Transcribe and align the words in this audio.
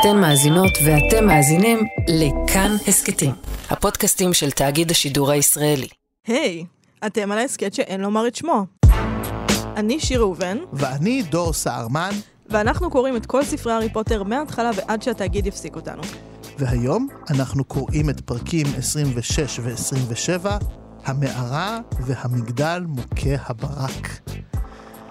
אתן 0.00 0.20
מאזינות 0.20 0.72
ואתם 0.84 1.26
מאזינים 1.26 1.78
לכאן 2.08 2.76
הסכתים, 2.88 3.32
הפודקאסטים 3.70 4.34
של 4.34 4.50
תאגיד 4.50 4.90
השידור 4.90 5.30
הישראלי. 5.30 5.88
היי, 6.26 6.64
hey, 6.64 7.06
אתם 7.06 7.32
על 7.32 7.38
ההסכת 7.38 7.74
שאין 7.74 8.00
לומר 8.00 8.26
את 8.26 8.36
שמו. 8.36 8.66
אני 9.76 10.00
שיר 10.00 10.20
ראובן. 10.20 10.58
ואני 10.72 11.22
דור 11.22 11.52
סהרמן. 11.52 12.10
ואנחנו 12.48 12.90
קוראים 12.90 13.16
את 13.16 13.26
כל 13.26 13.44
ספרי 13.44 13.72
הארי 13.72 13.92
פוטר 13.92 14.22
מההתחלה 14.22 14.70
ועד 14.76 15.02
שהתאגיד 15.02 15.46
יפסיק 15.46 15.76
אותנו. 15.76 16.02
והיום 16.58 17.08
אנחנו 17.30 17.64
קוראים 17.64 18.10
את 18.10 18.20
פרקים 18.20 18.66
26 18.78 19.60
ו-27, 19.62 20.46
המערה 21.04 21.78
והמגדל 22.00 22.84
מוכה 22.86 23.42
הברק. 23.46 24.20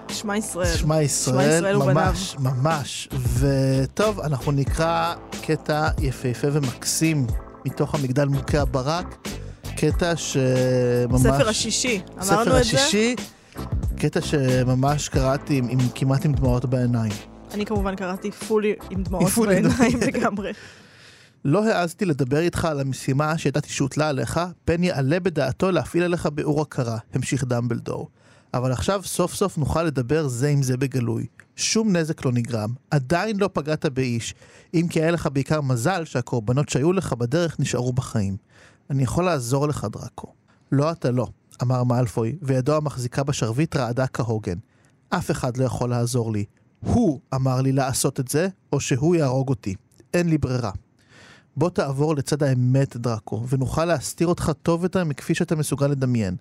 שמע 0.08 0.36
ישראל. 0.36 0.76
שמע 0.76 1.02
ישראל, 1.02 1.76
ממש, 1.76 2.36
ממש. 2.38 3.08
וטוב, 3.38 4.20
אנחנו 4.20 4.52
נקרא 4.52 5.14
קטע 5.42 5.88
יפהפה 6.00 6.46
ומקסים 6.52 7.26
מתוך 7.64 7.94
המגדל 7.94 8.24
מוכה 8.24 8.60
הברק. 8.60 9.28
קטע 9.76 10.16
שממש... 10.16 11.20
ספר 11.20 11.48
השישי, 11.48 12.00
אמרנו 12.22 12.40
את 12.40 12.44
זה? 12.44 12.50
ספר 12.50 12.56
השישי, 12.56 13.16
קטע 13.96 14.20
שממש 14.20 15.08
קראתי 15.08 15.58
עם, 15.58 15.68
עם, 15.68 15.78
כמעט 15.94 16.24
עם 16.24 16.32
דמעות 16.32 16.64
בעיניים. 16.64 17.12
אני 17.54 17.66
כמובן 17.66 17.96
קראתי 17.96 18.30
פולי 18.30 18.74
עם 18.90 19.02
דמעות 19.02 19.32
בעיניים 19.46 20.00
לגמרי. 20.06 20.52
לא 21.44 21.64
העזתי 21.64 22.04
לדבר 22.04 22.38
איתך 22.38 22.64
על 22.64 22.80
המשימה 22.80 23.38
שידעתי 23.38 23.68
שהוטלה 23.68 24.08
עליך, 24.08 24.40
פן 24.64 24.84
יעלה 24.84 25.20
בדעתו 25.20 25.70
להפעיל 25.70 26.04
עליך 26.04 26.26
באור 26.26 26.62
הכרה, 26.62 26.98
המשיך 27.14 27.44
דמבלדור. 27.44 28.08
אבל 28.56 28.72
עכשיו 28.72 29.02
סוף 29.04 29.34
סוף 29.34 29.58
נוכל 29.58 29.82
לדבר 29.82 30.28
זה 30.28 30.48
עם 30.48 30.62
זה 30.62 30.76
בגלוי. 30.76 31.26
שום 31.56 31.96
נזק 31.96 32.24
לא 32.24 32.32
נגרם, 32.32 32.70
עדיין 32.90 33.36
לא 33.36 33.50
פגעת 33.52 33.86
באיש, 33.86 34.34
אם 34.74 34.86
כי 34.90 35.00
היה 35.00 35.10
לך 35.10 35.28
בעיקר 35.32 35.60
מזל 35.60 36.04
שהקורבנות 36.04 36.68
שהיו 36.68 36.92
לך 36.92 37.12
בדרך 37.12 37.60
נשארו 37.60 37.92
בחיים. 37.92 38.36
אני 38.90 39.02
יכול 39.02 39.24
לעזור 39.24 39.68
לך, 39.68 39.86
דראקו. 39.92 40.32
לא 40.72 40.90
אתה 40.90 41.10
לא, 41.10 41.26
אמר 41.62 41.84
מאלפוי, 41.84 42.36
וידו 42.42 42.76
המחזיקה 42.76 43.24
בשרביט 43.24 43.76
רעדה 43.76 44.06
כהוגן. 44.06 44.58
אף 45.08 45.30
אחד 45.30 45.56
לא 45.56 45.64
יכול 45.64 45.90
לעזור 45.90 46.32
לי. 46.32 46.44
הוא 46.80 47.20
אמר 47.34 47.60
לי 47.60 47.72
לעשות 47.72 48.20
את 48.20 48.28
זה, 48.28 48.48
או 48.72 48.80
שהוא 48.80 49.16
יהרוג 49.16 49.48
אותי. 49.48 49.74
אין 50.14 50.28
לי 50.28 50.38
ברירה. 50.38 50.70
בוא 51.56 51.70
תעבור 51.70 52.16
לצד 52.16 52.42
האמת, 52.42 52.96
דראקו, 52.96 53.44
ונוכל 53.48 53.84
להסתיר 53.84 54.26
אותך 54.26 54.52
טוב 54.62 54.82
יותר 54.82 55.04
מכפי 55.04 55.34
שאתה 55.34 55.56
מסוגל 55.56 55.86
לדמיין. 55.86 56.36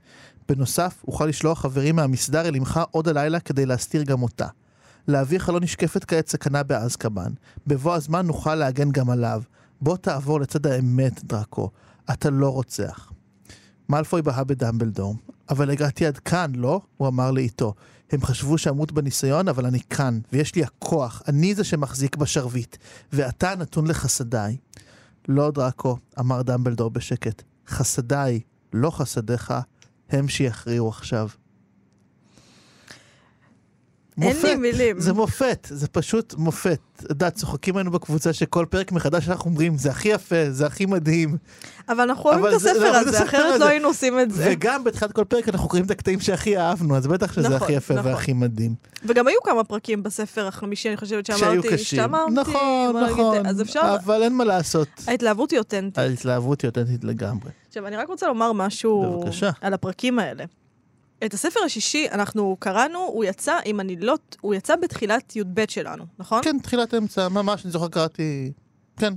בנוסף, 0.49 1.03
אוכל 1.07 1.25
לשלוח 1.25 1.61
חברים 1.61 1.95
מהמסדר 1.95 2.47
אל 2.47 2.55
עמך 2.55 2.79
עוד 2.91 3.07
הלילה 3.07 3.39
כדי 3.39 3.65
להסתיר 3.65 4.03
גם 4.03 4.23
אותה. 4.23 4.47
לאביך 5.07 5.49
לא 5.49 5.59
נשקפת 5.59 6.05
כעת 6.05 6.27
סכנה 6.27 6.63
באזקבאן. 6.63 7.31
בבוא 7.67 7.93
הזמן 7.93 8.27
נוכל 8.27 8.55
להגן 8.55 8.91
גם 8.91 9.09
עליו. 9.09 9.41
בוא 9.81 9.97
תעבור 9.97 10.39
לצד 10.39 10.67
האמת, 10.67 11.23
דראקו. 11.23 11.69
אתה 12.13 12.29
לא 12.29 12.49
רוצח. 12.49 13.11
מאלפוי 13.89 14.21
בהה 14.21 14.43
בדמבלדור. 14.43 15.15
אבל 15.49 15.69
הגעתי 15.69 16.05
עד 16.05 16.17
כאן, 16.17 16.51
לא? 16.55 16.81
הוא 16.97 17.07
אמר 17.07 17.31
לאיתו. 17.31 17.73
הם 18.11 18.21
חשבו 18.21 18.57
שאמות 18.57 18.91
בניסיון, 18.91 19.47
אבל 19.47 19.65
אני 19.65 19.79
כאן, 19.89 20.19
ויש 20.33 20.55
לי 20.55 20.63
הכוח. 20.63 21.21
אני 21.27 21.55
זה 21.55 21.63
שמחזיק 21.63 22.15
בשרביט, 22.15 22.77
ואתה 23.13 23.53
נתון 23.55 23.87
לחסדיי. 23.87 24.57
לא, 25.27 25.51
דראקו, 25.51 25.97
אמר 26.19 26.41
דמבלדור 26.41 26.89
בשקט. 26.89 27.43
חסדיי, 27.67 28.39
לא 28.73 28.89
חסדיך, 28.89 29.53
הם 30.09 30.27
שיכריעו 30.27 30.89
עכשיו. 30.89 31.29
אין 34.21 34.37
לי 34.43 34.55
מילים. 34.55 34.99
זה 34.99 35.13
מופת, 35.13 35.67
זה 35.71 35.87
פשוט 35.87 36.33
מופת. 36.37 36.79
את 36.95 37.09
יודעת, 37.09 37.35
צוחקים 37.35 37.75
עלינו 37.75 37.91
בקבוצה 37.91 38.33
שכל 38.33 38.65
פרק 38.69 38.91
מחדש 38.91 39.29
אנחנו 39.29 39.49
אומרים, 39.49 39.77
זה 39.77 39.89
הכי 39.89 40.09
יפה, 40.09 40.51
זה 40.51 40.65
הכי 40.65 40.85
מדהים. 40.85 41.37
אבל 41.89 42.01
אנחנו 42.01 42.29
אוהבים 42.29 42.47
את 42.47 42.53
הספר 42.53 42.95
הזה, 42.95 43.23
אחרת 43.23 43.59
לא 43.59 43.65
היינו 43.65 43.87
עושים 43.87 44.19
את 44.19 44.31
זה. 44.31 44.47
וגם 44.51 44.83
בתחילת 44.83 45.11
כל 45.11 45.23
פרק 45.23 45.49
אנחנו 45.49 45.69
קוראים 45.69 45.85
את 45.85 45.91
הקטעים 45.91 46.19
שהכי 46.19 46.57
אהבנו, 46.57 46.97
אז 46.97 47.07
בטח 47.07 47.33
שזה 47.33 47.55
הכי 47.55 47.73
יפה 47.73 47.93
והכי 48.03 48.33
מדהים. 48.33 48.75
וגם 49.05 49.27
היו 49.27 49.41
כמה 49.43 49.63
פרקים 49.63 50.03
בספר 50.03 50.47
החמישי, 50.47 50.89
אני 50.89 50.97
חושבת 50.97 51.25
שאמרתי, 51.25 51.77
שאמרתי, 51.77 52.31
נכון, 52.31 52.95
נכון. 53.03 53.37
אבל 54.05 54.23
אין 54.23 54.33
מה 54.33 54.43
לעשות. 54.43 54.87
ההתלהבות 55.07 55.51
היא 55.51 55.59
אותנטית. 55.59 55.97
ההתלהבות 55.97 56.61
היא 56.61 56.69
אותנטית 56.69 57.03
לגמרי. 57.03 57.51
עכשיו, 57.67 57.87
אני 57.87 57.95
רק 57.95 58.07
רוצה 58.07 58.27
לומר 58.27 58.51
משהו 58.53 59.23
על 59.61 59.73
הפרקים 59.73 60.19
האלה. 60.19 60.45
את 61.23 61.33
הספר 61.33 61.59
השישי 61.65 62.07
אנחנו 62.11 62.57
קראנו, 62.59 62.99
הוא 62.99 63.25
יצא, 63.25 63.59
אם 63.65 63.79
אני 63.79 63.95
לא... 63.95 64.15
הוא 64.41 64.55
יצא 64.55 64.75
בתחילת 64.75 65.35
י"ב 65.35 65.63
שלנו, 65.69 66.05
נכון? 66.19 66.43
כן, 66.43 66.59
תחילת 66.59 66.93
אמצע, 66.93 67.29
ממש, 67.29 67.63
אני 67.65 67.71
זוכר 67.71 67.87
קראתי... 67.87 68.51
כן. 68.97 69.13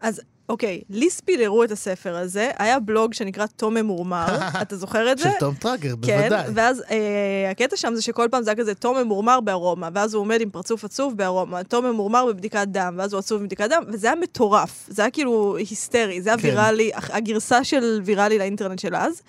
אז 0.00 0.20
אוקיי, 0.48 0.80
לי 0.90 1.10
ספילרו 1.10 1.64
את 1.64 1.70
הספר 1.70 2.16
הזה, 2.16 2.50
היה 2.58 2.80
בלוג 2.80 3.14
שנקרא 3.14 3.46
תום 3.46 3.74
ממורמר, 3.74 4.26
אתה 4.62 4.76
זוכר 4.76 5.12
את 5.12 5.18
זה? 5.18 5.24
של 5.24 5.38
תום 5.38 5.54
טראגר, 5.54 5.94
כן, 6.02 6.20
בוודאי. 6.20 6.44
כן, 6.46 6.52
ואז 6.54 6.82
אה, 6.90 7.50
הקטע 7.50 7.76
שם 7.76 7.94
זה 7.94 8.02
שכל 8.02 8.28
פעם 8.30 8.42
זה 8.42 8.50
היה 8.50 8.56
כזה 8.56 8.74
תום 8.74 8.98
ממורמר 8.98 9.40
בארומה, 9.40 9.88
ואז 9.94 10.14
הוא 10.14 10.20
עומד 10.20 10.40
עם 10.40 10.50
פרצוף 10.50 10.84
עצוב 10.84 11.16
בארומה, 11.16 11.64
תום 11.64 11.86
ממורמר 11.86 12.26
בבדיקת 12.26 12.66
דם, 12.68 12.94
ואז 12.98 13.12
הוא 13.12 13.18
עצוב 13.18 13.40
בבדיקת 13.40 13.70
דם, 13.70 13.82
וזה 13.88 14.06
היה 14.06 14.16
מטורף, 14.16 14.86
זה 14.88 15.02
היה 15.02 15.10
כאילו 15.10 15.56
היסטרי, 15.56 16.22
זה 16.22 16.30
היה 16.30 16.38
כן. 16.38 16.48
ויראלי, 16.48 16.90
הגרסה 16.94 17.64
של 17.64 18.00
ויראלי 18.04 18.38
לאינטרנט 18.38 18.78
של 18.78 18.94
אז. 18.94 19.22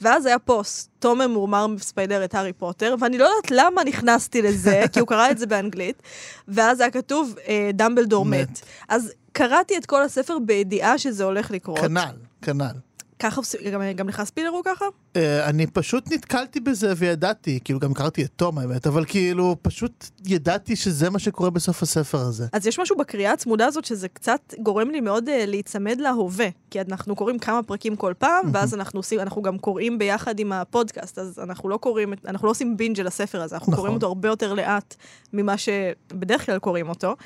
ואז 0.00 0.26
היה 0.26 0.38
פוסט, 0.38 0.90
תום 0.98 1.20
ממורמר 1.20 1.66
מספיילר 1.66 2.24
את 2.24 2.34
הארי 2.34 2.52
פוטר, 2.52 2.94
ואני 3.00 3.18
לא 3.18 3.24
יודעת 3.24 3.50
למה 3.50 3.84
נכנסתי 3.84 4.42
לזה, 4.42 4.82
כי 4.92 5.00
הוא 5.00 5.08
קרא 5.08 5.30
את 5.30 5.38
זה 5.38 5.46
באנגלית, 5.46 6.02
ואז 6.48 6.80
היה 6.80 6.90
כתוב, 6.90 7.34
אה, 7.48 7.70
דמבלדור 7.74 8.24
מת. 8.24 8.60
אז 8.88 9.12
קראתי 9.32 9.76
את 9.76 9.86
כל 9.86 10.02
הספר 10.02 10.38
בידיעה 10.46 10.98
שזה 10.98 11.24
הולך 11.24 11.50
לקרות. 11.50 11.78
כנ"ל, 11.78 12.16
כנ"ל. 12.42 12.74
ככה, 13.20 13.40
גם, 13.72 13.82
גם 13.96 14.08
לך 14.08 14.22
ספילרו 14.24 14.62
ככה? 14.64 14.84
Uh, 15.14 15.18
אני 15.44 15.66
פשוט 15.66 16.12
נתקלתי 16.12 16.60
בזה 16.60 16.92
וידעתי, 16.96 17.58
כאילו 17.64 17.78
גם 17.80 17.94
קראתי 17.94 18.24
את 18.24 18.30
תום 18.36 18.58
האמת, 18.58 18.86
אבל 18.86 19.04
כאילו 19.04 19.56
פשוט 19.62 20.06
ידעתי 20.26 20.76
שזה 20.76 21.10
מה 21.10 21.18
שקורה 21.18 21.50
בסוף 21.50 21.82
הספר 21.82 22.18
הזה. 22.18 22.46
אז 22.52 22.66
יש 22.66 22.78
משהו 22.78 22.96
בקריאה 22.96 23.32
הצמודה 23.32 23.66
הזאת 23.66 23.84
שזה 23.84 24.08
קצת 24.08 24.54
גורם 24.58 24.90
לי 24.90 25.00
מאוד 25.00 25.28
uh, 25.28 25.32
להיצמד 25.46 26.00
להווה, 26.00 26.48
כי 26.70 26.80
אנחנו 26.80 27.16
קוראים 27.16 27.38
כמה 27.38 27.62
פרקים 27.62 27.96
כל 27.96 28.12
פעם, 28.18 28.50
ואז 28.52 28.74
אנחנו 28.74 28.98
עושים, 28.98 29.20
אנחנו 29.20 29.42
גם 29.42 29.58
קוראים 29.58 29.98
ביחד 29.98 30.38
עם 30.38 30.52
הפודקאסט, 30.52 31.18
אז 31.18 31.38
אנחנו 31.38 31.68
לא 31.68 31.76
קוראים, 31.76 32.12
אנחנו 32.28 32.46
לא 32.46 32.50
עושים 32.50 32.76
בינג' 32.76 33.00
על 33.00 33.06
הספר 33.06 33.42
הזה, 33.42 33.56
אנחנו 33.56 33.72
נכון. 33.72 33.76
קוראים 33.76 33.94
אותו 33.94 34.06
הרבה 34.06 34.28
יותר 34.28 34.54
לאט 34.54 34.94
ממה 35.32 35.54
שבדרך 35.58 36.46
כלל 36.46 36.58
קוראים 36.58 36.88
אותו. 36.88 37.16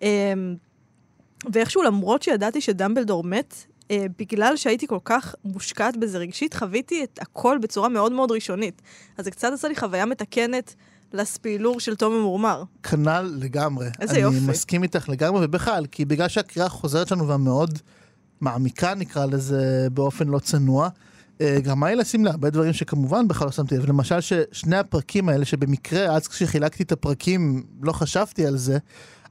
Um, 0.00 0.04
ואיכשהו, 1.52 1.82
למרות 1.82 2.22
שידעתי 2.22 2.60
שדמבלדור 2.60 3.24
מת, 3.24 3.54
אה, 3.90 4.06
בגלל 4.18 4.56
שהייתי 4.56 4.86
כל 4.86 4.98
כך 5.04 5.34
מושקעת 5.44 5.96
בזה 5.96 6.18
רגשית, 6.18 6.54
חוויתי 6.54 7.04
את 7.04 7.18
הכל 7.22 7.58
בצורה 7.62 7.88
מאוד 7.88 8.12
מאוד 8.12 8.30
ראשונית. 8.30 8.82
אז 9.18 9.24
זה 9.24 9.30
קצת 9.30 9.50
עשה 9.52 9.68
לי 9.68 9.76
חוויה 9.76 10.06
מתקנת 10.06 10.74
לספילור 11.12 11.80
של 11.80 11.96
תום 11.96 12.12
המורמר. 12.12 12.64
כנ"ל 12.82 13.34
לגמרי. 13.38 13.86
איזה 14.00 14.14
אני 14.14 14.22
יופי. 14.22 14.38
אני 14.38 14.46
מסכים 14.46 14.82
איתך 14.82 15.08
לגמרי, 15.08 15.44
ובכלל, 15.44 15.86
כי 15.86 16.04
בגלל 16.04 16.28
שהקריאה 16.28 16.68
חוזרת 16.68 17.08
שלנו 17.08 17.28
והמאוד 17.28 17.78
מעמיקה, 18.40 18.94
נקרא 18.94 19.26
לזה, 19.26 19.88
באופן 19.92 20.28
לא 20.28 20.38
צנוע, 20.38 20.88
אה, 21.40 21.56
גרמה 21.60 21.88
לי 21.88 21.96
לשים 21.96 22.24
להרבה 22.24 22.50
דברים 22.50 22.72
שכמובן 22.72 23.28
בכלל 23.28 23.46
לא 23.46 23.52
שמתי 23.52 23.76
לב. 23.76 23.86
למשל 23.86 24.20
ששני 24.20 24.76
הפרקים 24.76 25.28
האלה, 25.28 25.44
שבמקרה, 25.44 26.16
אז 26.16 26.28
כשחילקתי 26.28 26.82
את 26.82 26.92
הפרקים, 26.92 27.62
לא 27.82 27.92
חשבתי 27.92 28.46
על 28.46 28.56
זה, 28.56 28.78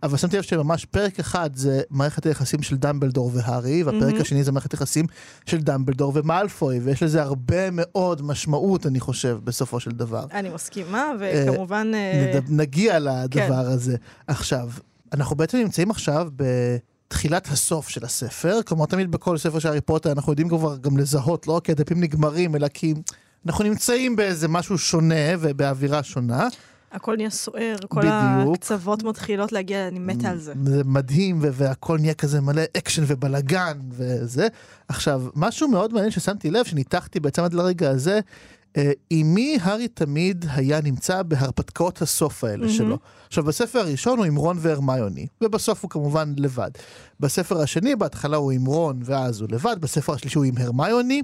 אבל 0.03 0.17
שמתי 0.17 0.37
לב 0.37 0.43
שממש 0.43 0.85
פרק 0.85 1.19
אחד 1.19 1.49
זה 1.55 1.81
מערכת 1.89 2.25
היחסים 2.25 2.61
של 2.61 2.77
דמבלדור 2.77 3.31
והארי, 3.33 3.83
והפרק 3.83 4.15
mm-hmm. 4.15 4.21
השני 4.21 4.43
זה 4.43 4.51
מערכת 4.51 4.73
יחסים 4.73 5.05
של 5.45 5.57
דמבלדור 5.57 6.11
ומאלפוי, 6.15 6.79
ויש 6.79 7.03
לזה 7.03 7.21
הרבה 7.21 7.71
מאוד 7.71 8.21
משמעות, 8.21 8.85
אני 8.85 8.99
חושב, 8.99 9.39
בסופו 9.43 9.79
של 9.79 9.91
דבר. 9.91 10.25
אני 10.33 10.49
מסכימה, 10.49 11.11
וכמובן... 11.19 11.91
אה, 11.93 12.33
נד... 12.35 12.43
נגיע 12.49 12.99
לדבר 12.99 13.29
כן. 13.29 13.51
הזה. 13.51 13.95
עכשיו, 14.27 14.69
אנחנו 15.13 15.35
בעצם 15.35 15.57
נמצאים 15.57 15.91
עכשיו 15.91 16.27
ב... 16.35 16.43
תחילת 17.09 17.47
הסוף 17.47 17.89
של 17.89 18.05
הספר, 18.05 18.59
כלומר 18.65 18.85
תמיד 18.85 19.11
בכל 19.11 19.37
ספר 19.37 19.59
של 19.59 19.67
הארי 19.67 19.81
פוטר 19.81 20.11
אנחנו 20.11 20.31
יודעים 20.31 20.49
כבר 20.49 20.77
גם 20.77 20.97
לזהות, 20.97 21.47
לא 21.47 21.53
רק 21.53 21.65
כי 21.65 21.71
הדפים 21.71 22.01
נגמרים, 22.01 22.55
אלא 22.55 22.67
כי 22.67 22.93
אנחנו 23.45 23.63
נמצאים 23.63 24.15
באיזה 24.15 24.47
משהו 24.47 24.77
שונה 24.77 25.15
ובאווירה 25.39 26.03
שונה. 26.03 26.47
הכל 26.91 27.15
נהיה 27.15 27.29
סוער, 27.29 27.75
כל 27.89 28.01
בדיוק. 28.01 28.55
הקצוות 28.55 29.03
מתחילות 29.03 29.51
להגיע, 29.51 29.87
אני 29.87 29.99
מתה 29.99 30.29
על 30.29 30.37
זה. 30.37 30.53
זה 30.65 30.81
מדהים, 30.85 31.39
והכל 31.41 31.97
נהיה 31.97 32.13
כזה 32.13 32.41
מלא 32.41 32.61
אקשן 32.77 33.03
ובלאגן 33.07 33.77
וזה. 33.91 34.47
עכשיו, 34.87 35.23
משהו 35.35 35.67
מאוד 35.67 35.93
מעניין 35.93 36.11
ששמתי 36.11 36.51
לב, 36.51 36.65
שניתחתי 36.65 37.19
בעצם 37.19 37.43
עד 37.43 37.53
לרגע 37.53 37.89
הזה, 37.89 38.19
אה, 38.79 38.91
עם 39.09 39.33
מי 39.33 39.57
הארי 39.61 39.87
תמיד 39.87 40.45
היה 40.49 40.81
נמצא 40.81 41.23
בהרפתקאות 41.23 42.01
הסוף 42.01 42.43
האלה 42.43 42.65
mm-hmm. 42.65 42.69
שלו. 42.69 42.97
עכשיו, 43.27 43.43
בספר 43.43 43.79
הראשון 43.79 44.17
הוא 44.17 44.25
עם 44.25 44.35
רון 44.35 44.57
והרמיוני, 44.59 45.27
ובסוף 45.41 45.83
הוא 45.83 45.89
כמובן 45.89 46.33
לבד. 46.37 46.71
בספר 47.19 47.61
השני, 47.61 47.95
בהתחלה 47.95 48.37
הוא 48.37 48.51
עם 48.51 48.65
רון 48.65 48.99
ואז 49.03 49.41
הוא 49.41 49.49
לבד, 49.51 49.75
בספר 49.79 50.13
השלישי 50.13 50.37
הוא 50.37 50.45
עם 50.45 50.57
הרמיוני, 50.57 51.21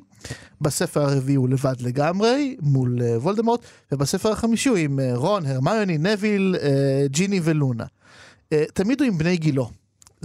בספר 0.61 1.01
הרביעי 1.01 1.35
הוא 1.35 1.49
לבד 1.49 1.81
לגמרי, 1.81 2.55
מול 2.61 2.99
uh, 2.99 3.03
וולדמורט, 3.21 3.61
ובספר 3.91 4.31
החמישי 4.31 4.69
הוא 4.69 4.77
עם 4.77 4.99
uh, 4.99 5.17
רון, 5.17 5.45
הרמיוני, 5.45 5.97
נביל, 5.97 6.55
uh, 6.57 7.07
ג'יני 7.07 7.39
ולונה. 7.43 7.85
Uh, 7.85 8.57
תמיד 8.73 9.01
הוא 9.01 9.07
עם 9.07 9.17
בני 9.17 9.37
גילו. 9.37 9.69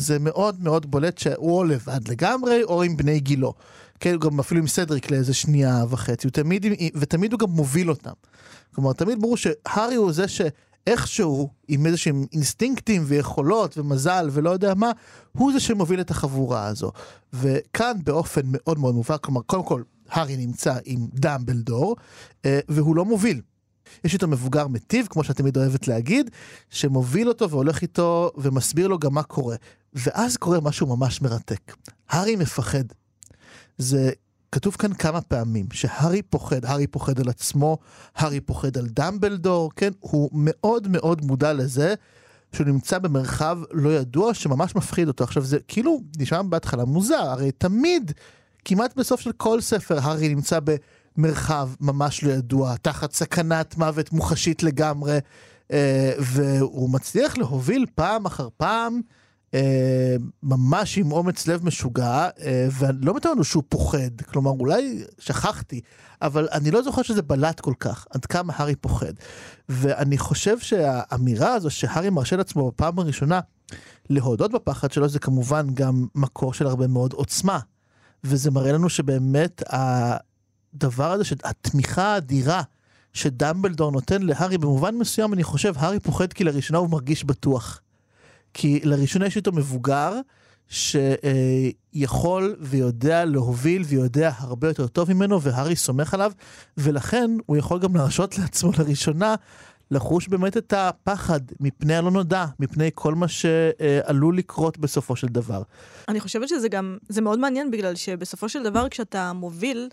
זה 0.01 0.19
מאוד 0.19 0.63
מאוד 0.63 0.91
בולט 0.91 1.19
שהוא 1.19 1.59
או 1.59 1.65
לבד 1.65 2.09
לגמרי, 2.09 2.63
או 2.63 2.83
עם 2.83 2.97
בני 2.97 3.21
גילו. 3.21 3.55
כן, 4.01 4.17
גם 4.19 4.41
אפילו 4.41 4.61
עם 4.61 4.67
סדריק 4.67 5.11
לאיזה 5.11 5.35
שנייה 5.35 5.85
וחצי, 5.89 6.27
הוא 6.27 6.33
תמיד, 6.33 6.67
ותמיד 6.95 7.33
הוא 7.33 7.39
גם 7.39 7.51
מוביל 7.51 7.91
אותם. 7.91 8.13
כלומר, 8.75 8.93
תמיד 8.93 9.21
ברור 9.21 9.37
שהארי 9.37 9.95
הוא 9.95 10.13
זה 10.13 10.25
שאיכשהו, 10.29 11.49
עם 11.69 11.87
איזה 11.87 11.97
שהם 11.97 12.27
אינסטינקטים 12.33 13.03
ויכולות 13.07 13.79
ומזל 13.79 14.29
ולא 14.33 14.51
יודע 14.51 14.75
מה, 14.75 14.91
הוא 15.33 15.53
זה 15.53 15.61
שמוביל 15.61 16.01
את 16.01 16.11
החבורה 16.11 16.67
הזו. 16.67 16.93
וכאן 17.33 17.97
באופן 18.05 18.41
מאוד 18.45 18.79
מאוד 18.79 18.95
מובהק, 18.95 19.21
כלומר, 19.21 19.41
קודם 19.43 19.65
כל, 19.65 19.83
הארי 20.11 20.37
נמצא 20.37 20.75
עם 20.85 21.07
דמבלדור, 21.15 21.97
אה, 22.45 22.61
והוא 22.69 22.97
לא 22.97 23.05
מוביל. 23.05 23.41
יש 24.05 24.15
איתו 24.15 24.29
מבוגר 24.29 24.69
מטיב, 24.69 25.07
כמו 25.11 25.25
שאת 25.25 25.37
תמיד 25.37 25.57
אוהבת 25.57 25.89
להגיד, 25.89 26.31
שמוביל 26.71 27.29
אותו 27.29 27.51
והולך 27.51 27.83
איתו 27.83 28.31
ומסביר 28.37 28.89
לו 28.89 28.99
גם 28.99 29.15
מה 29.15 29.23
קורה. 29.23 29.57
ואז 29.95 30.37
קורה 30.37 30.61
משהו 30.61 30.97
ממש 30.97 31.23
מרתק. 31.23 31.77
הארי 32.09 32.37
מפחד. 32.37 32.85
זה 33.79 34.11
כתוב 34.53 34.77
כאן 34.79 34.93
כמה 34.93 35.21
פעמים 35.21 35.67
שהארי 35.73 36.23
פוחד, 36.23 36.65
הארי 36.65 36.87
פוחד 36.87 37.21
על 37.21 37.29
עצמו, 37.29 37.79
הארי 38.15 38.41
פוחד 38.41 38.79
על 38.79 38.87
דמבלדור, 38.87 39.71
כן? 39.77 39.91
הוא 40.01 40.31
מאוד 40.33 40.89
מאוד 40.89 41.25
מודע 41.25 41.53
לזה 41.53 41.95
שהוא 42.53 42.67
נמצא 42.67 42.99
במרחב 42.99 43.59
לא 43.73 43.91
ידוע 43.91 44.35
שממש 44.35 44.77
מפחיד 44.77 45.09
אותו. 45.09 45.25
עכשיו 45.25 45.45
זה 45.45 45.59
כאילו 45.69 46.01
נשמע 46.19 46.43
בהתחלה 46.43 46.85
מוזר, 46.85 47.15
הרי 47.15 47.53
תמיד, 47.53 48.13
כמעט 48.65 48.97
בסוף 48.97 49.21
של 49.21 49.33
כל 49.33 49.61
ספר, 49.61 49.99
הארי 50.03 50.29
נמצא 50.29 50.61
במרחב 51.17 51.69
ממש 51.81 52.25
לא 52.25 52.31
ידוע, 52.31 52.77
תחת 52.77 53.13
סכנת 53.13 53.77
מוות 53.77 54.13
מוחשית 54.13 54.63
לגמרי, 54.63 55.19
אה, 55.73 56.13
והוא 56.19 56.91
מצליח 56.91 57.39
להוביל 57.39 57.87
פעם 57.95 58.27
אחר 58.27 58.49
פעם. 58.57 59.01
אה, 59.55 60.17
ממש 60.43 60.99
עם 60.99 61.13
אומץ 61.13 61.47
לב 61.47 61.65
משוגע, 61.65 62.29
אה, 62.41 62.69
ולא 62.79 63.15
מתאר 63.15 63.33
לנו 63.33 63.45
שהוא 63.45 63.63
פוחד, 63.69 64.21
כלומר 64.33 64.51
אולי 64.51 65.05
שכחתי, 65.19 65.81
אבל 66.23 66.49
אני 66.53 66.71
לא 66.71 66.83
זוכר 66.83 67.03
שזה 67.03 67.23
בלט 67.23 67.61
כל 67.61 67.75
כך, 67.81 68.07
עד 68.11 68.27
כמה 68.27 68.53
הארי 68.57 68.77
פוחד. 68.77 69.13
ואני 69.69 70.19
חושב 70.19 70.59
שהאמירה 70.59 71.55
הזו 71.55 71.71
שהארי 71.71 72.11
מרשה 72.11 72.37
לעצמו 72.37 72.71
בפעם 72.71 72.99
הראשונה 72.99 73.41
להודות 74.11 74.53
בפחד 74.53 74.93
שלו, 74.93 75.09
זה 75.09 75.19
כמובן 75.19 75.67
גם 75.75 76.07
מקור 76.15 76.55
של 76.55 76.67
הרבה 76.67 76.87
מאוד 76.87 77.13
עוצמה. 77.13 77.59
וזה 78.25 78.51
מראה 78.51 78.73
לנו 78.73 78.89
שבאמת 78.89 79.63
הדבר 80.75 81.13
הזה, 81.13 81.25
התמיכה 81.45 82.03
האדירה 82.03 82.63
שדמבלדור 83.13 83.93
נותן 83.93 84.23
להארי, 84.23 84.59
במובן 84.59 84.95
מסוים 84.95 85.33
אני 85.33 85.43
חושב, 85.45 85.75
הארי 85.77 86.01
פוחד 86.01 86.33
כי 86.33 86.45
לראשונה 86.45 86.79
הוא 86.79 86.91
מרגיש 86.91 87.25
בטוח. 87.25 87.81
כי 88.55 88.81
לראשונה 88.85 89.27
יש 89.27 89.37
איתו 89.37 89.53
מבוגר 89.53 90.15
שיכול 90.69 92.57
ויודע 92.61 93.25
להוביל 93.25 93.83
ויודע 93.87 94.31
הרבה 94.39 94.69
יותר 94.69 94.87
טוב 94.87 95.13
ממנו, 95.13 95.43
והארי 95.43 95.77
סומך 95.77 96.15
עליו, 96.15 96.33
ולכן 96.77 97.31
הוא 97.47 97.57
יכול 97.57 97.79
גם 97.79 97.97
להרשות 97.97 98.39
לעצמו 98.39 98.71
לראשונה 98.79 99.35
לחוש 99.91 100.29
באמת 100.29 100.57
את 100.57 100.73
הפחד 100.77 101.41
מפני 101.61 101.95
הלא 101.95 102.11
נודע, 102.11 102.47
מפני 102.61 102.91
כל 102.95 103.15
מה 103.15 103.29
שעלול 103.29 104.39
לקרות 104.39 104.79
בסופו 104.79 105.17
של 105.17 105.27
דבר. 105.27 105.63
אני 106.09 106.21
חושבת 106.21 106.49
שזה 106.49 106.69
גם, 106.69 106.99
זה 107.09 107.21
מאוד 107.21 107.39
מעניין 107.39 107.71
בגלל 107.71 107.95
שבסופו 107.95 108.49
של 108.49 108.63
דבר 108.63 108.89
כשאתה 108.89 109.33
מוביל, 109.33 109.89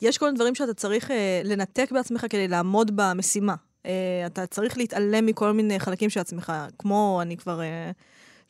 יש 0.00 0.18
כל 0.18 0.26
מיני 0.26 0.36
דברים 0.36 0.54
שאתה 0.54 0.74
צריך 0.74 1.10
אה, 1.10 1.40
לנתק 1.44 1.92
בעצמך 1.92 2.26
כדי 2.30 2.48
לעמוד 2.48 2.90
במשימה. 2.94 3.54
אה, 3.86 4.22
אתה 4.26 4.46
צריך 4.46 4.78
להתעלם 4.78 5.26
מכל 5.26 5.52
מיני 5.52 5.78
חלקים 5.78 6.10
של 6.10 6.20
עצמך, 6.20 6.52
כמו 6.78 7.18
אני 7.22 7.36
כבר... 7.36 7.60
אה, 7.60 7.90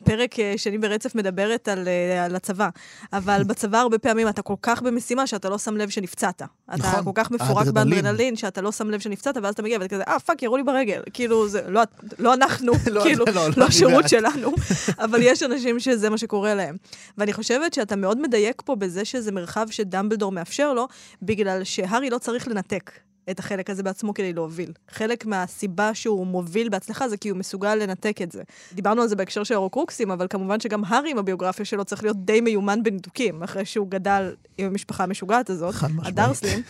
פרק 0.05 0.41
אה, 0.41 0.55
שני 0.57 0.79
ברצף 0.79 1.15
מדברת 1.15 1.69
על, 1.69 1.89
על 2.25 2.37
הצבא, 2.37 2.69
אבל 3.13 3.43
בצבא 3.49 3.79
הרבה 3.79 3.99
פעמים 3.99 4.29
אתה 4.29 4.43
כל 4.43 4.55
כך 4.63 4.83
במשימה 4.83 5.27
שאתה 5.27 5.49
לא 5.49 5.59
שם 5.59 5.77
לב 5.77 5.89
שנפצעת. 5.89 6.43
נכון, 6.43 6.91
אתה 6.91 7.03
כל 7.05 7.11
כך 7.15 7.31
מפורק 7.31 7.67
באדרנלין 7.67 8.37
שאתה 8.37 8.61
לא 8.61 8.73
שם 8.73 8.91
לב 8.91 9.01
שנפצעת, 9.01 9.37
ואז 9.43 9.55
אתה 9.55 9.63
מגיע 9.63 9.79
ואתה 9.81 9.95
כזה, 9.95 10.03
אה, 10.03 10.19
פאק, 10.19 10.43
ירו 10.43 10.57
לי 10.57 10.63
ברגל. 10.63 11.03
כאילו, 11.13 11.49
זה 11.49 11.63
לא, 11.69 11.83
לא 12.19 12.35
אנחנו, 12.35 12.73
לא, 12.91 13.03
כאילו, 13.05 13.25
לא, 13.27 13.33
לא, 13.35 13.49
לא 13.57 13.65
השירות 13.65 14.09
שלנו, 14.09 14.53
אבל 14.99 15.23
יש 15.23 15.43
אנשים 15.43 15.81
שזה 15.81 16.11
מה 16.11 16.19
שקורה 16.19 16.55
להם. 16.55 16.77
ואני 17.19 17.33
חושבת 17.33 17.75
שאתה 17.75 17.97
מאוד 17.97 18.21
מדייק 18.21 18.63
פה 18.65 18.77
בזה 18.77 19.05
שזה 19.05 19.33
מרחב 19.33 19.67
שדמבלדור 19.71 20.33
מאפשר 20.33 20.73
לו, 20.75 20.89
בגלל 21.23 21.65
שהארי 21.65 22.11
לא 22.11 22.19
צריך 22.19 22.49
לנתק. 22.49 22.91
את 23.31 23.39
החלק 23.39 23.71
הזה 23.71 23.83
בעצמו 23.83 24.15
כדי 24.15 24.33
להוביל. 24.33 24.73
חלק 24.91 25.27
מהסיבה 25.27 25.95
שהוא 25.95 26.27
מוביל 26.27 26.69
בהצלחה 26.69 27.09
זה 27.09 27.17
כי 27.17 27.29
הוא 27.29 27.39
מסוגל 27.39 27.75
לנתק 27.75 28.23
את 28.23 28.33
זה. 28.33 28.43
דיברנו 28.73 29.03
על 29.03 29.09
זה 29.09 29.17
בהקשר 29.17 29.45
של 29.45 29.55
ההורקרוקסים, 29.55 30.11
אבל 30.11 30.27
כמובן 30.31 30.61
שגם 30.61 30.85
הארי 30.85 31.11
עם 31.11 31.19
הביוגרפיה 31.19 31.65
שלו 31.65 31.85
צריך 31.85 32.03
להיות 32.03 32.25
די 32.25 32.41
מיומן 32.41 32.83
בניתוקים, 32.83 33.43
אחרי 33.43 33.65
שהוא 33.65 33.91
גדל 33.91 34.35
עם 34.59 34.67
המשפחה 34.67 35.05
המשוגעת 35.05 35.51
הזאת, 35.51 35.75
הדרסלים. 36.03 36.63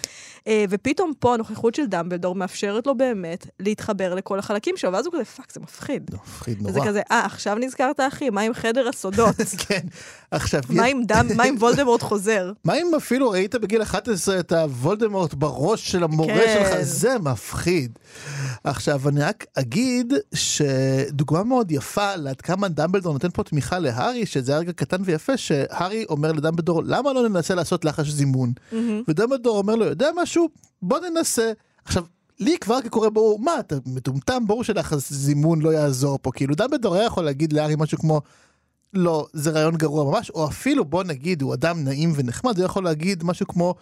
אה, 0.49 0.65
ופתאום 0.71 1.13
פה 1.19 1.35
הנוכחות 1.35 1.75
של 1.75 1.87
דמבלדור 1.87 2.35
מאפשרת 2.35 2.87
לו 2.87 2.95
באמת 2.95 3.47
להתחבר 3.61 4.15
לכל 4.15 4.39
החלקים 4.39 4.77
שלו, 4.77 4.93
ואז 4.93 5.07
הוא 5.07 5.15
כזה, 5.15 5.25
פאק, 5.25 5.53
זה 5.53 5.61
מפחיד. 5.61 6.11
מפחיד 6.15 6.63
נורא. 6.63 6.73
זה 6.73 6.81
כזה, 6.87 7.01
אה, 7.11 7.25
עכשיו 7.25 7.57
נזכרת, 7.61 8.01
אחי, 8.01 8.31
מה 8.31 8.41
עם 8.41 8.55
חדר 8.55 8.89
הסודות? 8.89 9.37
כן, 9.69 9.81
עכשיו... 10.31 10.61
מה 10.71 10.85
עם 10.85 11.03
דם, 11.05 11.27
מה 11.37 11.45
עם 11.45 11.57
וולדמורט 11.59 12.03
חוזר? 12.03 12.53
מה 12.65 12.75
אם 12.75 12.95
אפילו 12.97 13.31
ראית 13.31 13.55
בגיל 13.55 13.83
11 13.83 14.41
את 14.41 14.53
הוולדמורט 14.53 15.35
בראש 15.35 15.91
של 15.91 16.05
המורה 16.05 16.35
כן. 16.35 16.55
שלך? 16.55 16.83
זה 16.83 17.19
מפחיד. 17.19 17.99
עכשיו, 18.65 19.09
אני 19.09 19.21
רק 19.21 19.45
אגיד 19.55 20.13
שדוגמה 20.35 21.45
מאוד 21.45 21.71
יפה 21.71 22.17
לעד 22.17 22.41
כמה 22.41 22.69
דמבלדור 22.69 23.13
נותן 23.13 23.29
פה 23.31 23.43
תמיכה 23.43 23.79
להארי, 23.79 24.27
שזה 24.27 24.53
היה 24.53 24.61
רגע 24.61 24.73
קטן 24.73 25.03
ויפה, 25.05 25.37
שהארי 25.37 26.05
אומר 26.09 26.33
לדמבלדור, 26.33 26.83
למה 26.85 27.13
לא 27.13 27.29
ננסה 27.29 27.55
לעשות 27.55 27.85
לחש 27.85 28.09
זימון? 28.09 28.53
ודמבלדור 29.09 29.59
אומר 29.59 29.75
לו, 29.75 29.85
יודע 29.85 30.09
משהו? 30.17 30.38
בוא 30.83 30.99
ננסה. 30.99 31.53
עכשיו, 31.85 32.05
לי 32.41 32.59
כבר 32.59 32.83
כקורא 32.83 33.09
ברור, 33.09 33.41
מה, 33.41 33.61
אתה 33.61 33.77
מטומטם? 33.87 34.47
ברור 34.47 34.65
שלחש 34.65 35.13
זימון 35.13 35.61
לא 35.63 35.73
יעזור 35.73 36.19
פה. 36.23 36.33
כאילו, 36.33 36.55
דמבלדור 36.55 36.95
היה 36.95 37.05
יכול 37.05 37.25
להגיד 37.25 37.53
להארי 37.53 37.75
משהו 37.79 37.99
כמו... 37.99 38.21
לא, 38.95 39.27
זה 39.33 39.51
רעיון 39.51 39.77
גרוע 39.77 40.05
ממש, 40.05 40.31
או 40.31 40.49
אפילו 40.49 40.85
בוא 40.85 41.05
נגיד 41.05 41.43
הוא 41.43 41.55
אדם 41.55 41.85
נעים 41.85 42.13
ונחמד, 42.17 42.59
הוא 42.59 42.65
יכול 42.65 42.85
להגיד 42.85 43.25
משהו 43.25 43.47
כמו 43.47 43.75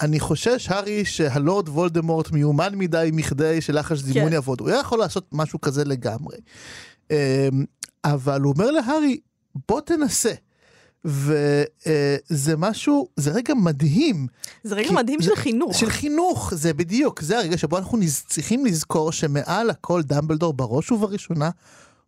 אני 0.00 0.20
חושש, 0.20 0.68
הארי, 0.68 1.04
שהלורד 1.04 1.68
וולדמורט 1.68 2.30
מיומן 2.30 2.74
מדי 2.74 3.10
מכדי 3.12 3.60
שלחש 3.60 3.98
זימון 3.98 4.28
כן. 4.28 4.32
יעבוד. 4.32 4.60
הוא 4.60 4.68
היה 4.68 4.80
יכול 4.80 4.98
לעשות 4.98 5.28
משהו 5.32 5.60
כזה 5.60 5.84
לגמרי. 5.84 6.36
אמ, 7.10 7.16
אבל 8.04 8.40
הוא 8.40 8.52
אומר 8.52 8.70
להארי, 8.70 9.20
בוא 9.68 9.80
תנסה. 9.80 10.32
וזה 11.04 12.56
משהו, 12.56 13.08
זה 13.16 13.30
רגע 13.30 13.54
מדהים. 13.54 14.26
זה 14.64 14.74
רגע 14.74 14.92
מדהים 14.92 15.22
זה, 15.22 15.24
של 15.24 15.36
חינוך. 15.36 15.78
של 15.78 15.90
חינוך, 15.90 16.54
זה 16.54 16.74
בדיוק, 16.74 17.22
זה 17.22 17.38
הרגע 17.38 17.58
שבו 17.58 17.78
אנחנו 17.78 17.98
צריכים 18.26 18.66
לזכור 18.66 19.12
שמעל 19.12 19.70
הכל 19.70 20.02
דמבלדור 20.02 20.52
בראש 20.52 20.92
ובראשונה 20.92 21.50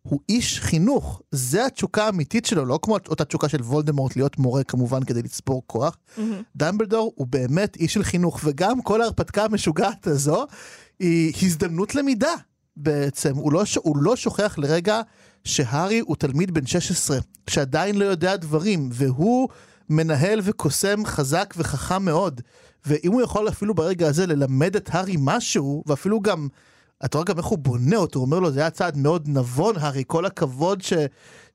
הוא 0.09 0.19
איש 0.29 0.59
חינוך, 0.59 1.21
זה 1.31 1.65
התשוקה 1.65 2.05
האמיתית 2.05 2.45
שלו, 2.45 2.65
לא 2.65 2.79
כמו 2.81 2.97
אותה 3.09 3.25
תשוקה 3.25 3.49
של 3.49 3.61
וולדמורט 3.61 4.15
להיות 4.15 4.37
מורה 4.37 4.63
כמובן 4.63 5.03
כדי 5.03 5.21
לצבור 5.21 5.63
כוח. 5.67 5.97
Mm-hmm. 5.97 6.21
דמבלדור 6.55 7.13
הוא 7.15 7.27
באמת 7.27 7.75
איש 7.75 7.93
של 7.93 8.03
חינוך, 8.03 8.39
וגם 8.43 8.81
כל 8.81 9.01
ההרפתקה 9.01 9.45
המשוגעת 9.45 10.07
הזו 10.07 10.45
היא 10.99 11.33
הזדמנות 11.41 11.95
למידה 11.95 12.33
בעצם. 12.77 13.35
הוא 13.35 13.53
לא, 13.53 13.63
הוא 13.77 13.97
לא 13.97 14.15
שוכח 14.15 14.57
לרגע 14.57 15.01
שהארי 15.43 15.99
הוא 15.99 16.15
תלמיד 16.15 16.53
בן 16.53 16.65
16, 16.65 17.17
שעדיין 17.49 17.95
לא 17.95 18.05
יודע 18.05 18.35
דברים, 18.35 18.89
והוא 18.91 19.49
מנהל 19.89 20.39
וקוסם 20.43 21.05
חזק 21.05 21.53
וחכם 21.57 22.05
מאוד. 22.05 22.41
ואם 22.85 23.11
הוא 23.11 23.21
יכול 23.21 23.47
אפילו 23.49 23.73
ברגע 23.73 24.07
הזה 24.07 24.27
ללמד 24.27 24.75
את 24.75 24.89
הארי 24.91 25.15
משהו, 25.19 25.83
ואפילו 25.85 26.21
גם... 26.21 26.47
אתה 27.05 27.17
רואה 27.17 27.25
גם 27.25 27.37
איך 27.37 27.45
הוא 27.45 27.57
בונה 27.57 27.95
אותו, 27.95 28.19
הוא 28.19 28.25
אומר 28.25 28.39
לו, 28.39 28.51
זה 28.51 28.59
היה 28.59 28.69
צעד 28.69 28.97
מאוד 28.97 29.27
נבון, 29.27 29.75
הארי, 29.77 30.03
כל 30.07 30.25
הכבוד 30.25 30.81
ש, 30.81 30.93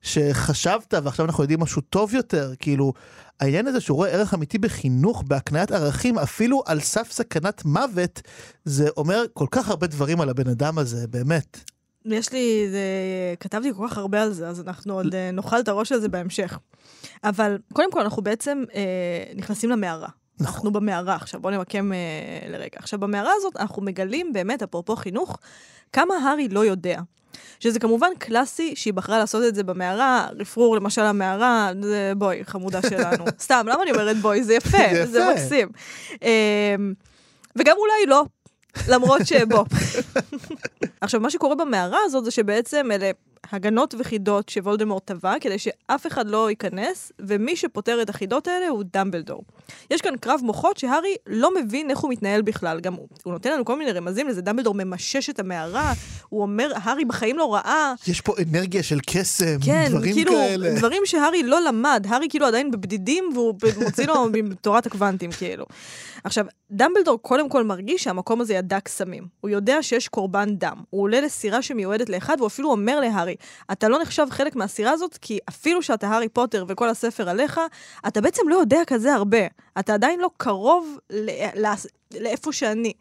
שחשבת, 0.01 0.93
ועכשיו 1.03 1.25
אנחנו 1.25 1.43
יודעים 1.43 1.59
משהו 1.59 1.81
טוב 1.81 2.15
יותר. 2.15 2.51
כאילו, 2.59 2.93
העניין 3.39 3.67
הזה 3.67 3.81
שהוא 3.81 3.95
רואה 3.95 4.09
ערך 4.09 4.33
אמיתי 4.33 4.57
בחינוך, 4.57 5.23
בהקניית 5.27 5.71
ערכים, 5.71 6.19
אפילו 6.19 6.63
על 6.65 6.79
סף 6.79 7.11
סכנת 7.11 7.65
מוות, 7.65 8.21
זה 8.65 8.89
אומר 8.97 9.23
כל 9.33 9.47
כך 9.51 9.69
הרבה 9.69 9.87
דברים 9.87 10.21
על 10.21 10.29
הבן 10.29 10.47
אדם 10.47 10.77
הזה, 10.77 11.07
באמת. 11.07 11.57
יש 12.05 12.33
לי, 12.33 12.67
זה, 12.71 12.79
כתבתי 13.39 13.73
כל 13.77 13.87
כך 13.89 13.97
הרבה 13.97 14.23
על 14.23 14.33
זה, 14.33 14.47
אז 14.47 14.61
אנחנו 14.61 14.93
עוד 14.93 15.15
אה, 15.15 15.31
נאכל 15.31 15.59
את 15.59 15.67
הראש 15.67 15.91
על 15.91 15.99
זה 15.99 16.09
בהמשך. 16.09 16.59
אבל 17.23 17.57
קודם 17.73 17.91
כל, 17.91 18.01
אנחנו 18.01 18.21
בעצם 18.21 18.63
אה, 18.73 19.23
נכנסים 19.35 19.69
למערה. 19.69 20.09
נכון. 20.39 20.55
אנחנו 20.55 20.71
במערה 20.71 21.15
עכשיו, 21.15 21.41
בואו 21.41 21.53
נמקם 21.53 21.93
אה, 21.93 22.49
לרגע. 22.49 22.75
עכשיו, 22.75 22.99
במערה 22.99 23.31
הזאת 23.35 23.57
אנחנו 23.57 23.81
מגלים 23.81 24.33
באמת, 24.33 24.63
אפרופו 24.63 24.95
חינוך, 24.95 25.37
כמה 25.93 26.15
הארי 26.15 26.47
לא 26.47 26.65
יודע. 26.65 27.01
שזה 27.59 27.79
כמובן 27.79 28.11
קלאסי 28.19 28.75
שהיא 28.75 28.93
בחרה 28.93 29.17
לעשות 29.17 29.43
את 29.43 29.55
זה 29.55 29.63
במערה, 29.63 30.27
רפרור 30.39 30.75
למשל 30.75 31.01
המערה, 31.01 31.71
זה 31.81 32.13
בואי, 32.17 32.45
חמודה 32.45 32.81
שלנו. 32.89 33.25
סתם, 33.43 33.65
למה 33.69 33.83
אני 33.83 33.91
אומרת 33.91 34.17
בואי? 34.17 34.43
זה 34.43 34.53
יפה, 34.53 34.77
זה, 34.93 35.05
זה 35.05 35.31
מקסים. 35.33 35.69
אה, 36.23 36.75
וגם 37.55 37.75
אולי 37.77 38.05
לא, 38.07 38.23
למרות 38.87 39.21
שבוא. 39.25 39.65
עכשיו, 41.01 41.19
מה 41.21 41.29
שקורה 41.29 41.55
במערה 41.55 41.99
הזאת 42.05 42.25
זה 42.25 42.31
שבעצם 42.31 42.91
אלה 42.91 43.11
הגנות 43.51 43.95
וחידות 43.99 44.49
שוולדמורט 44.49 45.05
טבע, 45.05 45.33
כדי 45.41 45.59
שאף 45.59 46.07
אחד 46.07 46.27
לא 46.27 46.49
ייכנס, 46.49 47.11
ומי 47.19 47.55
שפותר 47.55 48.01
את 48.01 48.09
החידות 48.09 48.47
האלה 48.47 48.67
הוא 48.67 48.83
דמבלדור. 48.93 49.43
יש 49.91 50.01
כאן 50.01 50.17
קרב 50.17 50.39
מוחות 50.43 50.77
שהארי 50.77 51.15
לא 51.27 51.49
מבין 51.55 51.89
איך 51.89 51.99
הוא 51.99 52.11
מתנהל 52.11 52.41
בכלל. 52.41 52.79
גם 52.79 52.93
הוא, 52.93 53.07
הוא 53.23 53.33
נותן 53.33 53.51
לנו 53.51 53.65
כל 53.65 53.77
מיני 53.77 53.91
רמזים 53.91 54.27
לזה, 54.27 54.41
דמבלדור 54.41 54.75
ממשש 54.75 55.29
את 55.29 55.39
המערה, 55.39 55.93
הוא 56.29 56.41
אומר, 56.41 56.71
הארי 56.75 57.05
בחיים 57.05 57.37
לא 57.37 57.53
ראה. 57.53 57.93
יש 58.07 58.21
פה 58.21 58.33
אנרגיה 58.49 58.83
של 58.83 58.99
קסם, 59.07 59.57
כן, 59.65 59.87
דברים 59.89 60.13
כאילו, 60.13 60.31
כאלה. 60.31 60.75
דברים 60.75 61.01
שהארי 61.05 61.43
לא 61.43 61.61
למד, 61.61 62.05
הארי 62.09 62.27
כאילו 62.29 62.45
עדיין 62.45 62.71
בבדידים, 62.71 63.29
והוא 63.33 63.55
מוציא 63.83 64.07
לו 64.07 64.25
מתורת 64.43 64.85
הקוונטים, 64.85 65.31
כאילו. 65.31 65.65
עכשיו, 66.23 66.45
דמבלדור 66.71 67.21
קודם 67.21 67.49
כל 67.49 67.63
מרגיש 67.63 68.03
שהמקום 68.03 68.41
הזה 68.41 68.53
ידע 68.53 68.79
קסמים. 68.79 69.23
הוא 69.41 69.49
יודע 69.49 69.83
שיש 69.83 70.07
קורבן 70.07 70.55
דם. 70.55 70.77
הוא 70.89 71.01
עולה 71.01 71.21
לסירה 71.21 71.61
שמיועדת 71.61 72.09
לאחד, 72.09 72.35
והוא 72.37 72.47
אפילו 72.47 72.71
אומר 72.71 72.99
להארי, 72.99 73.30
אתה 73.71 73.89
לא 73.89 74.01
נחשב 74.01 74.27
חלק 74.29 74.55
מהסירה 74.55 74.91
הזאת, 74.91 75.17
כי 75.21 75.39
אפילו 75.49 75.81
שאתה 75.81 76.07
הארי 76.07 76.29
פוטר 76.29 76.65
וכל 76.67 76.89
הספר 76.89 77.29
עליך, 77.29 77.61
אתה 78.07 78.21
בעצם 78.21 78.49
לא 78.49 78.55
יודע 78.55 78.79
כזה 78.87 79.13
הרבה. 79.13 79.47
אתה 79.79 79.93
עדיין 79.93 80.19
לא 80.19 80.29
קרוב 80.37 80.97
ל- 81.09 81.65
ל- 81.65 81.73
לאיפה 82.19 82.51
שאני. 82.51 82.93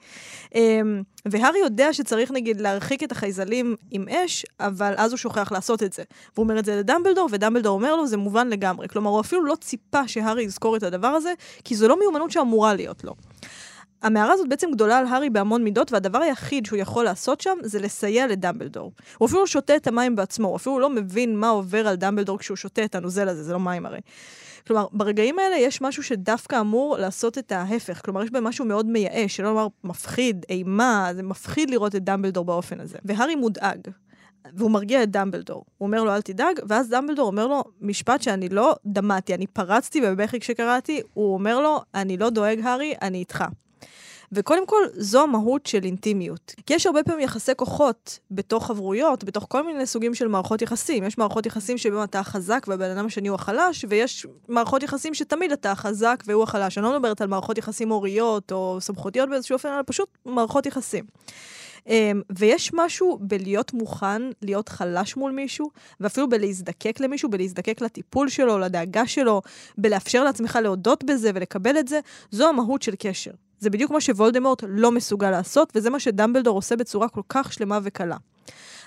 אמ, 0.55 1.03
והארי 1.27 1.59
יודע 1.59 1.93
שצריך 1.93 2.31
נגיד 2.31 2.61
להרחיק 2.61 3.03
את 3.03 3.13
החייזלים 3.13 3.77
עם 3.91 4.09
אש, 4.09 4.47
אבל 4.61 4.95
אז 4.97 5.11
הוא 5.11 5.19
שוכח 5.19 5.53
לעשות 5.53 5.83
את 5.83 5.93
זה. 5.93 6.03
והוא 6.35 6.45
אומר 6.45 6.59
את 6.59 6.65
זה 6.65 6.77
לדמבלדור, 6.77 7.29
ודמבלדור 7.33 7.75
אומר 7.75 7.97
לו, 7.97 8.07
זה 8.07 8.17
מובן 8.17 8.49
לגמרי. 8.49 8.89
כלומר, 8.89 9.11
הוא 9.11 9.21
אפילו 9.21 9.45
לא 9.45 9.55
ציפה 9.61 10.09
שהארי 10.09 10.43
יזכור 10.43 10.77
את 10.77 10.83
הדבר 10.83 11.09
הזה, 11.09 11.33
כי 11.65 11.75
זו 11.77 11.89
לא 11.89 11.99
מיומנות 11.99 12.31
שאמורה 12.31 12.75
להיות 12.75 13.05
לו. 13.05 13.15
המערה 14.03 14.33
הזאת 14.33 14.49
בעצם 14.49 14.71
גדולה 14.73 14.99
על 14.99 15.07
הארי 15.07 15.31
בהמון 15.31 15.65
מידות, 15.65 15.93
והדבר 15.93 16.19
היחיד 16.19 16.67
שהוא 16.67 16.79
יכול 16.79 17.05
לעשות 17.05 17.41
שם 17.41 17.59
זה 17.63 17.81
לסייע 17.81 18.27
לדמבלדור. 18.27 18.93
הוא 19.19 19.27
אפילו 19.27 19.47
שותה 19.47 19.77
את 19.77 19.87
המים 19.87 20.17
בעצמו, 20.17 20.49
הוא 20.49 20.57
אפילו 20.57 20.79
לא 20.79 20.91
מבין 20.91 21.37
מה 21.37 21.49
עובר 21.49 21.89
על 21.89 21.97
דמבלדור 21.97 22.39
כשהוא 22.39 22.57
שותה 22.57 22.85
את 22.85 22.95
הנוזל 22.95 23.29
הזה, 23.29 23.43
זה 23.43 23.53
לא 23.53 23.61
מים 23.61 23.87
הרי. 23.87 24.01
כלומר, 24.67 24.87
ברגעים 24.93 25.39
האלה 25.39 25.57
יש 25.57 25.81
משהו 25.81 26.03
שדווקא 26.03 26.61
אמור 26.61 26.97
לעשות 26.99 27.39
את 27.39 27.53
ההפך. 27.53 28.01
כלומר, 28.05 28.23
יש 28.23 28.31
בהם 28.31 28.45
משהו 28.45 28.65
מאוד 28.65 28.87
מייאש, 28.87 29.37
שלא 29.37 29.49
לומר 29.49 29.67
מפחיד, 29.85 30.47
אימה, 30.49 31.11
זה 31.15 31.23
מפחיד 31.23 31.71
לראות 31.71 31.95
את 31.95 32.05
דמבלדור 32.05 32.45
באופן 32.45 32.81
הזה. 32.81 32.99
והארי 33.05 33.35
מודאג. 33.35 33.79
והוא 34.55 34.71
מרגיע 34.71 35.03
את 35.03 35.11
דמבלדור. 35.11 35.65
הוא 35.79 35.87
אומר 35.87 36.05
לו, 36.05 36.15
אל 36.15 36.23
תדאג, 36.23 36.61
ואז 36.69 36.89
דמבלדור 36.89 37.27
אומר 37.27 37.47
לו 37.47 37.65
משפט 37.81 38.23
שאני 38.23 38.49
לא 38.49 38.75
דמעתי, 38.87 39.35
אני 39.35 39.47
פרצתי 39.47 40.01
בבכי 40.01 40.41
כשקראתי, 40.41 41.01
הוא 41.15 41.35
אומר 41.35 41.61
לו, 41.61 41.81
אני 41.95 42.17
לא 42.17 42.31
דואג, 42.31 42.61
הארי, 42.61 42.95
אני 43.03 43.19
איתך. 43.19 43.45
וקודם 44.33 44.67
כל, 44.67 44.83
זו 44.93 45.23
המהות 45.23 45.67
של 45.67 45.85
אינטימיות. 45.85 46.55
כי 46.67 46.75
יש 46.75 46.87
הרבה 46.87 47.03
פעמים 47.03 47.21
יחסי 47.21 47.53
כוחות 47.57 48.19
בתוך 48.31 48.67
חברויות, 48.67 49.25
בתוך 49.25 49.47
כל 49.49 49.67
מיני 49.67 49.87
סוגים 49.87 50.15
של 50.15 50.29
מערכות 50.29 50.63
יחסים. 50.63 51.05
יש 51.05 51.19
מערכות 51.19 51.47
יחסים 51.47 51.79
שבהם 51.79 52.03
אתה 52.05 52.19
החזק 52.19 52.67
והבן 52.69 52.91
אדם 52.91 53.07
השני 53.07 53.29
הוא 53.29 53.35
החלש, 53.35 53.85
ויש 53.89 54.27
מערכות 54.49 54.83
יחסים 54.83 55.15
שתמיד 55.15 55.53
אתה 55.53 55.73
החזק 55.73 56.23
והוא 56.27 56.43
החלש. 56.43 56.79
אני 56.79 56.85
לא 56.85 56.97
מדברת 56.97 57.21
על 57.21 57.29
מערכות 57.29 57.59
יחסים 57.59 57.89
הוריות 57.89 58.53
או 58.53 58.79
סמכותיות 58.81 59.29
באיזשהו 59.29 59.55
אופן, 59.55 59.69
אלא 59.69 59.83
פשוט 59.87 60.09
מערכות 60.25 60.67
יחסים. 60.67 61.05
Um, 61.81 61.91
ויש 62.39 62.71
משהו 62.75 63.19
בלהיות 63.21 63.73
מוכן 63.73 64.23
להיות 64.43 64.69
חלש 64.69 65.17
מול 65.17 65.33
מישהו, 65.33 65.71
ואפילו 66.01 66.29
בלהזדקק 66.29 67.01
למישהו, 67.01 67.31
בלהזדקק 67.31 67.81
לטיפול 67.81 68.29
שלו, 68.29 68.59
לדאגה 68.59 69.07
שלו, 69.07 69.43
בלאפשר 69.79 70.25
לעצמך 70.25 70.59
להודות 70.63 71.05
בזה 71.05 71.31
ולקבל 71.35 71.79
את 71.79 71.89
זה, 71.89 72.01
זו 72.31 72.49
המהות 72.49 72.83
של 72.83 72.95
קשר. 72.99 73.31
זה 73.61 73.71
בדיוק 73.71 73.91
מה 73.91 74.01
שוולדמורט 74.01 74.65
לא 74.69 74.93
מסוגל 74.93 75.31
לעשות, 75.31 75.73
וזה 75.75 75.91
מה 75.91 76.01
שדמבלדור 76.01 76.57
עושה 76.57 76.77
בצורה 76.77 77.09
כל 77.09 77.23
כך 77.29 77.53
שלמה 77.53 77.79
וקלה. 77.83 78.17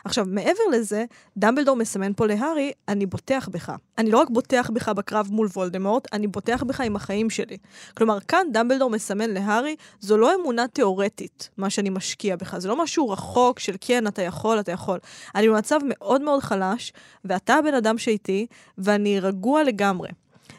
עכשיו, 0.06 0.26
מעבר 0.28 0.64
לזה, 0.72 1.06
דמבלדור 1.38 1.76
מסמן 1.76 2.14
פה 2.14 2.28
להארי, 2.28 2.72
אני 2.88 3.06
בוטח 3.06 3.50
בך. 3.52 3.72
אני 3.98 4.12
לא 4.12 4.18
רק 4.18 4.30
בוטח 4.30 4.70
בך 4.74 4.90
בקרב 4.90 5.28
מול 5.32 5.48
וולדמורט, 5.48 6.08
אני 6.14 6.28
בוטח 6.28 6.64
בך 6.64 6.82
עם 6.82 6.96
החיים 6.96 7.30
שלי. 7.30 7.58
כלומר, 7.98 8.20
כאן 8.20 8.48
דמבלדור 8.52 8.90
מסמן 8.90 9.30
להארי, 9.30 9.76
זו 10.00 10.18
לא 10.18 10.36
אמונה 10.36 10.68
תיאורטית, 10.68 11.50
מה 11.58 11.70
שאני 11.70 11.90
משקיע 11.90 12.36
בך. 12.36 12.58
זה 12.58 12.68
לא 12.68 12.84
משהו 12.84 13.10
רחוק 13.10 13.60
של 13.60 13.76
כן, 13.82 14.08
אתה 14.08 14.22
יכול, 14.22 14.60
אתה 14.60 14.72
יכול. 14.72 15.00
אני 15.36 15.50
במצב 15.50 15.80
מאוד 15.86 16.22
מאוד 16.22 16.44
חלש, 16.44 16.94
ואתה 17.26 17.56
הבן 17.56 17.74
אדם 17.74 17.98
שאיתי, 17.98 18.46
ואני 18.78 19.20
רגוע 19.20 19.64
לגמרי. 19.64 20.10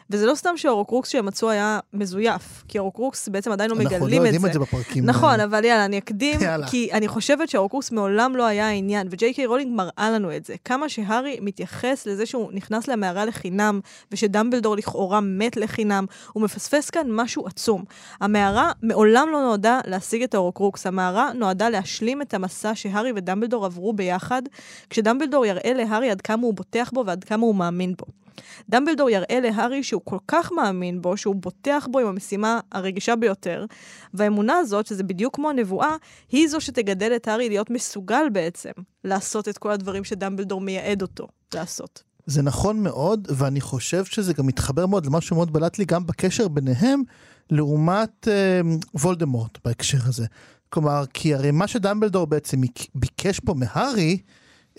וזה 0.09 0.25
לא 0.25 0.35
סתם 0.35 0.57
שההורקרוקס 0.57 1.09
שהם 1.09 1.25
מצאו 1.25 1.49
היה 1.49 1.79
מזויף, 1.93 2.63
כי 2.67 2.77
ההורקרוקס 2.77 3.29
בעצם 3.29 3.51
עדיין 3.51 3.69
לא 3.69 3.75
מגלים 3.75 3.87
את 3.87 3.99
זה. 3.99 4.05
אנחנו 4.05 4.21
לא 4.21 4.25
יודעים 4.25 4.45
את 4.45 4.53
זה 4.53 4.59
בפרקים. 4.59 5.05
נכון, 5.05 5.39
אבל 5.39 5.65
יאללה, 5.65 5.85
אני 5.85 5.97
אקדים, 5.97 6.41
יאללה. 6.41 6.67
כי 6.67 6.89
אני 6.93 7.07
חושבת 7.07 7.49
שההורקרוקס 7.49 7.91
מעולם 7.91 8.35
לא 8.35 8.45
היה 8.45 8.67
העניין, 8.67 9.07
וג'יי 9.11 9.33
קיי 9.33 9.45
רולינג 9.45 9.75
מראה 9.75 10.11
לנו 10.11 10.35
את 10.35 10.45
זה. 10.45 10.55
כמה 10.65 10.89
שהארי 10.89 11.37
מתייחס 11.41 12.05
לזה 12.05 12.25
שהוא 12.25 12.51
נכנס 12.53 12.87
למערה 12.87 13.25
לחינם, 13.25 13.79
ושדמבלדור 14.11 14.75
לכאורה 14.75 15.19
מת 15.21 15.57
לחינם, 15.57 16.05
הוא 16.33 16.43
מפספס 16.43 16.89
כאן 16.89 17.07
משהו 17.09 17.47
עצום. 17.47 17.83
המערה 18.21 18.71
מעולם 18.81 19.27
לא 19.31 19.41
נועדה 19.41 19.79
להשיג 19.87 20.23
את 20.23 20.33
ההורקרוקס, 20.33 20.87
המערה 20.87 21.33
נועדה 21.33 21.69
להשלים 21.69 22.21
את 22.21 22.33
המסע 22.33 22.75
שהארי 22.75 23.11
ודמבלדור 23.15 23.65
עברו 23.65 23.93
ביחד, 23.93 24.41
כשדמבלדור 24.89 25.45
יראה 25.45 25.73
להארי 25.73 26.11
עד 26.11 26.21
כמה 26.21 26.43
הוא 26.43 26.53
בוטח 26.53 26.91
בו 26.93 27.03
ועד 27.05 27.23
כמה 27.23 27.45
הוא 27.45 27.55
מאמין 27.55 27.93
בו. 27.97 28.24
דמבלדור 28.69 29.09
יראה 29.09 29.39
להארי 29.39 29.83
שהוא 29.83 30.01
כל 30.03 30.17
כך 30.27 30.51
מאמין 30.51 31.01
בו, 31.01 31.17
שהוא 31.17 31.35
בוטח 31.35 31.87
בו 31.91 31.99
עם 31.99 32.07
המשימה 32.07 32.59
הרגישה 32.71 33.15
ביותר, 33.15 33.65
והאמונה 34.13 34.57
הזאת, 34.57 34.87
שזה 34.87 35.03
בדיוק 35.03 35.35
כמו 35.35 35.49
הנבואה, 35.49 35.95
היא 36.31 36.47
זו 36.47 36.61
שתגדל 36.61 37.11
את 37.15 37.27
הארי 37.27 37.49
להיות 37.49 37.69
מסוגל 37.69 38.29
בעצם 38.31 38.71
לעשות 39.03 39.49
את 39.49 39.57
כל 39.57 39.71
הדברים 39.71 40.03
שדמבלדור 40.03 40.61
מייעד 40.61 41.01
אותו 41.01 41.27
לעשות. 41.53 42.03
זה 42.25 42.41
נכון 42.41 42.83
מאוד, 42.83 43.27
ואני 43.35 43.61
חושב 43.61 44.05
שזה 44.05 44.33
גם 44.33 44.47
מתחבר 44.47 44.85
מאוד 44.85 45.05
למה 45.05 45.21
שמאוד 45.21 45.53
בלט 45.53 45.77
לי 45.77 45.85
גם 45.85 46.05
בקשר 46.05 46.47
ביניהם, 46.47 47.01
לעומת 47.49 48.27
אה, 48.27 48.61
וולדמורט 48.95 49.57
בהקשר 49.65 49.97
הזה. 50.05 50.25
כלומר, 50.69 51.03
כי 51.13 51.33
הרי 51.33 51.51
מה 51.51 51.67
שדמבלדור 51.67 52.27
בעצם 52.27 52.61
ביקש 52.95 53.39
פה 53.39 53.53
מהארי, 53.53 54.17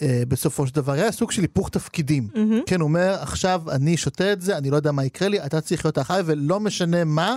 אה, 0.03 0.23
בסופו 0.29 0.67
של 0.67 0.75
דבר 0.75 0.93
היה 0.93 1.13
סוג 1.13 1.31
של 1.31 1.43
היפוך 1.43 1.69
תפקידים. 1.69 2.29
מהמם. 2.35 2.61
כן, 2.67 2.81
הוא 2.81 2.89
אומר, 2.89 3.17
עכשיו 3.21 3.63
אני 3.71 3.97
שותה 3.97 4.33
את 4.33 4.43
זה, 4.43 4.59
אני 4.59 4.71
לא 4.71 4.77
יודע 4.77 4.93
מה 4.93 5.05
יקרה 5.05 5.29
לי, 5.29 5.47
אתה 5.47 5.61
צריך 5.61 5.85
להיות 5.85 5.99
החי, 5.99 6.21
ולא 6.25 6.61
משנה 6.61 7.05
מה, 7.05 7.37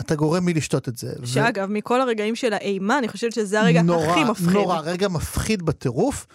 אתה 0.00 0.14
גורם 0.14 0.48
לי 0.48 0.54
לשתות 0.54 0.88
את 0.88 0.96
זה. 0.96 1.12
ו- 1.22 1.26
שאגב, 1.26 1.68
מכל 1.70 2.00
הרגעים 2.00 2.34
של 2.34 2.52
האימה, 2.52 2.98
אני 2.98 3.08
חושבת 3.08 3.32
שזה 3.32 3.60
הרגע 3.60 3.82
נורא, 3.82 4.06
הכי 4.06 4.24
מפחיד. 4.24 4.48
נורא, 4.48 4.80
רגע 4.80 5.08
מפחיד 5.08 5.62
בטירוף, 5.62 6.26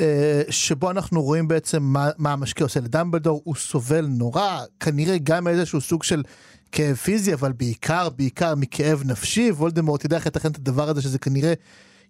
אה, 0.00 0.42
שבו 0.50 0.90
אנחנו 0.90 1.22
רואים 1.22 1.48
בעצם 1.48 1.82
מה, 1.82 2.10
מה 2.18 2.32
המשקה 2.32 2.64
עושה 2.64 2.80
לדמבלדור, 2.80 3.40
הוא 3.44 3.54
סובל 3.54 4.06
נורא, 4.06 4.60
כנראה 4.80 5.18
גם 5.22 5.48
איזשהו 5.48 5.80
סוג 5.80 6.02
של 6.02 6.22
כאב 6.72 6.96
פיזי, 6.96 7.34
אבל 7.34 7.52
בעיקר, 7.52 8.08
בעיקר 8.08 8.54
מכאב 8.54 9.02
נפשי, 9.04 9.50
וולדמורט 9.50 10.04
ידע 10.04 10.16
איך 10.16 10.26
לתכן 10.26 10.50
את 10.50 10.56
הדבר 10.56 10.88
הזה, 10.88 11.02
שזה 11.02 11.18
כנראה 11.18 11.54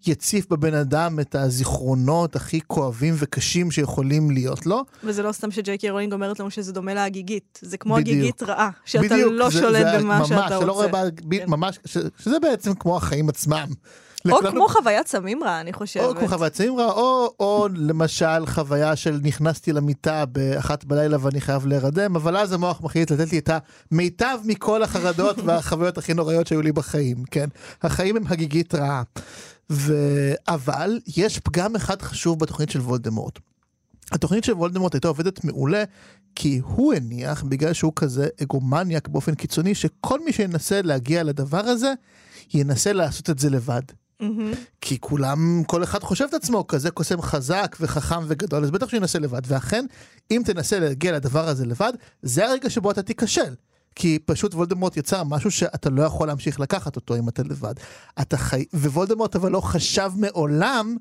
יציף 0.07 0.47
בבן 0.51 0.75
אדם 0.75 1.21
את 1.21 1.35
הזיכרונות 1.35 2.37
הכי 2.37 2.61
כואבים 2.67 3.15
וקשים 3.19 3.71
שיכולים 3.71 4.31
להיות 4.31 4.67
לו. 4.67 4.83
וזה 5.05 5.23
לא 5.23 5.33
סתם 5.33 5.51
שג'יי 5.51 5.79
קיי 5.79 5.91
רולינג 5.91 6.13
אומרת 6.13 6.41
לנו 6.41 6.51
שזה 6.51 6.73
דומה 6.73 6.95
להגיגית. 6.95 7.59
זה 7.63 7.77
כמו 7.77 7.95
בדיוק. 7.95 8.09
הגיגית 8.17 8.43
רעה, 8.43 8.71
שאתה 8.85 9.05
בדיוק, 9.05 9.33
לא 9.33 9.51
זה- 9.51 9.59
שולט 9.61 9.87
זה 9.93 9.99
במה 9.99 10.19
ממש, 10.19 10.29
שאתה 10.29 10.57
רואה 10.57 10.69
רוצה. 10.71 10.89
בה- 10.89 11.05
ב- 11.29 11.39
כן. 11.39 11.45
ממש, 11.51 11.79
ש- 11.85 11.99
שזה 12.19 12.37
בעצם 12.43 12.75
כמו 12.75 12.97
החיים 12.97 13.29
עצמם. 13.29 13.67
או 14.31 14.39
כמו 14.51 14.69
חוויית 14.69 15.09
סמים 15.09 15.45
רעה, 15.45 15.61
אני 15.61 15.73
חושבת. 15.73 16.05
או 16.05 16.15
כמו 16.15 16.29
חוויית 16.29 16.55
סיימרה, 16.55 16.93
או, 16.93 17.35
או 17.41 17.69
למשל 17.75 18.47
חוויה 18.47 18.97
של 18.97 19.21
נכנסתי 19.23 19.73
למיטה 19.73 20.25
באחת 20.27 20.85
בלילה 20.85 21.17
ואני 21.21 21.41
חייב 21.41 21.67
להירדם, 21.67 22.17
אבל 22.17 22.37
אז 22.37 22.53
המוח 22.53 22.81
מחליט 22.81 23.11
לתת 23.11 23.33
לי 23.33 23.39
את 23.39 23.51
המיטב 23.91 24.39
מכל 24.45 24.83
החרדות 24.83 25.37
והחוויות 25.45 25.99
הכי 25.99 26.15
נוראיות 26.15 26.47
שהיו 26.47 26.63
לי 26.63 26.73
בחיים, 26.73 27.25
כן? 27.31 27.49
החיים 27.83 28.17
הם 28.17 28.23
הגיגית 28.29 28.75
רעה. 28.75 29.03
ו... 29.71 29.95
אבל 30.49 31.01
יש 31.17 31.39
פגם 31.39 31.77
אחד 31.77 32.03
חשוב 32.03 32.39
בתוכנית 32.39 32.71
של 32.71 32.81
וולדמורט. 32.81 33.39
התוכנית 34.13 34.45
של 34.45 34.53
וולדמורט 34.53 34.95
הייתה 34.95 35.09
עובדת 35.09 35.45
מעולה, 35.45 35.85
כי 36.35 36.61
הוא 36.65 36.95
הניח, 36.95 37.43
בגלל 37.43 37.73
שהוא 37.73 37.93
כזה 37.97 38.29
אגומניאק 38.43 39.09
באופן 39.09 39.35
קיצוני, 39.35 39.75
שכל 39.75 40.25
מי 40.25 40.33
שינסה 40.33 40.83
להגיע 40.83 41.23
לדבר 41.23 41.65
הזה, 41.65 41.93
ינסה 42.55 42.93
לעשות 42.93 43.31
את 43.31 43.39
זה 43.39 43.51
לבד. 43.51 43.83
מהמם. 44.21 44.53
כי 44.81 45.01
כולם, 45.01 45.63
כל 45.67 45.83
אחד 45.83 46.03
חושב 46.03 46.25
את 46.25 46.35
עצמו 46.35 46.67
כזה 46.67 46.91
קוסם 46.91 47.23
חזק 47.23 47.77
וחכם 47.81 48.21
וגדול, 48.27 48.65
אז 48.65 48.71
בטח 48.71 48.89
שהוא 48.89 48.99
ינסה 48.99 49.19
לבד. 49.19 49.43
ואכן, 49.47 49.87
אם 50.31 50.43
תנסה 50.45 50.79
להגיע 50.79 51.13
לדבר 51.13 51.49
הזה 51.49 51.67
לבד, 51.67 51.93
זה 52.23 52.47
הרגע 52.47 52.71
שבו 52.71 52.91
אתה 52.91 53.03
תיכשל. 53.03 53.55
כי 53.97 54.19
פשוט 54.27 54.55
וולדמורט 54.55 54.97
יצר 54.97 55.25
משהו 55.25 55.51
שאתה 55.51 55.91
לא 55.91 56.03
יכול 56.03 56.29
להמשיך 56.29 56.61
לקחת 56.61 56.97
אותו 56.97 57.17
אם 57.17 57.29
אתה 57.29 57.43
לבד. 57.43 57.75
אתה 58.21 58.37
חי... 58.37 58.65
ווולדמורט 58.75 59.37
אבל 59.37 59.53
לא 59.53 59.61
חשב 59.61 60.13
מעולם 60.17 60.97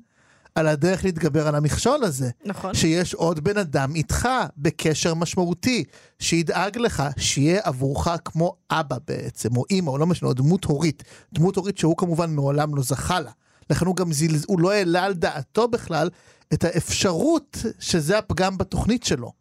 על 0.54 0.66
הדרך 0.66 1.04
להתגבר 1.04 1.48
על 1.48 1.54
המכשול 1.54 2.04
הזה. 2.04 2.30
נכון. 2.44 2.74
שיש 2.74 3.14
עוד 3.14 3.44
בן 3.44 3.58
אדם 3.58 3.94
איתך 3.94 4.28
בקשר 4.56 5.14
משמעותי, 5.14 5.84
שידאג 6.18 6.78
לך, 6.78 7.02
שיהיה 7.18 7.60
עבורך 7.64 8.08
כמו 8.24 8.56
אבא 8.70 8.96
בעצם, 9.08 9.56
או 9.56 9.64
אימא, 9.70 9.90
או 9.90 9.98
לא 9.98 10.06
משנה, 10.06 10.28
או 10.28 10.34
דמות 10.34 10.64
הורית. 10.64 11.02
דמות 11.34 11.56
הורית 11.56 11.78
שהוא 11.78 11.96
כמובן 11.96 12.34
מעולם 12.34 12.74
לא 12.74 12.82
זכה 12.82 13.20
לה. 13.20 13.30
לכן 13.70 13.86
הוא 13.86 13.96
גם 13.96 14.12
זיל... 14.12 14.36
הוא 14.46 14.60
לא 14.60 14.72
העלה 14.72 15.04
על 15.04 15.14
דעתו 15.14 15.68
בכלל 15.68 16.10
את 16.52 16.64
האפשרות 16.64 17.58
שזה 17.78 18.18
הפגם 18.18 18.58
בתוכנית 18.58 19.02
שלו. 19.02 19.32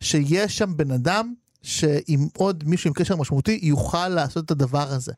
שיש 0.00 0.58
שם 0.58 0.76
בן 0.76 0.90
אדם 0.90 1.34
שעם 1.62 2.28
עוד 2.36 2.64
מישהו 2.66 2.88
עם 2.88 2.94
קשר 2.94 3.16
משמעותי 3.16 3.58
יוכל 3.62 4.08
לעשות 4.08 4.44
את 4.44 4.50
הדבר 4.50 4.92
הזה. 4.92 5.12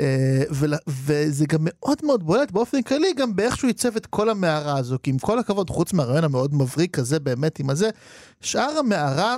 אה, 0.00 0.42
ול- 0.50 0.74
וזה 0.88 1.46
גם 1.46 1.58
מאוד 1.62 1.98
מאוד 2.02 2.24
בולט 2.24 2.50
באופן 2.50 2.82
כללי 2.82 3.12
גם 3.16 3.36
באיך 3.36 3.56
שהוא 3.56 3.68
עיצב 3.68 3.96
את 3.96 4.06
כל 4.06 4.30
המערה 4.30 4.78
הזו, 4.78 4.96
כי 5.02 5.10
עם 5.10 5.18
כל 5.18 5.38
הכבוד, 5.38 5.70
חוץ 5.70 5.92
מהרעיון 5.92 6.24
המאוד 6.24 6.54
מבריק 6.54 6.98
הזה 6.98 7.20
באמת 7.20 7.58
עם 7.58 7.70
הזה, 7.70 7.90
שאר 8.40 8.78
המערה 8.78 9.36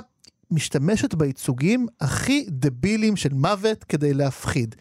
משתמשת 0.51 1.13
בייצוגים 1.13 1.87
הכי 2.01 2.45
דבילים 2.49 3.15
של 3.15 3.33
מוות 3.33 3.83
כדי 3.83 4.13
להפחיד. 4.13 4.75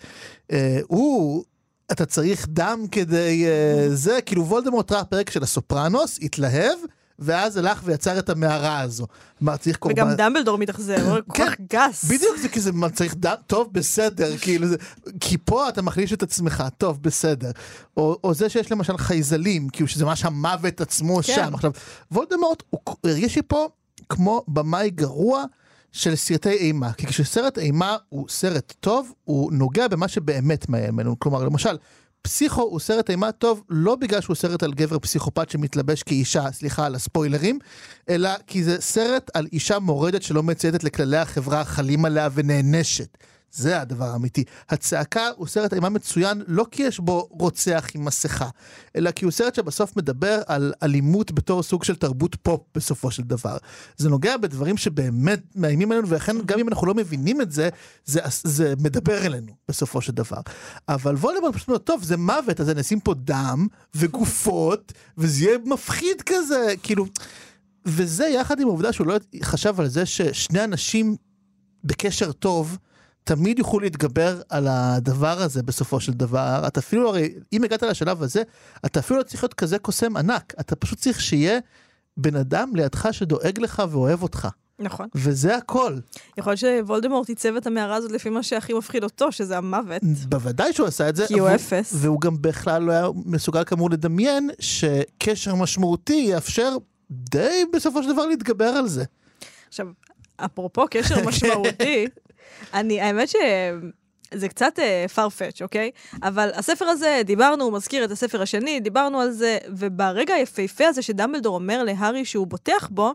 אה, 0.52 0.78
הוא... 0.86 1.44
אתה 1.92 2.06
צריך 2.06 2.46
דם 2.50 2.84
כדי 2.90 3.46
uh, 3.46 3.94
זה, 3.94 4.18
כאילו 4.26 4.46
וולדמורט 4.46 4.92
ראה 4.92 5.04
פרק 5.04 5.30
של 5.30 5.42
הסופרנוס, 5.42 6.18
התלהב, 6.22 6.78
ואז 7.18 7.56
הלך 7.56 7.80
ויצר 7.84 8.18
את 8.18 8.30
המערה 8.30 8.80
הזו. 8.80 9.06
מה, 9.40 9.56
צריך 9.56 9.76
קורבן... 9.76 10.02
וגם 10.02 10.14
דמבלדור 10.16 10.58
מתאכזר, 10.58 11.10
הוא 11.10 11.18
כל 11.28 11.34
כן, 11.34 11.50
כך 11.50 11.56
גס. 11.70 12.04
בדיוק 12.04 12.36
זה 12.36 12.48
כי 12.48 12.60
זה 12.60 12.72
מה, 12.72 12.90
צריך 12.90 13.14
דם, 13.14 13.34
טוב 13.46 13.68
בסדר, 13.72 14.38
כאילו 14.38 14.66
זה, 14.66 14.76
כי 15.20 15.38
פה 15.38 15.68
אתה 15.68 15.82
מחליש 15.82 16.12
את 16.12 16.22
עצמך, 16.22 16.64
טוב 16.78 17.02
בסדר. 17.02 17.50
או, 17.96 18.18
או 18.24 18.34
זה 18.34 18.48
שיש 18.48 18.72
למשל 18.72 18.96
חייזלים, 18.96 19.68
כאילו 19.68 19.88
שזה 19.88 20.04
ממש 20.04 20.24
המוות 20.24 20.80
עצמו 20.80 21.16
כן. 21.16 21.22
שם. 21.22 21.54
עכשיו, 21.54 21.70
וולדמורט 22.12 22.62
הוא 22.70 22.80
הרגיש 23.04 23.36
לי 23.36 23.42
פה 23.42 23.68
כמו 24.08 24.44
במאי 24.48 24.90
גרוע 24.90 25.44
של 25.92 26.16
סרטי 26.16 26.50
אימה, 26.50 26.92
כי 26.92 27.06
כשסרט 27.06 27.58
אימה 27.58 27.96
הוא 28.08 28.26
סרט 28.28 28.74
טוב, 28.80 29.12
הוא 29.24 29.52
נוגע 29.52 29.88
במה 29.88 30.08
שבאמת 30.08 30.68
מאיים 30.68 30.94
ממנו, 30.94 31.18
כלומר 31.18 31.44
למשל. 31.44 31.76
פסיכו 32.26 32.62
הוא 32.62 32.80
סרט 32.80 33.10
אימה 33.10 33.32
טוב 33.32 33.62
לא 33.70 33.94
בגלל 33.94 34.20
שהוא 34.20 34.36
סרט 34.36 34.62
על 34.62 34.72
גבר 34.72 34.98
פסיכופת 34.98 35.50
שמתלבש 35.50 36.02
כאישה, 36.02 36.52
סליחה 36.52 36.86
על 36.86 36.94
הספוילרים, 36.94 37.58
אלא 38.08 38.30
כי 38.46 38.64
זה 38.64 38.80
סרט 38.80 39.30
על 39.34 39.46
אישה 39.52 39.78
מורדת 39.78 40.22
שלא 40.22 40.42
מצייתת 40.42 40.84
לכללי 40.84 41.16
החברה 41.16 41.60
החלים 41.60 42.04
עליה 42.04 42.28
ונענשת. 42.34 43.18
זה 43.56 43.80
הדבר 43.80 44.04
האמיתי. 44.04 44.44
הצעקה 44.68 45.28
הוא 45.36 45.46
סרט 45.46 45.74
אימה 45.74 45.88
מצוין 45.88 46.42
לא 46.46 46.66
כי 46.70 46.82
יש 46.82 47.00
בו 47.00 47.28
רוצח 47.30 47.86
עם 47.94 48.04
מסכה, 48.04 48.48
אלא 48.96 49.10
כי 49.10 49.24
הוא 49.24 49.32
סרט 49.32 49.54
שבסוף 49.54 49.96
מדבר 49.96 50.42
על 50.46 50.72
אלימות 50.82 51.32
בתור 51.32 51.62
סוג 51.62 51.84
של 51.84 51.96
תרבות 51.96 52.34
פופ 52.34 52.60
בסופו 52.74 53.10
של 53.10 53.22
דבר. 53.22 53.56
זה 53.96 54.08
נוגע 54.08 54.36
בדברים 54.36 54.76
שבאמת 54.76 55.40
מאיימים 55.54 55.92
עלינו, 55.92 56.08
ולכן 56.08 56.36
גם 56.46 56.58
אם 56.58 56.68
אנחנו 56.68 56.86
לא 56.86 56.94
מבינים 56.94 57.40
את 57.40 57.52
זה, 57.52 57.68
זה, 58.04 58.20
זה 58.44 58.74
מדבר 58.80 59.26
אלינו 59.26 59.52
בסופו 59.68 60.00
של 60.00 60.12
דבר. 60.12 60.40
אבל 60.88 61.14
וולדמורט 61.14 61.54
פשוט 61.54 61.68
אומר, 61.68 61.78
טוב, 61.78 62.02
זה 62.02 62.16
מוות, 62.16 62.60
אז 62.60 62.68
נשים 62.68 63.00
פה 63.00 63.14
דם 63.14 63.66
וגופות, 63.94 64.92
וזה 65.18 65.44
יהיה 65.44 65.58
מפחיד 65.64 66.22
כזה, 66.26 66.74
כאילו... 66.82 67.06
וזה 67.86 68.26
יחד 68.26 68.60
עם 68.60 68.68
העובדה 68.68 68.92
שהוא 68.92 69.06
לא 69.06 69.16
חשב 69.42 69.80
על 69.80 69.88
זה 69.88 70.06
ששני 70.06 70.64
אנשים 70.64 71.16
בקשר 71.84 72.32
טוב, 72.32 72.78
תמיד 73.26 73.58
יוכלו 73.58 73.80
להתגבר 73.80 74.40
על 74.48 74.66
הדבר 74.70 75.42
הזה 75.42 75.62
בסופו 75.62 76.00
של 76.00 76.12
דבר. 76.12 76.64
אתה 76.66 76.80
אפילו, 76.80 77.08
הרי, 77.08 77.34
אם 77.52 77.64
הגעת 77.64 77.82
לשלב 77.82 78.22
הזה, 78.22 78.42
אתה 78.86 79.00
אפילו 79.00 79.18
לא 79.18 79.24
צריך 79.24 79.42
להיות 79.42 79.54
כזה 79.54 79.78
קוסם 79.78 80.16
ענק. 80.16 80.54
אתה 80.60 80.76
פשוט 80.76 80.98
צריך 80.98 81.20
שיהיה 81.20 81.58
בן 82.16 82.36
אדם 82.36 82.76
לידך 82.76 83.08
שדואג 83.12 83.60
לך 83.60 83.82
ואוהב 83.90 84.22
אותך. 84.22 84.48
נכון. 84.78 85.08
וזה 85.14 85.56
הכל. 85.56 85.96
יכול 86.38 86.50
להיות 86.50 86.60
שוולדמורט 86.60 87.28
עיצב 87.28 87.56
את 87.56 87.66
המערה 87.66 87.96
הזאת 87.96 88.12
לפי 88.12 88.30
מה 88.30 88.42
שהכי 88.42 88.72
מפחיד 88.72 89.04
אותו, 89.04 89.32
שזה 89.32 89.58
המוות. 89.58 90.02
בוודאי 90.28 90.72
שהוא 90.72 90.86
עשה 90.86 91.08
את 91.08 91.16
זה. 91.16 91.26
כי 91.26 91.38
הוא 91.38 91.48
אפס. 91.54 91.92
והוא 91.96 92.20
גם 92.20 92.36
בכלל 92.40 92.82
לא 92.82 92.92
היה 92.92 93.06
מסוגל 93.24 93.64
כאמור 93.64 93.90
לדמיין 93.90 94.50
שקשר 94.60 95.54
משמעותי 95.54 96.26
יאפשר 96.30 96.76
די 97.10 97.64
בסופו 97.72 98.02
של 98.02 98.12
דבר 98.12 98.26
להתגבר 98.26 98.64
על 98.68 98.88
זה. 98.88 99.04
עכשיו, 99.68 99.86
אפרופו 100.36 100.84
קשר 100.90 101.14
משמעותי, 101.28 102.06
אני, 102.74 103.00
האמת 103.00 103.28
שזה 103.28 104.48
קצת 104.48 104.78
uh, 104.78 105.14
farfetch, 105.16 105.62
אוקיי? 105.62 105.90
אבל 106.22 106.50
הספר 106.54 106.84
הזה, 106.84 107.20
דיברנו, 107.24 107.64
הוא 107.64 107.72
מזכיר 107.72 108.04
את 108.04 108.10
הספר 108.10 108.42
השני, 108.42 108.80
דיברנו 108.80 109.20
על 109.20 109.30
זה, 109.30 109.58
וברגע 109.68 110.34
היפהפה 110.34 110.86
הזה 110.86 111.02
שדמבלדור 111.02 111.54
אומר 111.54 111.84
להארי 111.84 112.24
שהוא 112.24 112.46
בוטח 112.46 112.88
בו, 112.90 113.14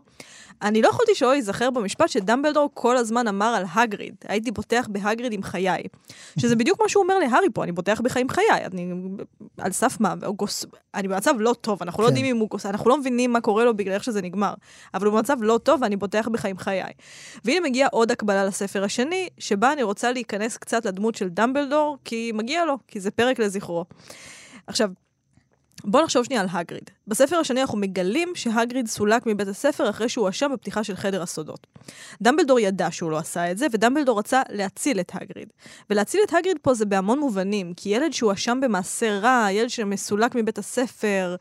אני 0.62 0.82
לא 0.82 0.88
יכולתי 0.88 1.14
שלא 1.14 1.32
להיזכר 1.32 1.70
במשפט 1.70 2.08
שדמבלדור 2.08 2.70
כל 2.74 2.96
הזמן 2.96 3.28
אמר 3.28 3.46
על 3.46 3.64
הגריד. 3.74 4.14
הייתי 4.28 4.50
בוטח 4.50 4.86
בהגריד 4.90 5.32
עם 5.32 5.42
חיי. 5.42 5.82
שזה 6.38 6.56
בדיוק 6.56 6.80
מה 6.82 6.88
שהוא 6.88 7.02
אומר 7.02 7.18
להארי 7.18 7.46
פה, 7.54 7.64
אני 7.64 7.72
בוטח 7.72 8.00
בך 8.00 8.16
עם 8.16 8.28
חיי. 8.28 8.66
אני 8.72 8.92
על 9.58 9.72
סף 9.72 10.00
מה, 10.00 10.14
גוס... 10.14 10.66
אני 10.94 11.08
במצב 11.08 11.34
לא 11.38 11.54
טוב, 11.60 11.82
אנחנו 11.82 12.02
לא 12.02 12.08
כן. 12.08 12.14
יודעים 12.16 12.36
אם 12.36 12.40
הוא 12.40 12.48
גוס... 12.48 12.66
אנחנו 12.66 12.90
לא 12.90 12.98
מבינים 12.98 13.32
מה 13.32 13.40
קורה 13.40 13.64
לו 13.64 13.76
בגלל 13.76 13.94
איך 13.94 14.04
שזה 14.04 14.22
נגמר. 14.22 14.54
אבל 14.94 15.06
הוא 15.06 15.14
במצב 15.14 15.36
לא 15.40 15.58
טוב 15.62 15.82
ואני 15.82 15.96
בוטח 15.96 16.28
בך 16.28 16.46
עם 16.46 16.58
חיי. 16.58 16.92
והנה 17.44 17.68
מגיעה 17.68 17.88
עוד 17.92 18.10
הקבלה 18.10 18.44
לספר 18.44 18.84
השני, 18.84 19.28
שבה 19.38 19.72
אני 19.72 19.82
רוצה 19.82 20.12
להיכנס 20.12 20.56
קצת 20.56 20.84
לדמות 20.84 21.14
של 21.14 21.28
דמבלדור, 21.28 21.98
כי 22.04 22.32
מגיע 22.34 22.64
לו, 22.64 22.78
כי 22.88 23.00
זה 23.00 23.10
פרק 23.10 23.38
לזכרו. 23.38 23.84
עכשיו, 24.66 24.90
בואו 25.84 26.04
נחשוב 26.04 26.24
שנייה 26.24 26.42
על 26.42 26.48
הגריד. 26.50 26.90
בספר 27.08 27.36
השני 27.36 27.60
אנחנו 27.60 27.78
מגלים 27.78 28.32
שהגריד 28.34 28.86
סולק 28.86 29.26
מבית 29.26 29.48
הספר 29.48 29.90
אחרי 29.90 30.08
שהוא 30.08 30.22
הואשם 30.22 30.50
בפתיחה 30.52 30.84
של 30.84 30.96
חדר 30.96 31.22
הסודות. 31.22 31.66
דמבלדור 32.22 32.60
ידע 32.60 32.88
שהוא 32.90 33.10
לא 33.10 33.18
עשה 33.18 33.50
את 33.50 33.58
זה, 33.58 33.66
ודמבלדור 33.72 34.18
רצה 34.18 34.42
להציל 34.48 35.00
את 35.00 35.12
הגריד. 35.14 35.48
ולהציל 35.90 36.20
את 36.26 36.34
הגריד 36.34 36.58
פה 36.62 36.74
זה 36.74 36.84
בהמון 36.84 37.18
מובנים, 37.18 37.74
כי 37.74 37.88
ילד 37.88 38.12
שהואשם 38.12 38.60
במעשה 38.62 39.18
רע, 39.18 39.46
ילד 39.50 39.70
שמסולק 39.70 40.34
מבית 40.34 40.58
הספר, 40.58 41.36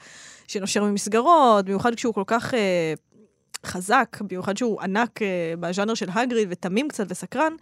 שנושר 0.48 0.84
ממסגרות, 0.84 1.66
במיוחד 1.66 1.96
כשהוא 1.96 2.14
כל 2.14 2.24
כך 2.28 2.54
אה, 2.54 2.94
חזק, 3.66 4.18
במיוחד 4.22 4.58
שהוא 4.58 4.82
ענק 4.82 5.22
אה, 5.22 5.54
בז'אנר 5.60 5.94
של 5.94 6.10
הגריד 6.14 6.48
ותמים 6.52 6.88
קצת 6.88 7.06
וסקרן, 7.10 7.54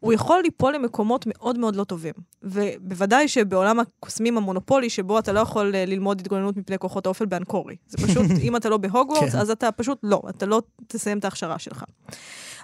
הוא 0.00 0.12
יכול 0.12 0.40
ליפול 0.42 0.74
למקומות 0.74 1.24
מאוד 1.26 1.58
מאוד 1.58 1.76
לא 1.76 1.84
טובים. 1.84 2.14
ובוודאי 2.42 3.28
שבעולם 3.28 3.80
הקוסמים 3.80 4.36
המונופולי, 4.36 4.90
שבו 4.90 5.18
אתה 5.18 5.32
לא 5.32 5.40
יכול 5.40 5.74
אה, 5.74 5.84
ללמוד 5.86 6.20
התגוננות 6.20 6.56
מפני 6.56 6.78
כוחות 6.78 7.06
האופל 7.06 7.26
באנקורי. 7.26 7.76
זה 7.86 8.06
פשוט, 8.06 8.26
אם 8.46 8.56
אתה 8.56 8.68
לא 8.68 8.76
בהוגוורטס, 8.76 9.32
כן. 9.32 9.38
אז 9.38 9.50
אתה 9.50 9.72
פשוט 9.72 9.98
לא, 10.02 10.22
אתה 10.28 10.46
לא 10.46 10.62
תסיים 10.86 11.18
את 11.18 11.24
ההכשרה 11.24 11.58
שלך. 11.58 11.84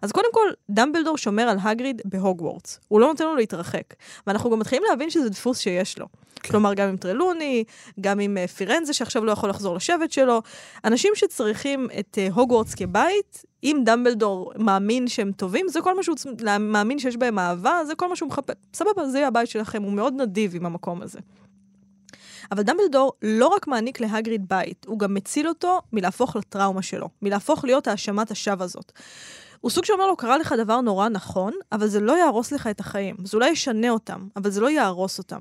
אז 0.03 0.13
קודם 0.13 0.29
כל, 0.33 0.49
דמבלדור 0.71 1.19
שומר 1.19 1.43
על 1.43 1.59
הגריד 1.63 2.03
בהוגוורטס. 2.05 2.81
הוא 2.89 3.01
לא 3.01 3.07
נותן 3.07 3.25
לו 3.25 3.37
להתרחק. 3.37 3.95
ואנחנו 4.27 4.51
גם 4.51 4.59
מתחילים 4.59 4.85
להבין 4.91 5.11
שזה 5.11 5.29
דפוס 5.29 5.59
שיש 5.59 5.99
לו. 5.99 6.07
כן. 6.45 6.51
כלומר, 6.51 6.75
גם 6.75 6.89
עם 6.89 6.97
טרלוני, 6.97 7.65
גם 8.01 8.21
עם 8.21 8.39
אה, 8.39 8.49
פירנזה 8.49 8.93
שעכשיו 8.93 9.25
לא 9.25 9.33
יכול 9.33 9.51
לחזור 9.51 9.77
לשבט 9.77 10.13
שלו. 10.13 10.43
אנשים 10.85 11.13
שצריכים 11.15 11.89
את 11.99 12.19
אה, 12.19 12.29
הוגוורטס 12.35 12.75
כבית, 12.75 13.45
אם 13.65 13.83
דמבלדור 13.85 14.53
מאמין 14.59 15.09
שהם 15.09 15.33
טובים, 15.33 15.69
זה 15.69 15.81
כל 15.81 15.97
מה 15.97 16.03
שהוא 16.03 16.17
מאמין 16.61 16.99
שיש 16.99 17.17
בהם 17.17 17.39
אהבה, 17.39 17.81
זה 17.87 17.95
כל 17.95 18.09
מה 18.09 18.17
שהוא 18.17 18.29
מחפש. 18.29 18.55
סבבה, 18.75 19.09
זה 19.09 19.19
יהיה 19.19 19.29
הבית 19.29 19.49
שלכם, 19.49 19.83
הוא 19.83 19.93
מאוד 19.93 20.15
נדיב 20.17 20.57
עם 20.57 20.67
המקום 20.67 21.03
הזה. 21.03 21.19
אבל 22.53 22.63
דמבלדור 22.63 23.13
לא 23.23 23.47
רק 23.47 23.67
מעניק 23.67 24.01
להגריד 24.01 24.49
בית, 24.49 24.87
הוא 24.89 24.99
גם 24.99 25.15
מציל 25.15 25.49
אותו 25.49 25.81
מלהפוך 25.93 26.37
לטראומה 26.37 26.83
שלו, 26.83 27.09
מלהפוך 27.23 27.65
להיות 27.65 27.87
האשמת 27.89 28.31
השווא 28.31 28.65
הזאת. 28.65 28.93
הוא 29.65 29.71
סוג 29.71 29.85
שאומר 29.85 30.07
לו, 30.07 30.17
קרה 30.17 30.39
לך 30.39 30.55
דבר 30.59 30.81
נורא 30.81 31.09
נכון, 31.09 31.53
אבל 31.73 31.87
זה 31.87 32.01
לא 32.01 32.19
יהרוס 32.19 32.53
לך 32.53 32.67
את 32.67 32.81
החיים. 32.81 33.17
זה 33.25 33.37
אולי 33.37 33.51
ישנה 33.51 33.91
אותם, 33.91 34.29
אבל 34.37 34.51
זה 34.51 34.61
לא 34.61 34.71
יהרוס 34.71 35.19
אותם. 35.19 35.41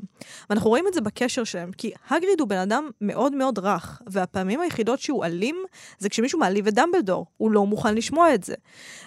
ואנחנו 0.50 0.70
רואים 0.70 0.88
את 0.88 0.94
זה 0.94 1.02
בקשר 1.02 1.44
שלהם, 1.44 1.72
כי 1.72 1.92
הגריד 2.10 2.40
הוא 2.40 2.48
בן 2.48 2.58
אדם 2.58 2.90
מאוד 3.02 3.36
מאוד 3.36 3.60
רך, 3.60 4.02
והפעמים 4.08 4.62
היחידות 4.62 5.00
שהוא 5.00 5.26
אלים, 5.26 5.56
זה 6.00 6.10
כשמישהו 6.10 6.40
מעליב 6.40 6.68
את 6.68 6.74
דמבלדור. 6.74 7.26
הוא 7.38 7.52
לא 7.52 7.66
מוכן 7.66 7.96
לשמוע 7.96 8.34
את 8.34 8.44
זה. 8.44 8.54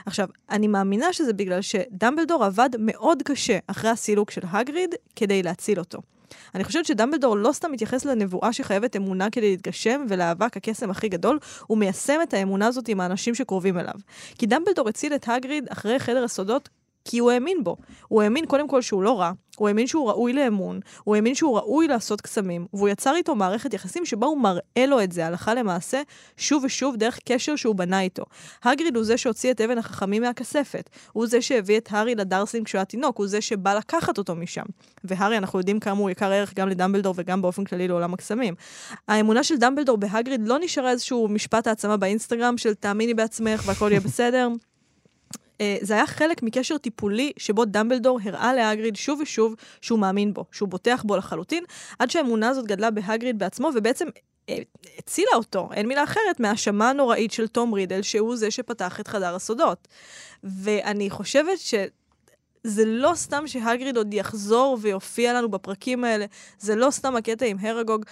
עכשיו, 0.07 0.29
אני 0.51 0.67
מאמינה 0.69 1.13
שזה 1.13 1.33
בגלל 1.33 1.61
שדמבלדור 1.61 2.45
עבד 2.45 2.71
מאוד 2.79 3.23
קשה 3.23 3.59
אחרי 3.67 3.91
הסילוק 3.91 4.31
של 4.31 4.43
הגריד 4.51 4.95
כדי 5.17 5.43
להציל 5.43 5.79
אותו. 5.79 5.99
אני 6.55 6.65
חושבת 6.65 6.87
שדמבלדור 6.87 7.37
לא 7.37 7.53
סתם 7.53 7.73
מתייחס 7.73 8.05
לנבואה 8.05 8.53
שחייבת 8.53 8.97
אמונה 8.97 9.31
כדי 9.31 9.51
להתגשם 9.51 10.07
ולאבק 10.09 10.57
הקסם 10.57 10.91
הכי 10.91 11.09
גדול, 11.09 11.39
הוא 11.67 11.79
מיישם 11.79 12.19
את 12.23 12.35
האמונה 12.35 12.67
הזאת 12.67 12.89
עם 12.89 13.01
האנשים 13.01 13.35
שקרובים 13.35 13.79
אליו. 13.79 13.95
כי 14.39 14.47
דמבלדור 14.47 14.89
הציל 14.89 15.15
את 15.15 15.29
הגריד 15.29 15.67
אחרי 15.69 15.99
חדר 15.99 16.25
הסודות 16.25 16.69
כי 17.07 17.19
הוא 17.19 17.31
האמין 17.31 17.65
בו. 17.65 17.77
הוא 18.09 18.23
האמין 18.23 18.47
קודם 18.47 18.69
כל 18.69 18.83
שהוא 18.83 19.03
לא 19.03 19.21
רע, 19.21 19.33
הוא 19.57 19.69
האמין 19.69 19.87
שהוא 19.87 20.09
ראוי 20.09 20.33
לאמון, 20.33 20.81
הוא 21.05 21.17
האמין 21.17 21.35
שהוא 21.35 21.57
ראוי 21.57 21.89
לעשות 21.89 22.21
קסמים, 22.21 22.67
והוא 22.75 22.89
יצר 22.89 23.17
איתו 23.17 23.35
מערכת 23.35 23.75
יחסים 23.75 24.05
שבה 24.05 24.27
הוא 24.27 24.39
מראה 24.39 24.87
לו 24.87 25.03
את 25.03 25.13
זה 25.13 25.27
הלכה 25.27 25.55
למעשה, 25.55 26.03
שוב 26.37 26.65
ושוב 26.65 26.97
דרך 26.97 27.19
קשר 27.25 27.57
שהוא 27.57 27.75
בנה 27.75 28.01
איתו. 28.01 28.25
הגריד 28.65 28.97
הוא 28.97 29.05
זה 29.05 29.17
שהוציא 29.17 29.51
את 29.51 29.61
אבן 29.61 29.79
החכמים 29.79 30.23
מהכספת, 30.23 30.91
הוא 31.13 31.27
זה 31.27 31.43
שהביא 31.43 31.79
את 31.79 31.89
הארי 31.91 32.15
לדרסים 32.15 32.65
כשהוא 32.65 32.79
היה 32.79 32.85
תינוק, 32.85 33.19
הוא 33.19 33.27
זה 33.27 33.41
שבא 33.41 33.75
לקחת 33.75 34.19
אותו 34.19 34.35
משם. 34.35 34.65
והארי, 35.05 35.39
אנחנו 35.39 35.59
יודעים 35.59 35.81
כמה 35.81 36.01
הוא 36.01 36.11
יקר 36.11 36.33
ערך 36.33 36.55
גם 36.55 36.69
לדמבלדור 36.69 37.15
וגם 37.17 37.43
באופן 37.43 37.65
כללי 37.65 37.89
לעולם 37.89 38.15
הקסמים. 38.15 38.55
האמונה 39.09 39.45
של 39.45 39.57
דמבלדור 39.57 39.97
בהגריד 39.97 40.49
לא 40.49 40.59
נשארה 40.61 40.91
איזשהו 40.91 41.29
משפט 41.29 41.67
העצמה 41.67 41.97
באינסטגרם 41.97 42.59
של 42.59 42.75
תאמיני 42.75 43.15
בעצמך 43.15 43.63
והכל 43.67 43.89
יהיה 43.91 44.01
בסדר. 44.01 44.49
אה, 45.61 45.77
זה 45.81 45.95
היה 45.95 46.07
חלק 46.07 46.43
מקשר 46.43 46.79
טיפולי 46.79 47.33
שבו 47.37 47.65
דמבלדור 47.65 48.19
הראה 48.25 48.55
להגריד 48.55 48.97
שוב 48.97 49.21
ושוב 49.21 49.55
שהוא 49.81 49.99
מאמין 49.99 50.35
בו, 50.35 50.45
שהוא 50.53 50.69
בוטח 50.69 51.03
בו 51.07 51.17
לחלוטין, 51.17 51.65
עד 51.99 52.11
שהאמונה 52.11 52.49
הזאת 52.49 52.67
גדלה 52.67 52.91
בהגריד 52.91 53.39
בעצמו, 53.39 53.71
ובעצם 53.75 54.09
אה, 54.49 54.59
הצילה 54.99 55.31
אותו, 55.35 55.69
אין 55.73 55.87
מילה 55.87 56.05
אחרת, 56.05 56.41
מהאשמה 56.41 56.91
הנוראית 56.91 57.33
של 57.33 57.49
תום 57.49 57.73
רידל, 57.73 58.03
שהוא 58.03 58.37
זה 58.37 58.51
שפתח 58.51 59.01
את 59.01 59.09
חדר 59.09 59.35
הסודות. 59.35 59.89
ואני 60.45 61.11
חושבת 61.11 61.59
ש... 61.59 61.75
זה 62.67 62.85
לא 62.85 63.13
סתם 63.15 63.47
שהגריד 63.47 63.97
עוד 63.97 64.15
יחזור 64.15 64.79
ויופיע 64.81 65.33
לנו 65.33 65.51
בפרקים 65.51 66.05
האלה, 66.05 66.27
זה 66.59 66.77
לא 66.77 66.91
סתם 66.91 67.17
הקטע 67.17 67.47
עם 67.47 67.57
הרגוג. 67.61 68.05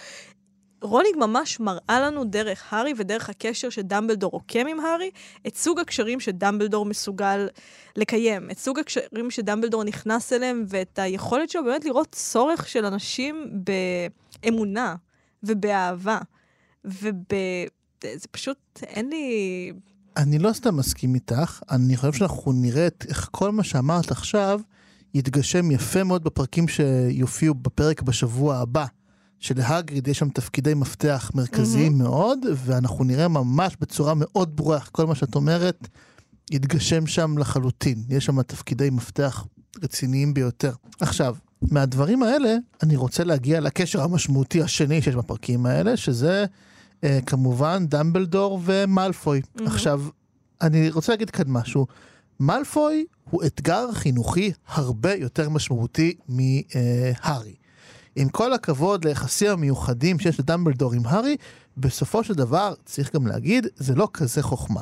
רולינג 0.85 1.17
ממש 1.17 1.59
מראה 1.59 1.99
לנו 2.01 2.23
דרך 2.23 2.73
הארי 2.73 2.93
ודרך 2.97 3.29
הקשר 3.29 3.69
שדמבלדור 3.69 4.31
רוקם 4.31 4.67
עם 4.67 4.79
הארי, 4.79 5.09
את 5.47 5.55
סוג 5.55 5.79
הקשרים 5.79 6.19
שדמבלדור 6.19 6.85
מסוגל 6.85 7.47
לקיים, 7.95 8.51
את 8.51 8.57
סוג 8.57 8.79
הקשרים 8.79 9.31
שדמבלדור 9.31 9.83
נכנס 9.83 10.33
אליהם, 10.33 10.65
ואת 10.67 10.99
היכולת 10.99 11.49
שלו 11.49 11.63
באמת 11.63 11.85
לראות 11.85 12.07
צורך 12.11 12.67
של 12.67 12.85
אנשים 12.85 13.63
באמונה 14.43 14.95
ובאהבה. 15.43 16.19
וב... 16.85 17.13
זה 18.13 18.27
פשוט, 18.31 18.57
אין 18.83 19.09
לי... 19.09 19.71
אני 20.17 20.39
לא 20.39 20.53
סתם 20.53 20.77
מסכים 20.77 21.15
איתך, 21.15 21.61
אני 21.71 21.97
חושב 21.97 22.13
שאנחנו 22.13 22.51
נראה 22.51 22.87
את 22.87 23.05
איך 23.09 23.29
כל 23.31 23.51
מה 23.51 23.63
שאמרת 23.63 24.11
עכשיו 24.11 24.59
יתגשם 25.13 25.71
יפה 25.71 26.03
מאוד 26.03 26.23
בפרקים 26.23 26.67
שיופיעו 26.67 27.55
בפרק 27.55 28.01
בשבוע 28.01 28.55
הבא. 28.55 28.85
שלהגריד 29.45 30.07
יש 30.07 30.19
שם 30.19 30.29
תפקידי 30.29 30.73
מפתח 30.73 31.31
מרכזיים 31.33 31.93
mm-hmm. 31.93 32.03
מאוד, 32.03 32.39
ואנחנו 32.55 33.03
נראה 33.03 33.27
ממש 33.27 33.77
בצורה 33.81 34.13
מאוד 34.15 34.55
ברורה 34.55 34.77
איך 34.77 34.89
כל 34.91 35.05
מה 35.05 35.15
שאת 35.15 35.35
אומרת 35.35 35.87
יתגשם 36.51 37.07
שם 37.07 37.37
לחלוטין. 37.37 38.03
יש 38.09 38.25
שם 38.25 38.41
תפקידי 38.41 38.89
מפתח 38.89 39.45
רציניים 39.83 40.33
ביותר. 40.33 40.71
עכשיו, 40.99 41.35
מהדברים 41.61 42.23
האלה 42.23 42.55
אני 42.83 42.95
רוצה 42.95 43.23
להגיע 43.23 43.59
לקשר 43.59 44.01
המשמעותי 44.01 44.61
השני 44.61 45.01
שיש 45.01 45.15
בפרקים 45.15 45.65
האלה, 45.65 45.97
שזה 45.97 46.45
אה, 47.03 47.19
כמובן 47.25 47.85
דמבלדור 47.87 48.61
ומלפוי. 48.63 49.41
Mm-hmm. 49.41 49.63
עכשיו, 49.65 50.01
אני 50.61 50.89
רוצה 50.89 51.11
להגיד 51.11 51.29
כאן 51.29 51.45
משהו. 51.47 51.87
מלפוי 52.39 53.05
הוא 53.29 53.43
אתגר 53.45 53.91
חינוכי 53.91 54.51
הרבה 54.67 55.13
יותר 55.13 55.49
משמעותי 55.49 56.15
מהארי. 56.29 57.64
עם 58.15 58.29
כל 58.29 58.53
הכבוד 58.53 59.05
ליחסים 59.05 59.51
המיוחדים 59.51 60.19
שיש 60.19 60.39
לדמבלדור 60.39 60.93
עם 60.93 61.01
הארי, 61.05 61.35
בסופו 61.77 62.23
של 62.23 62.33
דבר, 62.33 62.73
צריך 62.85 63.15
גם 63.15 63.27
להגיד, 63.27 63.67
זה 63.75 63.95
לא 63.95 64.07
כזה 64.13 64.43
חוכמה. 64.43 64.81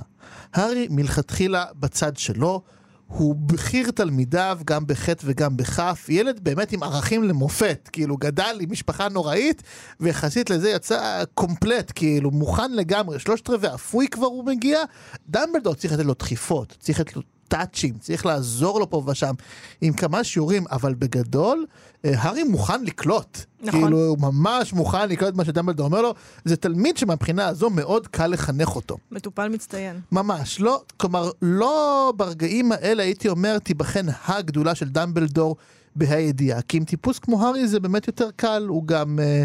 הארי 0.53 0.87
מלכתחילה 0.89 1.65
בצד 1.79 2.17
שלו, 2.17 2.61
הוא 3.07 3.35
בכיר 3.35 3.91
תלמידיו, 3.91 4.59
גם 4.65 4.87
בחטא 4.87 5.23
וגם 5.25 5.57
בכף, 5.57 6.05
ילד 6.09 6.39
באמת 6.43 6.71
עם 6.71 6.83
ערכים 6.83 7.23
למופת, 7.23 7.89
כאילו 7.91 8.17
גדל 8.17 8.57
עם 8.61 8.71
משפחה 8.71 9.09
נוראית, 9.09 9.63
ויחסית 9.99 10.49
לזה 10.49 10.69
יצא 10.69 11.23
קומפלט, 11.33 11.91
כאילו 11.95 12.31
מוכן 12.31 12.71
לגמרי, 12.71 13.19
שלושת 13.19 13.49
רבעי 13.49 13.73
אפוי 13.73 14.07
כבר 14.07 14.25
הוא 14.25 14.45
מגיע, 14.45 14.79
דמבלדור 15.29 15.75
צריך 15.75 15.93
לתת 15.93 16.05
לו 16.05 16.13
דחיפות, 16.13 16.77
צריך 16.79 16.99
לתת 16.99 17.15
לו 17.15 17.21
טאצ'ים, 17.53 17.93
צריך 17.99 18.25
לעזור 18.25 18.79
לו 18.79 18.89
פה 18.89 19.03
ושם 19.07 19.33
עם 19.81 19.93
כמה 19.93 20.23
שיעורים, 20.23 20.63
אבל 20.71 20.93
בגדול, 20.93 21.65
אה, 22.05 22.11
הארי 22.17 22.43
מוכן 22.43 22.83
לקלוט. 22.83 23.37
נכון. 23.61 23.81
כאילו, 23.81 23.97
הוא 23.97 24.17
ממש 24.19 24.73
מוכן 24.73 25.09
לקלוט 25.09 25.35
מה 25.35 25.45
שדמבלדור 25.45 25.85
אומר 25.85 26.01
לו. 26.01 26.13
זה 26.45 26.55
תלמיד 26.55 26.97
שמבחינה 26.97 27.47
הזו 27.47 27.69
מאוד 27.69 28.07
קל 28.07 28.27
לחנך 28.27 28.75
אותו. 28.75 28.97
מטופל 29.11 29.49
מצטיין. 29.49 29.99
ממש, 30.11 30.59
לא, 30.59 30.81
כלומר, 30.97 31.31
לא 31.41 32.13
ברגעים 32.15 32.71
האלה 32.71 33.03
הייתי 33.03 33.29
אומר 33.29 33.59
תיבחן 33.59 34.05
הגדולה 34.27 34.75
של 34.75 34.89
דמבלדור. 34.89 35.55
בהידיעה, 35.95 36.61
כי 36.61 36.77
עם 36.77 36.83
טיפוס 36.83 37.19
כמו 37.19 37.45
הארי 37.45 37.67
זה 37.67 37.79
באמת 37.79 38.07
יותר 38.07 38.29
קל, 38.35 38.65
הוא 38.67 38.87
גם 38.87 39.19
אה, 39.19 39.43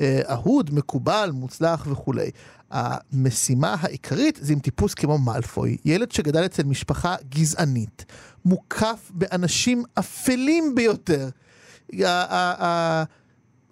אה, 0.00 0.20
אהוד, 0.30 0.74
מקובל, 0.74 1.30
מוצלח 1.34 1.86
וכולי. 1.90 2.30
המשימה 2.70 3.76
העיקרית 3.80 4.38
זה 4.42 4.52
עם 4.52 4.58
טיפוס 4.58 4.94
כמו 4.94 5.18
מאלפוי, 5.18 5.76
ילד 5.84 6.12
שגדל 6.12 6.44
אצל 6.44 6.62
משפחה 6.62 7.16
גזענית, 7.28 8.04
מוקף 8.44 9.10
באנשים 9.14 9.82
אפלים 9.98 10.74
ביותר. 10.74 11.28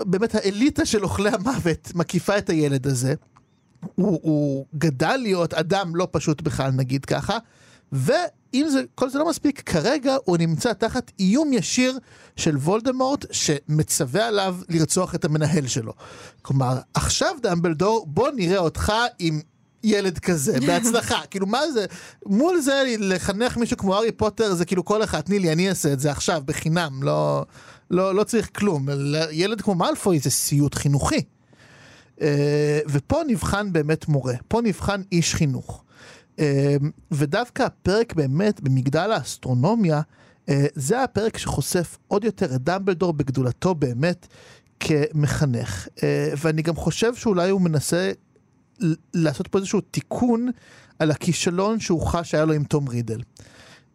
באמת 0.01 0.35
האליטה 0.35 0.87
של 0.87 1.05
אוכלי 1.05 1.31
המוות 1.31 1.93
מקיפה 1.95 2.39
את 2.39 2.51
הילד 2.51 2.87
הזה. 2.87 3.15
הוא, 3.95 4.21
הוא 4.23 4.67
גדל 4.79 5.17
להיות 5.17 5.55
אדם 5.55 5.97
לא 5.97 6.09
פשוט 6.11 6.43
בכלל, 6.43 6.71
נגיד 6.71 7.05
ככה, 7.05 7.39
ואם 7.93 8.67
זה, 8.69 8.83
כל 8.95 9.11
זה 9.11 9.19
לא 9.19 9.29
מספיק, 9.29 9.61
כרגע 9.61 10.17
הוא 10.25 10.37
נמצא 10.37 10.73
תחת 10.73 11.13
איום 11.19 11.53
ישיר 11.53 11.99
של 12.37 12.57
וולדמורט 12.57 13.25
שמצווה 13.31 14.27
עליו 14.27 14.57
לרצוח 14.69 15.15
את 15.15 15.25
המנהל 15.25 15.67
שלו. 15.67 15.93
כלומר, 16.43 16.79
עכשיו 16.95 17.37
דמבלדור, 17.43 18.07
בוא 18.07 18.31
נראה 18.31 18.59
אותך 18.59 18.93
עם 19.19 19.41
ילד 19.85 20.19
כזה, 20.19 20.61
בהצלחה. 20.67 21.21
כאילו, 21.31 21.47
מה 21.47 21.71
זה? 21.73 21.87
מול 22.27 22.61
זה 22.61 22.95
לחנך 22.99 23.57
מישהו 23.57 23.77
כמו 23.77 23.95
הארי 23.95 24.13
פוטר 24.13 24.55
זה 24.55 24.65
כאילו 24.65 24.85
כל 24.85 25.05
אחד, 25.05 25.21
תני 25.21 25.39
לי, 25.39 25.53
אני 25.53 25.69
אעשה 25.69 25.93
את 25.93 26.01
זה 26.01 26.11
עכשיו, 26.11 26.43
בחינם, 26.45 27.03
לא, 27.03 27.45
לא, 27.91 28.15
לא 28.15 28.25
צריך 28.25 28.51
כלום. 28.57 28.89
ילד 29.31 29.61
כמו 29.61 29.75
מאלפוי 29.75 30.19
זה 30.19 30.31
סיוט 30.31 30.75
חינוכי. 30.75 31.23
אה, 32.21 32.81
ופה 32.89 33.21
נבחן 33.27 33.73
באמת 33.73 34.09
מורה, 34.09 34.35
פה 34.49 34.61
נבחן 34.61 35.03
איש 35.13 35.35
חינוך. 35.35 35.85
אמ, 36.39 36.45
ודווקא 37.11 37.63
הפרק 37.63 38.15
באמת 38.15 38.61
במגדל 38.61 39.13
האסטרונומיה, 39.13 40.01
אה, 40.49 40.67
זה 40.75 41.03
הפרק 41.03 41.39
שחושף 41.39 41.99
עוד 42.09 42.25
יותר 42.25 42.55
את 42.55 42.63
דמבלדור 42.63 43.13
בגדולתו 43.13 43.75
באמת 43.75 44.27
כמחנך. 44.81 45.89
אה, 46.03 46.33
ואני 46.43 46.63
גם 46.63 46.77
חושב 46.77 47.15
שאולי 47.15 47.51
הוא 47.51 47.61
מנסה 47.61 48.13
לעשות 49.15 49.49
פה 49.49 49.59
איזשהו 49.59 49.81
תיקון 49.81 50.49
על 50.99 51.11
הכישלון 51.11 51.81
שהוא 51.81 52.07
חש 52.07 52.31
שהיה 52.31 52.45
לו 52.45 52.53
עם 52.53 52.65
תום 52.65 52.89
רידל. 52.89 53.21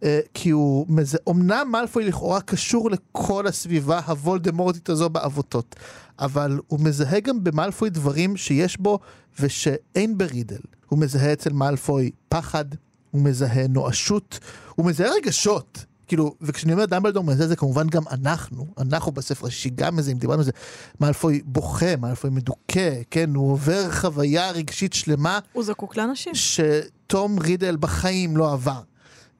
אה, 0.04 0.20
כי 0.34 0.50
הוא 0.50 0.86
מזה, 0.90 1.18
אמנם 1.30 1.68
מאלפוי 1.72 2.06
לכאורה 2.06 2.42
קשור 2.42 2.92
לכל 2.92 3.48
הסביבה 3.48 4.00
הוולדמורטית 4.00 4.90
הזו 4.90 5.10
בעבותות, 5.10 5.76
אבל 6.20 6.60
הוא 6.68 6.80
מזהה 6.80 7.20
גם 7.20 7.44
במאלפוי 7.44 7.90
דברים 7.90 8.38
שיש 8.38 8.78
בו 8.80 9.00
ושאין 9.40 10.18
ברידל. 10.18 10.60
הוא 10.90 11.00
מזהה 11.00 11.34
אצל 11.34 11.54
מאלפוי 11.54 12.12
פחד, 12.30 12.66
הוא 13.12 13.22
מזהה 13.22 13.68
נואשות, 13.68 14.40
הוא 14.76 14.86
מזהה 14.86 15.10
רגשות. 15.18 15.86
כאילו, 16.08 16.36
וכשאני 16.42 16.74
אומר 16.74 16.86
דמבלדור 16.86 17.24
מזהה 17.24 17.48
זה 17.48 17.56
כמובן 17.56 17.88
גם 17.88 18.04
אנחנו, 18.12 18.68
אנחנו 18.78 19.12
בספר 19.12 19.48
השישי 19.48 19.70
גם 19.70 19.96
מזהים, 19.96 20.18
דיברנו 20.18 20.40
על 20.40 20.46
זה, 20.46 20.52
מאלפוי 21.00 21.42
בוכה, 21.46 21.96
מאלפוי 21.96 22.30
מדוכא, 22.30 23.02
כן, 23.12 23.36
הוא 23.36 23.52
עובר 23.52 23.92
חוויה 23.92 24.52
רגשית 24.52 24.94
שלמה. 24.94 25.40
הוא 25.54 25.64
זקוק 25.64 25.98
לאנשים. 25.98 26.34
שתום 26.36 27.40
רידל 27.40 27.76
בחיים 27.80 28.38
לא 28.38 28.54
עבר. 28.54 28.82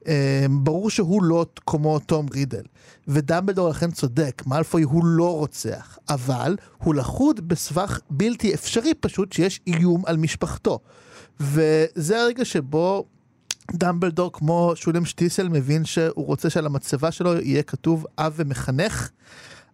אמ, 0.06 0.64
ברור 0.64 0.90
שהוא 0.90 1.22
לא 1.22 1.46
כמו 1.66 1.98
תום 1.98 2.26
רידל, 2.32 2.62
ודמבלדור 3.08 3.68
לכן 3.68 3.90
צודק, 3.90 4.42
מאלפוי 4.46 4.82
הוא 4.82 5.04
לא 5.04 5.36
רוצח, 5.36 5.98
אבל 6.08 6.56
הוא 6.78 6.94
לחוד 6.94 7.48
בסבך 7.48 8.00
בלתי 8.10 8.54
אפשרי 8.54 8.94
פשוט 8.94 9.32
שיש 9.32 9.60
איום 9.66 10.02
על 10.06 10.16
משפחתו. 10.16 10.78
וזה 11.40 12.20
הרגע 12.20 12.44
שבו 12.44 13.04
דמבלדור 13.72 14.32
כמו 14.32 14.72
שולם 14.74 15.04
שטיסל 15.04 15.48
מבין 15.48 15.84
שהוא 15.84 16.26
רוצה 16.26 16.50
שעל 16.50 16.66
המצבה 16.66 17.10
שלו 17.10 17.40
יהיה 17.40 17.62
כתוב 17.62 18.06
אב 18.18 18.32
ומחנך. 18.36 19.10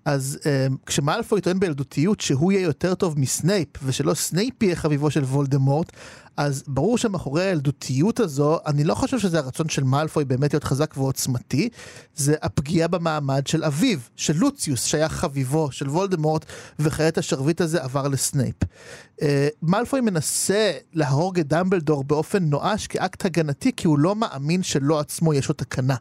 אז 0.05 0.39
um, 0.43 0.75
כשמאלפוי 0.87 1.41
טוען 1.41 1.61
בילדותיות 1.61 2.21
שהוא 2.21 2.53
יהיה 2.53 2.63
יותר 2.63 2.95
טוב 2.95 3.19
מסנייפ 3.19 3.69
ושלא 3.85 4.15
סנייפ 4.15 4.63
יהיה 4.63 4.77
חביבו 4.77 5.11
של 5.11 5.25
וולדמורט, 5.25 5.93
אז 6.41 6.63
ברור 6.67 6.99
שמאחורי 6.99 7.43
הילדותיות 7.43 8.21
הזו, 8.21 8.59
אני 8.67 8.85
לא 8.85 8.95
חושב 8.95 9.19
שזה 9.19 9.39
הרצון 9.39 9.69
של 9.69 9.85
מאלפוי 9.85 10.25
באמת 10.25 10.55
להיות 10.55 10.65
חזק 10.65 10.95
ועוצמתי, 10.97 11.69
זה 12.15 12.35
הפגיעה 12.43 12.89
במעמד 12.89 13.47
של 13.47 13.65
אביו, 13.65 13.99
של 14.17 14.37
לוציוס, 14.37 14.85
שהיה 14.85 15.09
חביבו 15.09 15.73
של 15.73 15.89
וולדמורט, 15.89 16.45
וכעת 16.79 17.19
השרביט 17.19 17.61
הזה 17.61 17.83
עבר 17.83 18.09
לסנייפ. 18.09 18.55
Uh, 18.65 19.25
מאלפוי 19.63 20.01
מנסה 20.01 20.73
להרוג 20.93 21.39
את 21.39 21.49
דמבלדור 21.49 22.05
באופן 22.05 22.45
נואש 22.45 22.87
כאקט 22.87 23.25
הגנתי, 23.25 23.73
כי 23.77 23.87
הוא 23.87 23.99
לא 23.99 24.17
מאמין 24.17 24.63
שלו 24.63 25.01
עצמו 25.01 25.35
יש 25.35 25.49
לו 25.49 25.55
תקנה. 25.55 25.97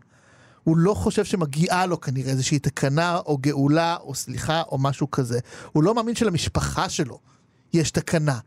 הוא 0.63 0.78
לא 0.78 0.93
חושב 0.93 1.25
שמגיעה 1.25 1.86
לו 1.86 2.02
כנראה 2.02 2.32
איזושהי 2.32 2.60
תקנה 2.60 3.17
או 3.17 3.38
גאולה 3.38 3.97
או 4.02 4.15
סליחה 4.15 4.62
או 4.62 4.78
משהו 4.78 5.12
כזה. 5.12 5.39
הוא 5.71 5.84
לא 5.84 5.95
מאמין 5.95 6.15
שלמשפחה 6.15 6.89
שלו 6.89 7.19
יש 7.73 7.91
תקנה. 7.91 8.39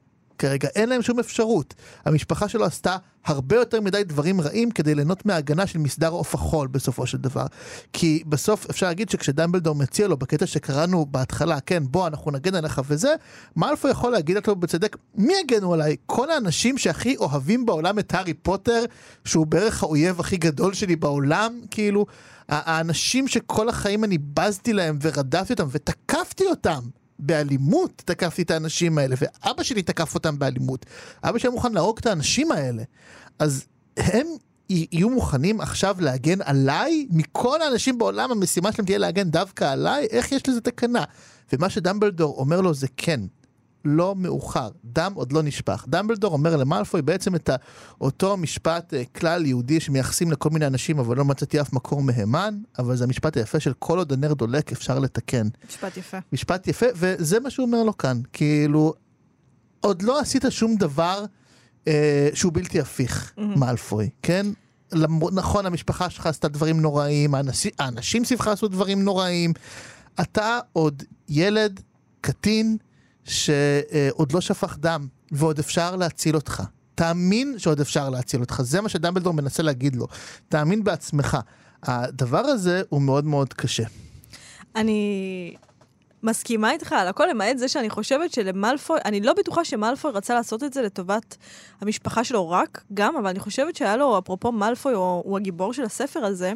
כרגע 0.42 0.68
אין 0.74 0.88
להם 0.88 1.02
שום 1.02 1.18
אפשרות. 1.18 1.74
המשפחה 2.05 2.48
שלו 2.48 2.64
עשתה 2.64 2.96
הרבה 3.24 3.57
יותר 3.57 3.81
מדי 3.81 4.05
דברים 4.05 4.40
רעים 4.40 4.70
כדי 4.70 4.94
ליהנות 4.94 5.26
מההגנה 5.26 5.66
של 5.66 5.78
מסדר 5.78 6.09
עוף 6.09 6.35
החול 6.35 6.68
בסופו 6.68 7.07
של 7.07 7.18
דבר. 7.18 7.46
כי 7.92 8.22
בסוף 8.26 8.70
אפשר 8.70 8.87
להגיד 8.87 9.11
שכשדמבלדור 9.11 9.74
מציע 9.74 10.09
לו 10.09 10.16
בקטע 10.16 10.46
שקראנו 10.46 11.07
בהתחלה, 11.07 11.61
כן 11.61 11.83
בוא 11.87 12.07
אנחנו 12.07 12.31
נגן 12.31 12.55
עליך 12.55 12.81
וזה, 12.88 13.14
מאלפו 13.57 13.88
יכול 13.88 14.12
להגיד 14.12 14.37
לו 14.46 14.57
בצדק, 14.57 14.96
מי 15.14 15.33
יגנו 15.40 15.74
עליי? 15.74 15.96
כל 16.07 16.31
האנשים 16.31 16.78
שהכי 16.78 17.16
אוהבים 17.16 17.66
בעולם 17.66 17.98
את 17.98 18.14
הארי 18.14 18.35
פוטר, 18.35 18.85
שהוא 19.24 19.46
בערך 19.46 19.83
האויב 19.83 20.20
הכי 20.20 20.37
גדול 20.37 20.74
שלי 20.74 20.96
בעולם, 20.96 21.61
כאילו, 21.70 22.07
האנשים 22.48 23.28
שכל 23.28 23.68
החיים 23.68 24.05
אני 24.05 24.18
בזתי 24.18 24.72
להם 24.72 24.98
ורדפתי 25.02 25.52
אותם 25.52 25.66
ותקפתי 25.70 26.44
אותם. 26.46 26.81
באלימות 27.18 28.03
תקפתי 28.05 28.42
את 28.42 28.51
האנשים 28.51 28.98
האלה, 28.98 29.16
ואבא 29.18 29.62
שלי 29.62 29.83
תקף 29.83 30.14
אותם 30.14 30.38
באלימות. 30.38 30.87
אבא 31.25 31.38
שלי 31.38 31.51
מוכן 31.51 31.72
להרוג 31.72 31.98
את 31.98 32.07
האנשים 32.07 32.53
האלה. 32.53 32.83
אז 33.38 33.64
הם 33.96 34.27
יהיו 34.70 35.11
מוכנים 35.11 35.61
עכשיו 35.61 35.96
להגן 36.01 36.38
עליי? 36.44 37.07
מכל 37.11 37.62
האנשים 37.62 37.98
בעולם 37.98 38.33
המשימה 38.33 38.72
שלהם 38.72 38.87
תהיה 38.87 38.98
להגן 38.98 39.31
דווקא 39.31 39.64
עליי? 39.64 40.07
איך 40.11 40.33
יש 40.33 40.48
לזה 40.48 40.61
תקנה? 40.61 41.05
ומה 41.53 41.70
שדמבלדור 41.70 42.38
אומר 42.38 42.61
לו 42.61 42.75
זה 42.75 42.87
כן. 42.96 43.20
לא 43.85 44.14
מאוחר, 44.16 44.68
דם 44.85 45.12
עוד 45.14 45.33
לא 45.33 45.42
נשפך. 45.42 45.85
דמבלדור 45.88 46.33
אומר 46.33 46.57
למאלפוי 46.57 47.03
בעצם 47.03 47.35
את 47.35 47.51
אותו 48.01 48.37
משפט 48.37 48.95
אה, 48.95 49.03
כלל 49.05 49.47
יהודי 49.47 49.81
שמייחסים 49.81 50.33
לכל 50.33 50.51
מיני 50.51 50.66
אנשים, 50.66 50.99
אבל 50.99 51.16
לא 51.16 51.25
מצאתי 51.25 51.61
אף 51.61 51.73
מקור 51.73 52.03
מהימן, 52.03 52.59
אבל 52.79 52.97
זה 52.97 53.05
המשפט 53.05 53.37
היפה 53.37 53.61
של 53.61 53.73
כל 53.79 53.99
עוד 53.99 54.12
הנר 54.12 54.35
דולק 54.35 54.73
אפשר 54.73 54.99
לתקן. 54.99 55.49
משפט 55.68 55.97
יפה. 55.97 56.18
משפט 56.33 56.68
יפה, 56.68 56.87
וזה 56.95 57.40
מה 57.40 57.51
שהוא 57.51 57.66
אומר 57.66 57.83
לו 57.83 57.97
כאן. 57.97 58.21
כאילו, 58.33 58.95
עוד 59.81 60.03
לא 60.03 60.21
עשית 60.21 60.45
שום 60.51 60.77
דבר 60.77 61.25
אה, 61.88 62.29
שהוא 62.35 62.53
בלתי 62.53 62.81
הפיך, 62.81 63.33
mm-hmm. 63.37 63.59
מאלפוי, 63.59 64.11
כן? 64.23 64.47
נכון, 65.33 65.66
המשפחה 65.66 66.11
שלך 66.11 66.27
עשתה 66.27 66.49
דברים 66.49 66.81
נוראים, 66.81 67.35
האנשים, 67.35 67.71
האנשים 67.79 68.25
סביבך 68.25 68.49
עשו 68.49 68.68
דברים 68.68 69.03
נוראים. 69.05 69.53
אתה 70.21 70.59
עוד 70.73 71.03
ילד, 71.29 71.81
קטין, 72.21 72.77
שעוד 73.25 74.33
לא 74.33 74.41
שפך 74.41 74.77
דם, 74.81 75.07
ועוד 75.33 75.59
אפשר 75.59 75.97
להציל 75.97 76.35
אותך. 76.35 76.63
תאמין 76.95 77.59
שעוד 77.59 77.81
אפשר 77.81 78.11
להציל 78.11 78.41
אותך, 78.41 78.63
זה 78.63 78.81
מה 78.81 78.89
שדמבלדור 78.89 79.35
מנסה 79.35 79.63
להגיד 79.63 79.97
לו. 79.97 80.07
תאמין 80.49 80.85
בעצמך. 80.85 81.39
הדבר 81.83 82.39
הזה 82.39 82.83
הוא 82.89 83.03
מאוד 83.03 83.25
מאוד 83.25 83.53
קשה. 83.53 83.85
אני 84.77 85.55
מסכימה 86.23 86.73
איתך 86.73 86.93
על 86.93 87.09
הכל, 87.09 87.27
למעט 87.31 87.59
זה 87.59 87.69
שאני 87.69 87.91
חושבת 87.91 88.33
שלמלפוי, 88.33 88.99
אני 89.05 89.21
לא 89.21 89.33
בטוחה 89.33 89.65
שמלפוי 89.65 90.11
רצה 90.11 90.35
לעשות 90.35 90.63
את 90.63 90.73
זה 90.73 90.83
לטובת 90.83 91.37
המשפחה 91.81 92.25
שלו 92.25 92.51
רק, 92.51 92.83
גם, 92.95 93.17
אבל 93.17 93.27
אני 93.27 93.41
חושבת 93.41 93.77
שהיה 93.77 93.97
לו, 93.97 94.19
אפרופו 94.19 94.53
מלפוי, 94.53 94.93
הוא, 94.93 95.23
הוא 95.25 95.37
הגיבור 95.37 95.73
של 95.73 95.83
הספר 95.83 96.25
הזה, 96.25 96.53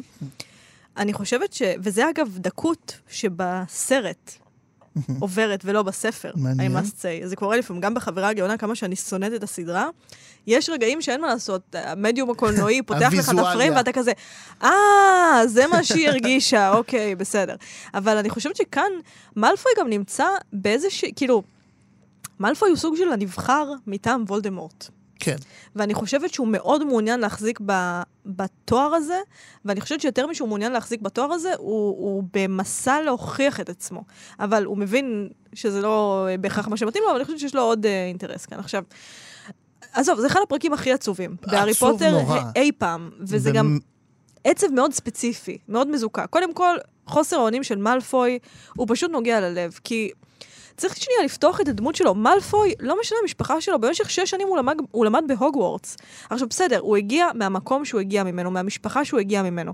אני 0.97 1.13
חושבת 1.13 1.53
ש... 1.53 1.61
וזה 1.79 2.09
אגב 2.09 2.37
דקות 2.37 2.99
שבסרט, 3.09 4.37
עוברת 5.19 5.61
ולא 5.65 5.83
בספר, 5.83 6.31
מעניין. 6.35 6.77
I 6.77 6.79
must 6.79 6.91
say. 6.91 7.25
זה 7.25 7.35
קורה 7.35 7.57
לפעמים, 7.57 7.81
גם 7.81 7.93
בחברה 7.93 8.29
הגאונה, 8.29 8.57
כמה 8.57 8.75
שאני 8.75 8.95
שונאת 8.95 9.33
את 9.33 9.43
הסדרה. 9.43 9.89
יש 10.47 10.69
רגעים 10.69 11.01
שאין 11.01 11.21
מה 11.21 11.27
לעשות, 11.27 11.75
המדיום 11.75 12.29
הקולנועי 12.29 12.81
פותח 12.81 13.09
לך 13.13 13.29
את 13.29 13.39
הפריים 13.39 13.73
ואתה 13.75 13.91
כזה, 13.91 14.11
אה, 14.63 15.41
זה 15.45 15.67
מה 15.67 15.83
שהיא 15.83 16.09
הרגישה, 16.09 16.71
אוקיי, 16.77 17.15
בסדר. 17.15 17.55
אבל 17.93 18.17
אני 18.17 18.29
חושבת 18.29 18.55
שכאן, 18.55 18.91
מאלפוי 19.35 19.71
גם 19.79 19.89
נמצא 19.89 20.25
באיזה 20.53 20.89
ש... 20.89 21.05
כאילו, 21.15 21.43
מאלפוי 22.39 22.69
הוא 22.69 22.77
סוג 22.77 22.95
של 22.95 23.11
הנבחר 23.11 23.71
מטעם 23.87 24.23
וולדמורט. 24.27 24.89
כן. 25.19 25.35
ואני 25.75 25.93
חושבת 25.93 26.33
שהוא 26.33 26.47
מאוד 26.47 26.83
מעוניין 26.83 27.19
להחזיק 27.19 27.59
ב, 27.65 28.01
בתואר 28.25 28.93
הזה, 28.93 29.19
ואני 29.65 29.81
חושבת 29.81 30.01
שיותר 30.01 30.27
משהוא 30.27 30.47
מעוניין 30.47 30.71
להחזיק 30.71 31.01
בתואר 31.01 31.31
הזה, 31.31 31.53
הוא, 31.57 31.89
הוא 31.89 32.23
במסע 32.33 33.01
להוכיח 33.01 33.59
את 33.59 33.69
עצמו. 33.69 34.03
אבל 34.39 34.65
הוא 34.65 34.77
מבין 34.77 35.29
שזה 35.53 35.81
לא 35.81 36.27
בהכרח 36.41 36.67
מה 36.67 36.77
שמתאים 36.77 37.03
לו, 37.03 37.09
אבל 37.09 37.17
אני 37.17 37.25
חושבת 37.25 37.39
שיש 37.39 37.55
לו 37.55 37.61
עוד 37.61 37.85
uh, 37.85 37.87
אינטרס 37.87 38.45
כאן. 38.45 38.59
עכשיו, 38.59 38.83
עזוב, 39.93 40.19
זה 40.19 40.27
אחד 40.27 40.39
הפרקים 40.43 40.73
הכי 40.73 40.91
עצובים. 40.91 41.35
בהארי 41.47 41.73
פוטר 41.73 42.11
נורא. 42.11 42.41
אי 42.55 42.71
פעם, 42.77 43.09
וזה 43.19 43.49
ו- 43.49 43.53
גם 43.53 43.79
עצב 44.43 44.67
מאוד 44.71 44.93
ספציפי, 44.93 45.57
מאוד 45.69 45.87
מזוקק. 45.87 46.25
קודם 46.29 46.53
כל, 46.53 46.77
חוסר 47.07 47.35
האונים 47.35 47.63
של 47.63 47.75
מאלפוי, 47.75 48.39
הוא 48.75 48.87
פשוט 48.89 49.11
נוגע 49.11 49.39
ללב, 49.39 49.79
כי... 49.83 50.11
צריך 50.77 50.95
שנייה 50.97 51.23
לפתוח 51.25 51.61
את 51.61 51.67
הדמות 51.67 51.95
שלו. 51.95 52.15
מאלפוי, 52.15 52.73
לא 52.79 52.97
משנה 53.01 53.17
המשפחה 53.21 53.61
שלו, 53.61 53.79
במשך 53.79 54.09
שש 54.09 54.29
שנים 54.29 54.47
הוא 54.47 54.57
למד, 54.57 54.77
הוא 54.91 55.05
למד 55.05 55.23
בהוגוורטס. 55.27 55.97
עכשיו 56.29 56.47
בסדר, 56.49 56.79
הוא 56.79 56.97
הגיע 56.97 57.27
מהמקום 57.33 57.85
שהוא 57.85 58.01
הגיע 58.01 58.23
ממנו, 58.23 58.51
מהמשפחה 58.51 59.05
שהוא 59.05 59.19
הגיע 59.19 59.43
ממנו. 59.43 59.73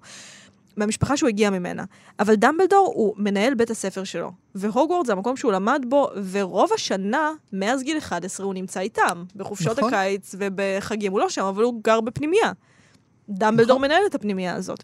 מהמשפחה 0.77 1.17
שהוא 1.17 1.29
הגיע 1.29 1.49
ממנה. 1.49 1.83
אבל 2.19 2.35
דמבלדור 2.35 2.91
הוא 2.95 3.13
מנהל 3.17 3.53
בית 3.53 3.69
הספר 3.69 4.03
שלו, 4.03 4.31
והוגוורטס 4.55 5.07
זה 5.07 5.13
המקום 5.13 5.37
שהוא 5.37 5.51
למד 5.51 5.85
בו, 5.89 6.09
ורוב 6.31 6.73
השנה, 6.73 7.31
מאז 7.53 7.83
גיל 7.83 7.97
11, 7.97 8.45
הוא 8.45 8.53
נמצא 8.53 8.79
איתם. 8.79 9.23
בחופשות 9.35 9.77
נכון. 9.77 9.93
הקיץ 9.93 10.35
ובחגים 10.37 11.11
הוא 11.11 11.19
לא 11.19 11.29
שם, 11.29 11.45
אבל 11.45 11.63
הוא 11.63 11.81
גר 11.83 12.01
בפנימייה. 12.01 12.51
דמבלדור 13.29 13.77
נכון. 13.77 13.81
מנהל 13.81 14.01
את 14.05 14.15
הפנימייה 14.15 14.55
הזאת. 14.55 14.83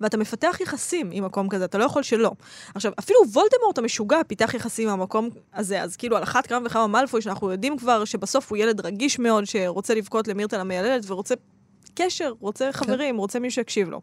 ואתה 0.00 0.16
מפתח 0.16 0.56
יחסים 0.60 1.10
עם 1.12 1.24
מקום 1.24 1.48
כזה, 1.48 1.64
אתה 1.64 1.78
לא 1.78 1.84
יכול 1.84 2.02
שלא. 2.02 2.30
עכשיו, 2.74 2.92
אפילו 2.98 3.20
וולדמורט 3.20 3.78
המשוגע 3.78 4.18
פיתח 4.26 4.54
יחסים 4.54 4.88
עם 4.88 5.00
המקום 5.00 5.28
הזה, 5.54 5.82
אז 5.82 5.96
כאילו 5.96 6.16
על 6.16 6.22
אחת 6.22 6.46
כמה 6.46 6.66
וכמה 6.66 6.86
מאלפוי, 6.86 7.22
שאנחנו 7.22 7.50
יודעים 7.50 7.78
כבר 7.78 8.04
שבסוף 8.04 8.50
הוא 8.50 8.58
ילד 8.58 8.86
רגיש 8.86 9.18
מאוד, 9.18 9.44
שרוצה 9.44 9.94
לבכות 9.94 10.28
למירטל 10.28 10.60
המיילדת 10.60 11.10
ורוצה 11.10 11.34
קשר, 11.94 12.32
רוצה 12.40 12.72
חברים, 12.72 13.16
רוצה 13.16 13.38
מישהו 13.38 13.54
שיקשיב 13.54 13.88
לו. 13.88 14.00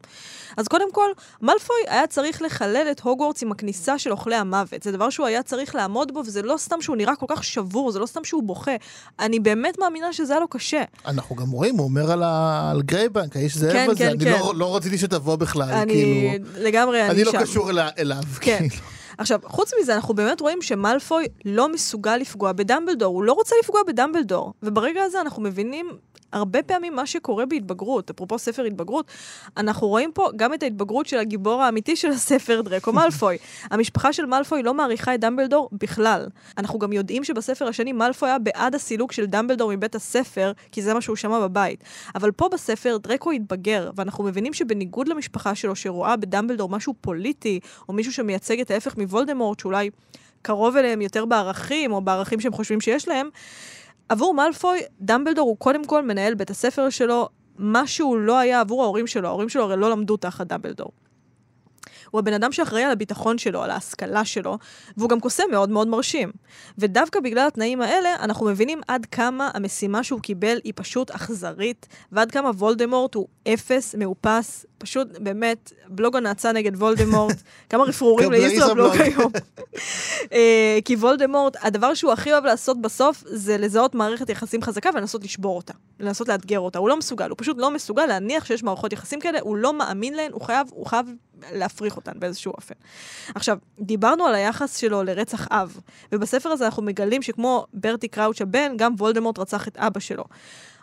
אז 0.57 0.67
קודם 0.67 0.91
כל, 0.91 1.09
מאלפוי 1.41 1.75
היה 1.87 2.07
צריך 2.07 2.41
לחלל 2.41 2.87
את 2.91 2.99
הוגוורטס 2.99 3.43
עם 3.43 3.51
הכניסה 3.51 3.97
של 3.99 4.11
אוכלי 4.11 4.35
המוות. 4.35 4.83
זה 4.83 4.91
דבר 4.91 5.09
שהוא 5.09 5.25
היה 5.25 5.43
צריך 5.43 5.75
לעמוד 5.75 6.13
בו, 6.13 6.19
וזה 6.19 6.41
לא 6.41 6.57
סתם 6.57 6.81
שהוא 6.81 6.95
נראה 6.95 7.15
כל 7.15 7.25
כך 7.29 7.43
שבור, 7.43 7.91
זה 7.91 7.99
לא 7.99 8.05
סתם 8.05 8.23
שהוא 8.23 8.43
בוכה. 8.43 8.75
אני 9.19 9.39
באמת 9.39 9.79
מאמינה 9.79 10.13
שזה 10.13 10.33
היה 10.33 10.39
לו 10.39 10.47
קשה. 10.47 10.83
אנחנו 11.05 11.35
גם 11.35 11.51
רואים, 11.51 11.77
הוא 11.77 11.83
אומר 11.83 12.11
על, 12.11 12.23
ה... 12.23 12.69
על 12.71 12.81
גרייבק, 12.81 13.35
האיש 13.35 13.57
זאב 13.57 13.71
כן, 13.71 13.87
הזה, 13.89 13.99
כן, 13.99 14.09
אני 14.09 14.25
כן. 14.25 14.31
לא, 14.39 14.53
לא 14.55 14.75
רציתי 14.75 14.97
שתבוא 14.97 15.35
בכלל, 15.35 15.69
אני 15.69 15.93
כאילו, 15.93 16.45
לגמרי, 16.57 17.01
אני, 17.01 17.11
אני 17.11 17.23
לא 17.23 17.31
שם. 17.31 17.41
קשור 17.41 17.69
אל... 17.69 17.79
אליו, 17.97 18.23
כן. 18.41 18.69
כאילו. 18.69 18.83
עכשיו, 19.19 19.39
חוץ 19.43 19.71
מזה, 19.81 19.95
אנחנו 19.95 20.13
באמת 20.13 20.41
רואים 20.41 20.61
שמאלפוי 20.61 21.27
לא 21.45 21.71
מסוגל 21.71 22.17
לפגוע 22.17 22.51
בדמבלדור, 22.51 23.15
הוא 23.15 23.23
לא 23.23 23.33
רוצה 23.33 23.55
לפגוע 23.63 23.81
בדמבלדור. 23.87 24.53
וברגע 24.63 25.03
הזה 25.03 25.21
אנחנו 25.21 25.41
מבינים 25.41 25.89
הרבה 26.33 26.63
פעמים 26.63 26.95
מה 26.95 27.05
שקורה 27.05 27.45
בהתבגרות, 27.45 28.09
אפרופו 28.09 28.39
ספר 28.39 28.63
התבגרות, 28.63 29.11
אנחנו 29.57 29.87
רואים 29.87 30.11
פה 30.13 30.29
גם 30.35 30.53
את 30.53 30.63
ההתבגרות 30.63 31.05
של 31.05 31.17
הגיבור 31.17 31.63
האמיתי 31.63 31.95
של 31.95 32.09
הספר, 32.09 32.61
דרקו 32.61 32.93
מאלפוי. 32.93 33.37
המשפחה 33.71 34.13
של 34.13 34.25
מאלפוי 34.25 34.63
לא 34.63 34.73
מעריכה 34.73 35.15
את 35.15 35.19
דמבלדור 35.19 35.69
בכלל. 35.71 36.27
אנחנו 36.57 36.79
גם 36.79 36.93
יודעים 36.93 37.23
שבספר 37.23 37.67
השני 37.67 37.93
מאלפוי 37.93 38.29
היה 38.29 38.39
בעד 38.39 38.75
הסילוק 38.75 39.11
של 39.11 39.25
דמבלדור 39.25 39.71
מבית 39.73 39.95
הספר, 39.95 40.51
כי 40.71 40.81
זה 40.81 40.93
מה 40.93 41.01
שהוא 41.01 41.15
שמע 41.15 41.39
בבית. 41.39 41.83
אבל 42.15 42.31
פה 42.31 42.49
בספר 42.49 42.97
דרקו 42.97 43.31
התבגר, 43.31 43.91
ואנחנו 43.95 44.23
מבינים 44.23 44.53
שבניגוד 44.53 45.07
למשפחה 45.07 45.55
שלו, 45.55 45.75
שרואה 45.75 46.15
בדמבלדור 46.15 46.69
משהו 46.69 46.93
פוליטי, 47.01 47.59
או 47.89 47.93
מישהו 47.93 48.13
שמייצג 48.13 48.59
את 48.59 48.71
ההפך 48.71 48.97
מוולדמורט, 48.97 49.59
שאולי 49.59 49.89
קרוב 50.41 50.77
אליהם 50.77 51.01
יותר 51.01 51.25
בערכים, 51.25 51.91
או 51.91 52.01
בערכים 52.01 52.39
שהם 52.39 52.53
חושבים 52.53 52.81
שיש 52.81 53.07
להם, 53.07 53.29
עבור 54.09 54.33
מאלפוי, 54.33 54.79
דמבלדור 55.01 55.49
הוא 55.49 55.57
קודם 55.57 55.85
כל 55.85 56.05
מנהל 56.05 56.33
בית 56.33 56.49
הספר 56.49 56.89
שלו, 56.89 57.29
מה 57.57 57.87
שהוא 57.87 58.17
לא 58.17 58.37
היה 58.37 58.59
עבור 58.59 58.83
ההורים 58.83 59.07
שלו. 59.07 59.27
ההורים 59.27 59.49
שלו 59.49 59.63
הרי 59.63 59.77
לא 59.77 59.91
למדו 59.91 60.17
תחת 60.17 60.47
דמבלדור. 60.47 60.91
הוא 62.11 62.19
הבן 62.19 62.33
אדם 62.33 62.51
שאחראי 62.51 62.83
על 62.83 62.91
הביטחון 62.91 63.37
שלו, 63.37 63.63
על 63.63 63.71
ההשכלה 63.71 64.25
שלו, 64.25 64.57
והוא 64.97 65.09
גם 65.09 65.19
קוסם 65.19 65.43
מאוד 65.51 65.69
מאוד 65.69 65.87
מרשים. 65.87 66.31
ודווקא 66.77 67.19
בגלל 67.19 67.47
התנאים 67.47 67.81
האלה, 67.81 68.15
אנחנו 68.19 68.45
מבינים 68.45 68.81
עד 68.87 69.05
כמה 69.05 69.49
המשימה 69.53 70.03
שהוא 70.03 70.19
קיבל 70.19 70.59
היא 70.63 70.73
פשוט 70.75 71.11
אכזרית, 71.11 71.87
ועד 72.11 72.31
כמה 72.31 72.49
וולדמורט 72.49 73.15
הוא 73.15 73.27
אפס, 73.47 73.95
מאופס, 73.95 74.65
פשוט 74.77 75.07
באמת, 75.19 75.73
בלוג 75.87 76.15
הנאצה 76.15 76.51
נגד 76.51 76.75
וולדמורט, 76.75 77.35
כמה 77.69 77.83
רפרורים 77.83 78.31
לישראבלוג 78.31 78.95
לישראבלוג. 78.95 79.17
היום. 79.19 79.31
אה, 80.33 80.79
כי 80.85 80.95
וולדמורט, 80.95 81.57
הדבר 81.61 81.93
שהוא 81.93 82.11
הכי 82.11 82.31
אוהב 82.31 82.45
לעשות 82.45 82.81
בסוף, 82.81 83.23
זה 83.25 83.57
לזהות 83.57 83.95
מערכת 83.95 84.29
יחסים 84.29 84.61
חזקה 84.61 84.89
ולנסות 84.93 85.23
לשבור 85.23 85.57
אותה. 85.57 85.73
לנסות 85.99 86.27
לאתגר 86.27 86.59
אותה. 86.59 86.79
הוא 86.79 86.89
לא 86.89 86.97
מסוגל, 86.97 87.29
הוא 87.29 87.37
פשוט 87.39 87.57
לא 87.59 87.71
מסוגל 87.71 88.05
להניח 88.05 88.45
שיש 88.45 88.63
מערכות 88.63 88.93
יחסים 88.93 89.19
כאלה, 89.19 89.39
הוא 89.41 89.57
לא 89.57 89.73
מאמין 89.73 90.13
להן, 90.13 90.31
הוא 90.31 90.41
חייב, 90.41 90.67
הוא 90.71 90.85
חייב 90.85 91.07
להפריך 91.51 91.95
אותן 91.95 92.11
באיזשהו 92.15 92.53
אופן. 92.57 92.75
עכשיו, 93.35 93.57
דיברנו 93.79 94.25
על 94.25 94.35
היחס 94.35 94.77
שלו 94.77 95.03
לרצח 95.03 95.47
אב, 95.51 95.79
ובספר 96.11 96.49
הזה 96.49 96.65
אנחנו 96.65 96.83
מגלים 96.83 97.21
שכמו 97.21 97.65
ברטי 97.73 98.07
קראוץ' 98.07 98.41
הבן, 98.41 98.77
גם 98.77 98.93
וולדמורט 98.97 99.39
רצח 99.39 99.67
את 99.67 99.77
אבא 99.77 99.99
שלו. 99.99 100.23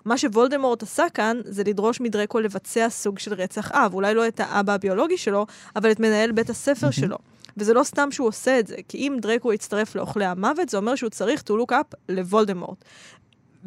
מה 0.05 0.19
שוולדמורט 0.19 0.83
עשה 0.83 1.05
כאן, 1.15 1.41
זה 1.45 1.63
לדרוש 1.67 2.01
מדרקו 2.01 2.41
לבצע 2.41 2.89
סוג 2.91 3.19
של 3.19 3.35
רצח 3.35 3.73
אב. 3.73 3.95
אולי 3.95 4.15
לא 4.15 4.29
את 4.29 4.41
האבא 4.41 4.73
הביולוגי 4.73 5.19
שלו, 5.19 5.47
אבל 5.77 5.91
את 5.91 6.01
מנהל 6.01 6.33
בית 6.33 6.51
הספר 6.51 6.91
שלו. 6.91 7.17
וזה 7.57 7.75
לא 7.75 7.83
סתם 7.83 8.11
שהוא 8.11 8.29
עושה 8.29 8.59
את 8.59 8.67
זה, 8.67 8.77
כי 8.89 8.99
אם 8.99 9.17
דרקו 9.21 9.53
יצטרף 9.53 9.95
לאוכלי 9.95 10.25
המוות, 10.25 10.69
זה 10.69 10.77
אומר 10.77 10.95
שהוא 10.95 11.11
צריך 11.11 11.41
to 11.41 11.53
look 11.53 11.73
up 11.73 11.97
לוולדמורט. 12.09 12.85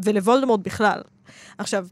ולוולדמורט 0.04 0.60
בכלל. 0.60 1.02
עכשיו, 1.58 1.88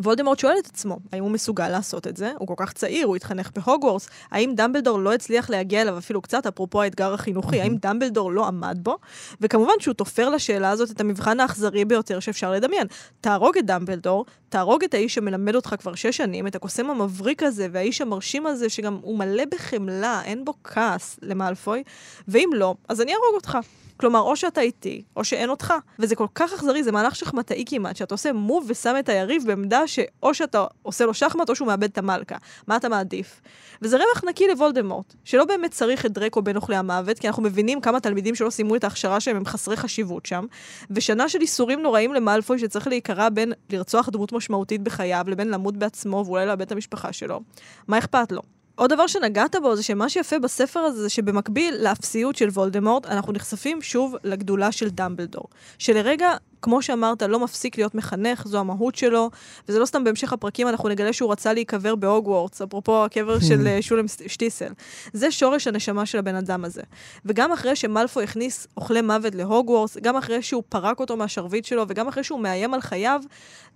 וולדמורט 0.00 0.38
שואל 0.38 0.54
את 0.58 0.66
עצמו, 0.66 0.98
האם 1.12 1.22
הוא 1.22 1.30
מסוגל 1.30 1.68
לעשות 1.68 2.06
את 2.06 2.16
זה? 2.16 2.32
הוא 2.38 2.48
כל 2.48 2.54
כך 2.56 2.72
צעיר, 2.72 3.06
הוא 3.06 3.16
התחנך 3.16 3.50
בהוגוורטס. 3.54 4.08
האם 4.30 4.52
דמבלדור 4.54 4.98
לא 4.98 5.14
הצליח 5.14 5.50
להגיע 5.50 5.82
אליו 5.82 5.98
אפילו 5.98 6.22
קצת, 6.22 6.46
אפרופו 6.46 6.82
האתגר 6.82 7.14
החינוכי, 7.14 7.60
האם 7.60 7.76
דמבלדור 7.76 8.32
לא 8.32 8.46
עמד 8.46 8.78
בו? 8.82 8.96
וכמובן 9.40 9.72
שהוא 9.80 9.94
תופר 9.94 10.28
לשאלה 10.28 10.70
הזאת 10.70 10.90
את 10.90 11.00
המבחן 11.00 11.40
האכזרי 11.40 11.84
ביותר 11.84 12.20
שאפשר 12.20 12.52
לדמיין. 12.52 12.86
תהרוג 13.20 13.58
את 13.58 13.66
דמבלדור, 13.66 14.26
תהרוג 14.48 14.84
את 14.84 14.94
האיש 14.94 15.14
שמלמד 15.14 15.54
אותך 15.54 15.74
כבר 15.78 15.94
שש 15.94 16.16
שנים, 16.16 16.46
את 16.46 16.54
הקוסם 16.54 16.90
המבריק 16.90 17.42
הזה, 17.42 17.68
והאיש 17.72 18.00
המרשים 18.00 18.46
הזה, 18.46 18.68
שגם 18.68 18.98
הוא 19.02 19.18
מלא 19.18 19.44
בחמלה, 19.50 20.22
אין 20.24 20.44
בו 20.44 20.54
כעס 20.64 21.18
למאלפוי, 21.22 21.82
ואם 22.28 22.50
לא, 22.54 22.74
אז 22.88 23.00
אני 23.00 23.12
אהרוג 23.12 23.34
אותך. 23.34 23.58
כלומר, 23.96 24.20
או 24.20 24.36
שאתה 24.36 24.60
איתי, 24.60 25.02
או 25.16 25.24
שאין 25.24 25.50
אותך. 25.50 25.74
וזה 25.98 26.16
כל 26.16 26.26
כך 26.34 26.52
אכזרי, 26.52 26.82
זה 26.82 26.92
מהלך 26.92 27.16
שחמטאי 27.16 27.64
כמעט, 27.66 27.96
שאתה 27.96 28.14
עושה 28.14 28.32
מוב 28.32 28.64
ושם 28.68 28.94
את 28.98 29.08
היריב 29.08 29.42
בעמדה 29.46 29.86
שאו 29.86 30.34
שאתה 30.34 30.66
עושה 30.82 31.04
לו 31.04 31.14
שחמט, 31.14 31.50
או 31.50 31.54
שהוא 31.54 31.68
מאבד 31.68 31.84
את 31.84 31.98
המלכה. 31.98 32.36
מה 32.66 32.76
אתה 32.76 32.88
מעדיף? 32.88 33.40
וזה 33.82 33.96
רווח 33.96 34.24
נקי 34.24 34.48
לוולדמורט, 34.48 35.14
שלא 35.24 35.44
באמת 35.44 35.70
צריך 35.70 36.06
את 36.06 36.12
דרקו 36.12 36.42
בין 36.42 36.56
אוכלי 36.56 36.76
המוות, 36.76 37.18
כי 37.18 37.26
אנחנו 37.26 37.42
מבינים 37.42 37.80
כמה 37.80 38.00
תלמידים 38.00 38.34
שלא 38.34 38.50
סיימו 38.50 38.76
את 38.76 38.84
ההכשרה 38.84 39.20
שהם 39.20 39.36
הם 39.36 39.44
חסרי 39.44 39.76
חשיבות 39.76 40.26
שם, 40.26 40.44
ושנה 40.90 41.28
של 41.28 41.40
איסורים 41.40 41.82
נוראים 41.82 42.14
למאלפוי 42.14 42.58
שצריך 42.58 42.86
להיקרא 42.86 43.28
בין 43.28 43.52
לרצוח 43.70 44.08
דמות 44.08 44.32
משמעותית 44.32 44.82
בחייו, 44.82 45.24
לבין 45.28 45.48
למות 45.48 45.76
בעצמו 45.76 46.24
ואולי 46.26 46.46
לאבד 46.46 46.62
את 46.62 46.72
המשפחה 46.72 47.12
שלו. 47.12 47.40
מה 47.88 47.98
אכפת 47.98 48.32
לו? 48.32 48.53
עוד 48.76 48.92
דבר 48.92 49.06
שנגעת 49.06 49.56
בו 49.62 49.76
זה 49.76 49.82
שמה 49.82 50.08
שיפה 50.08 50.38
בספר 50.38 50.80
הזה 50.80 51.02
זה 51.02 51.08
שבמקביל 51.08 51.74
לאפסיות 51.80 52.36
של 52.36 52.48
וולדמורט, 52.48 53.06
אנחנו 53.06 53.32
נחשפים 53.32 53.82
שוב 53.82 54.16
לגדולה 54.24 54.72
של 54.72 54.88
דמבלדור. 54.88 55.44
שלרגע 55.78 56.30
כמו 56.64 56.82
שאמרת, 56.82 57.22
לא 57.22 57.40
מפסיק 57.40 57.78
להיות 57.78 57.94
מחנך, 57.94 58.46
זו 58.46 58.58
המהות 58.58 58.94
שלו, 58.94 59.30
וזה 59.68 59.78
לא 59.78 59.86
סתם 59.86 60.04
בהמשך 60.04 60.32
הפרקים, 60.32 60.68
אנחנו 60.68 60.88
נגלה 60.88 61.12
שהוא 61.12 61.32
רצה 61.32 61.52
להיקבר 61.52 61.94
בהוגוורטס, 61.94 62.62
אפרופו 62.62 63.04
הקבר 63.04 63.40
של 63.40 63.66
אה, 63.68 63.82
שולם 63.82 64.04
שטיסל. 64.26 64.72
זה 65.12 65.30
שורש 65.30 65.66
הנשמה 65.66 66.06
של 66.06 66.18
הבן 66.18 66.34
אדם 66.34 66.64
הזה. 66.64 66.82
וגם 67.24 67.52
אחרי 67.52 67.76
שמלפו 67.76 68.20
הכניס 68.20 68.66
אוכלי 68.76 69.00
מוות 69.00 69.34
להוגוורטס, 69.34 69.96
גם 69.96 70.16
אחרי 70.16 70.42
שהוא 70.42 70.62
פרק 70.68 71.00
אותו 71.00 71.16
מהשרביט 71.16 71.64
שלו, 71.64 71.84
וגם 71.88 72.08
אחרי 72.08 72.24
שהוא 72.24 72.40
מאיים 72.40 72.74
על 72.74 72.80
חייו, 72.80 73.22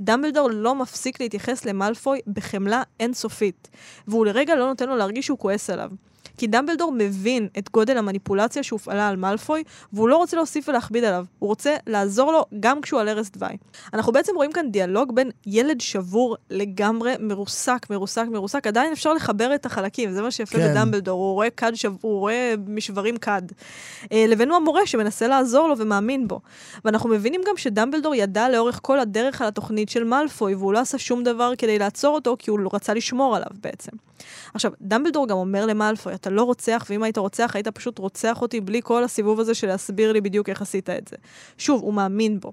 דמבלדור 0.00 0.50
לא 0.50 0.74
מפסיק 0.74 1.20
להתייחס 1.20 1.64
למלפוי 1.64 2.20
בחמלה 2.26 2.82
אינסופית. 3.00 3.68
והוא 4.08 4.26
לרגע 4.26 4.54
לא 4.54 4.66
נותן 4.66 4.88
לו 4.88 4.96
להרגיש 4.96 5.26
שהוא 5.26 5.38
כועס 5.38 5.70
עליו. 5.70 5.90
כי 6.38 6.46
דמבלדור 6.46 6.92
מבין 6.92 7.48
את 7.58 7.70
גודל 7.72 7.98
המניפולציה 7.98 8.62
שהופעלה 8.62 9.08
על 9.08 9.16
מאלפוי, 9.16 9.64
והוא 9.92 10.08
לא 10.08 10.16
רוצה 10.16 10.36
להוסיף 10.36 10.68
ולהכביד 10.68 11.04
עליו. 11.04 11.24
הוא 11.38 11.48
רוצה 11.48 11.76
לעזור 11.86 12.32
לו 12.32 12.44
גם 12.60 12.80
כשהוא 12.80 13.00
על 13.00 13.08
ערש 13.08 13.28
דווי. 13.30 13.56
אנחנו 13.94 14.12
בעצם 14.12 14.32
רואים 14.36 14.52
כאן 14.52 14.70
דיאלוג 14.70 15.14
בין 15.14 15.30
ילד 15.46 15.80
שבור 15.80 16.36
לגמרי 16.50 17.14
מרוסק, 17.20 17.86
מרוסק, 17.90 18.24
מרוסק. 18.30 18.66
עדיין 18.66 18.92
אפשר 18.92 19.12
לחבר 19.12 19.54
את 19.54 19.66
החלקים, 19.66 20.10
זה 20.10 20.22
מה 20.22 20.30
שיפה 20.30 20.58
כן. 20.58 20.70
בדמבלדור. 20.70 21.20
הוא 21.20 21.34
רואה 21.34 21.50
כד 21.50 21.74
שב... 21.74 21.92
הוא 22.00 22.18
רואה 22.20 22.54
משברים 22.66 23.16
כד. 23.16 23.42
אה, 24.12 24.24
לבינו 24.28 24.56
המורה 24.56 24.86
שמנסה 24.86 25.28
לעזור 25.28 25.68
לו 25.68 25.78
ומאמין 25.78 26.28
בו. 26.28 26.40
ואנחנו 26.84 27.08
מבינים 27.08 27.40
גם 27.48 27.56
שדמבלדור 27.56 28.14
ידע 28.14 28.48
לאורך 28.48 28.80
כל 28.82 29.00
הדרך 29.00 29.42
על 29.42 29.48
התוכנית 29.48 29.88
של 29.88 30.04
מאלפוי, 30.04 30.54
והוא 30.54 30.72
לא 30.72 30.78
עשה 30.78 30.98
שום 30.98 31.24
דבר 31.24 31.52
כדי 31.58 31.78
לעצור 31.78 32.14
אותו, 32.14 32.36
כי 32.38 32.50
הוא 32.50 32.60
רצה 32.72 32.94
לשמור 32.94 33.36
עליו 33.36 33.50
בעצם. 33.62 33.92
עכשיו, 34.54 34.72
דמבלדור 34.80 35.28
גם 35.28 35.36
אומר 35.36 35.66
למאלפוי, 35.66 36.14
אתה 36.14 36.27
לא 36.30 36.42
רוצח, 36.42 36.86
ואם 36.90 37.02
היית 37.02 37.18
רוצח, 37.18 37.50
היית 37.54 37.68
פשוט 37.68 37.98
רוצח 37.98 38.42
אותי 38.42 38.60
בלי 38.60 38.80
כל 38.84 39.04
הסיבוב 39.04 39.40
הזה 39.40 39.54
של 39.54 39.66
להסביר 39.66 40.12
לי 40.12 40.20
בדיוק 40.20 40.48
איך 40.48 40.62
עשית 40.62 40.90
את 40.90 41.08
זה. 41.08 41.16
שוב, 41.58 41.82
הוא 41.82 41.94
מאמין 41.94 42.40
בו. 42.40 42.52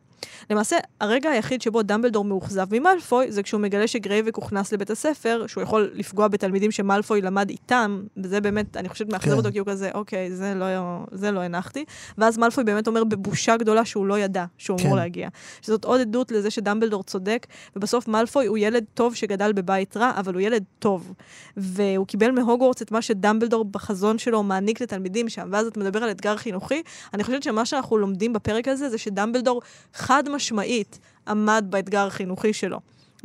למעשה, 0.49 0.77
הרגע 1.01 1.29
היחיד 1.29 1.61
שבו 1.61 1.81
דמבלדור 1.81 2.25
מאוכזב 2.25 2.67
ממלפוי, 2.75 3.31
זה 3.31 3.43
כשהוא 3.43 3.61
מגלה 3.61 3.87
שגרייבק 3.87 4.35
הוכנס 4.35 4.73
לבית 4.73 4.89
הספר, 4.89 5.43
שהוא 5.47 5.63
יכול 5.63 5.91
לפגוע 5.93 6.27
בתלמידים 6.27 6.71
שמלפוי 6.71 7.21
למד 7.21 7.49
איתם, 7.49 8.03
וזה 8.17 8.41
באמת, 8.41 8.77
אני 8.77 8.89
חושבת, 8.89 9.11
מאכזב 9.11 9.31
כן. 9.31 9.37
אותו, 9.37 9.51
כי 9.51 9.59
הוא 9.59 9.67
כזה, 9.67 9.91
אוקיי, 9.93 10.31
זה 10.31 10.53
לא, 10.55 10.65
זה 11.11 11.31
לא 11.31 11.39
הנחתי. 11.39 11.85
ואז 12.17 12.37
מלפוי 12.37 12.63
באמת 12.63 12.87
אומר 12.87 13.03
בבושה 13.03 13.57
גדולה 13.57 13.85
שהוא 13.85 14.05
לא 14.05 14.19
ידע 14.19 14.45
שהוא 14.57 14.77
כן. 14.77 14.85
אמור 14.85 14.97
להגיע. 14.97 15.29
שזאת 15.61 15.85
עוד 15.85 16.01
עדות 16.01 16.31
לזה 16.31 16.51
שדמבלדור 16.51 17.03
צודק, 17.03 17.47
ובסוף 17.75 18.07
מלפוי 18.07 18.45
הוא 18.45 18.57
ילד 18.57 18.83
טוב 18.93 19.15
שגדל 19.15 19.53
בבית 19.53 19.97
רע, 19.97 20.11
אבל 20.15 20.33
הוא 20.33 20.41
ילד 20.41 20.63
טוב. 20.79 21.13
והוא 21.57 22.07
קיבל 22.07 22.31
מהוגוורטס 22.31 22.81
את 22.81 22.91
מה 22.91 23.01
שדמבלדור 23.01 23.64
בחזון 23.71 24.17
שלו 24.17 24.43
מעניק 24.43 24.81
לתלמידים 24.81 25.29
שם, 25.29 25.49
ואז 25.51 25.67
אתה 25.67 25.79
מדבר 25.79 26.03
על 26.03 26.11
אתגר 26.11 26.37
חינוכי. 26.37 26.81
אני 27.13 27.23
חושבת 27.23 27.43
שמה 27.43 27.65
שאנחנו 27.65 27.97
לומדים 27.97 28.33
בפרק 28.33 28.67
הזה 28.67 28.89
זה 28.89 28.97
שדמבלדור 28.97 29.61
חד 29.93 30.23
משמעית 30.29 30.99
עמד 31.27 31.65
באתגר 31.69 32.07
החינוכי 32.07 32.53
שלו. 32.53 32.79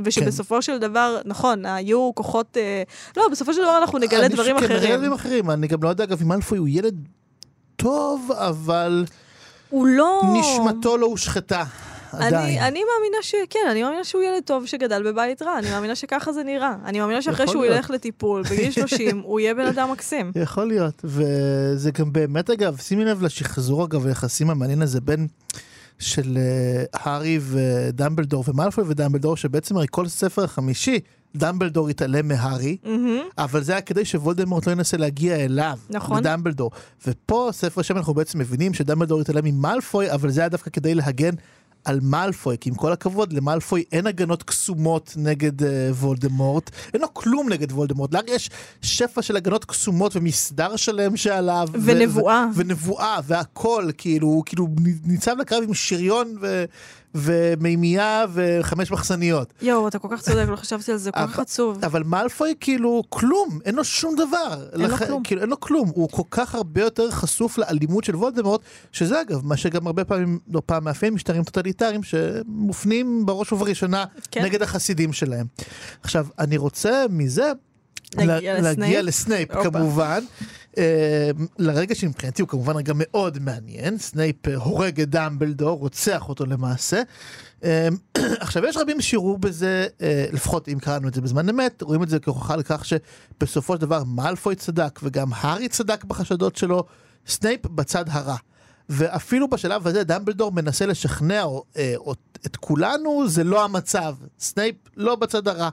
ושבסופו 0.05 0.55
כן. 0.55 0.63
של 0.63 0.79
דבר, 0.79 1.21
נכון, 1.25 1.67
היו 1.67 2.11
כוחות... 2.15 2.57
אה, 2.57 2.83
לא, 3.17 3.29
בסופו 3.33 3.55
של 3.55 3.63
דבר 3.63 3.79
אנחנו 3.79 3.99
נגלה 3.99 4.29
דברים 4.29 4.57
אחרים. 4.57 4.77
אני 4.77 4.97
דברים 4.97 5.13
אחרים. 5.13 5.51
אני 5.51 5.67
גם 5.67 5.83
לא 5.83 5.89
יודע, 5.89 6.05
אגב, 6.05 6.23
אם 6.23 6.33
אלפוי 6.33 6.59
הוא 6.59 6.69
ילד 6.69 7.09
טוב, 7.77 8.31
אבל... 8.33 9.05
הוא 9.71 9.87
לא... 9.87 10.23
נשמתו 10.41 10.97
לא 10.97 11.07
הושחתה. 11.07 11.65
עדיין. 12.13 12.35
אני, 12.35 12.61
אני 12.61 12.81
מאמינה 12.81 13.23
ש... 13.23 13.35
כן, 13.51 13.59
אני 13.71 13.83
מאמינה 13.83 14.05
שהוא 14.05 14.23
ילד 14.23 14.43
טוב 14.45 14.67
שגדל 14.67 15.03
בבית 15.03 15.43
רע. 15.43 15.59
אני 15.59 15.71
מאמינה 15.71 15.95
שככה 15.95 16.33
זה 16.33 16.43
נראה. 16.43 16.75
אני 16.85 17.01
מאמינה 17.01 17.23
שאחרי 17.23 17.47
שהוא 17.47 17.63
להיות. 17.63 17.77
ילך 17.77 17.91
לטיפול, 17.91 18.43
בגיל 18.43 18.71
30, 18.71 19.21
הוא 19.25 19.41
יהיה 19.41 19.55
בן 19.55 19.67
אדם 19.67 19.91
מקסים. 19.91 20.33
יכול 20.43 20.65
להיות. 20.65 21.01
וזה 21.05 21.91
גם 21.91 22.13
באמת, 22.13 22.51
אגב, 22.51 22.77
שימי 22.77 23.05
לב 23.05 23.23
לשחזור, 23.23 23.85
אגב, 23.85 24.07
היחסים 24.07 24.51
המעניין 24.51 24.83
הזה 24.83 25.01
בין... 25.01 25.27
של 26.01 26.39
uh, 26.39 26.99
הארי 27.01 27.39
ודמבלדור 27.43 28.45
ומלפוי 28.49 28.85
ודמבלדור, 28.87 29.37
שבעצם 29.37 29.77
הרי 29.77 29.87
כל 29.91 30.09
ספר 30.09 30.45
החמישי, 30.45 31.01
דמבלדור 31.37 31.89
התעלם 31.89 32.29
מהארי, 32.29 32.77
mm-hmm. 32.85 32.89
אבל 33.39 33.63
זה 33.63 33.73
היה 33.73 33.81
כדי 33.81 34.05
שוולדמורט 34.05 34.67
לא 34.67 34.73
ינסה 34.73 34.97
להגיע 34.97 35.37
אליו, 35.37 35.79
נכון. 35.91 36.19
לדמבלדור. 36.19 36.71
ופה, 37.07 37.49
ספר 37.53 37.83
שם 37.83 37.97
אנחנו 37.97 38.15
בעצם 38.15 38.39
מבינים 38.39 38.75
שדמבלדור 38.75 39.21
התעלם 39.21 39.45
ממלפוי, 39.45 40.13
אבל 40.13 40.31
זה 40.31 40.41
היה 40.41 40.49
דווקא 40.49 40.71
כדי 40.71 40.95
להגן 40.95 41.35
על 41.85 42.01
מאלפוי, 42.03 42.57
כי 42.61 42.69
עם 42.69 42.75
כל 42.75 42.93
הכבוד, 42.93 43.33
למאלפוי 43.33 43.85
אין 43.93 44.07
הגנות 44.07 44.43
קסומות 44.43 45.15
נגד 45.17 45.63
uh, 45.63 45.65
וולדמורט, 45.91 46.71
אין 46.95 47.03
לו 47.03 47.15
כלום 47.15 47.49
נגד 47.49 47.73
וולדמורט, 47.73 48.15
לארי 48.15 48.31
יש 48.31 48.51
שפע 48.83 49.23
של 49.23 49.37
הגנות 49.37 49.65
קסומות 49.65 50.17
ומסדר 50.17 50.77
שלם 50.77 51.17
שעליו. 51.17 51.69
ונבואה. 51.85 52.47
ו- 52.55 52.57
ונבואה, 52.57 53.19
והכל, 53.25 53.91
כאילו, 53.99 54.29
הוא 54.29 54.43
כאילו 54.47 54.69
ניצב 55.05 55.37
לקרב 55.39 55.63
עם 55.63 55.75
שריון 55.75 56.37
ו... 56.41 56.65
ומימייה 57.15 58.25
וחמש 58.33 58.91
מחסניות. 58.91 59.53
יואו, 59.63 59.89
אתה 59.89 59.99
כל 59.99 60.09
כך 60.11 60.21
צודק, 60.23 60.49
לא 60.49 60.57
חשבתי 60.57 60.93
על 60.93 60.99
זה, 60.99 61.13
כל 61.13 61.27
כך 61.27 61.39
עצוב. 61.39 61.85
אבל 61.85 62.03
מאלפוי 62.03 62.55
כאילו 62.61 63.03
כלום, 63.09 63.59
אין 63.65 63.75
לו 63.75 63.85
שום 63.85 64.15
דבר. 64.17 64.67
אין 64.73 64.81
לח... 64.81 65.01
לו 65.01 65.07
כלום. 65.07 65.23
כאילו 65.23 65.41
אין 65.41 65.51
לו 65.51 65.61
כלום, 65.61 65.91
הוא 65.95 66.09
כל 66.11 66.23
כך 66.31 66.55
הרבה 66.55 66.81
יותר 66.81 67.11
חשוף 67.11 67.59
לאלימות 67.59 68.05
של 68.05 68.17
וולדמורט, 68.17 68.61
שזה 68.93 69.21
אגב, 69.21 69.45
מה 69.45 69.57
שגם 69.57 69.87
הרבה 69.87 70.05
פעמים, 70.05 70.39
לא 70.53 70.63
פעם 70.67 70.85
מאפיין 70.85 71.15
משטרים 71.15 71.45
טוטליטריים 71.45 72.03
שמופנים 72.03 73.27
בראש 73.27 73.53
ובראשונה 73.53 74.05
כן. 74.31 74.45
נגד 74.45 74.63
החסידים 74.63 75.13
שלהם. 75.13 75.47
עכשיו, 76.03 76.27
אני 76.39 76.57
רוצה 76.57 77.05
מזה 77.11 77.53
להגיע, 78.17 78.61
להגיע 78.61 79.03
לסנייפ, 79.03 79.49
כמובן. 79.53 80.25
אה, 80.79 81.31
לרגע 81.59 81.95
שמבחינתי 81.95 82.43
הוא 82.43 82.49
כמובן 82.49 82.77
רגע 82.77 82.93
מאוד 82.97 83.39
מעניין, 83.39 83.99
סנייפ 83.99 84.49
אה, 84.49 84.57
הורג 84.57 85.01
את 85.01 85.11
דמבלדור, 85.11 85.79
רוצח 85.79 86.29
אותו 86.29 86.47
למעשה. 86.47 87.03
אה, 87.65 87.89
עכשיו 88.41 88.65
יש 88.67 88.77
רבים 88.77 89.01
שיראו 89.01 89.39
בזה, 89.39 89.87
לפחות 90.33 90.69
אם 90.69 90.79
קראנו 90.79 91.09
את 91.09 91.15
זה 91.15 91.21
בזמן 91.21 91.49
אמת, 91.49 91.83
רואים 91.83 92.03
את 92.03 92.09
זה 92.09 92.19
כהוכחה 92.19 92.57
לכך 92.57 92.85
שבסופו 92.85 93.75
של 93.75 93.81
דבר 93.81 94.05
מאלפוי 94.05 94.55
צדק 94.55 95.01
וגם 95.03 95.29
הארי 95.35 95.69
צדק 95.69 96.05
בחשדות 96.05 96.57
שלו, 96.57 96.85
סנייפ 97.27 97.67
בצד 97.67 98.05
הרע. 98.09 98.37
ואפילו 98.89 99.49
בשלב 99.49 99.87
הזה 99.87 100.05
דמבלדור 100.05 100.53
מנסה 100.53 100.87
לשכנע 100.87 101.45
את 102.47 102.57
כולנו, 102.57 103.29
זה 103.29 103.45
לא 103.45 103.65
המצב. 103.65 104.15
סנייפ 104.39 104.77
לא 104.97 105.17
בצד 105.17 105.49
הרע. 105.49 105.69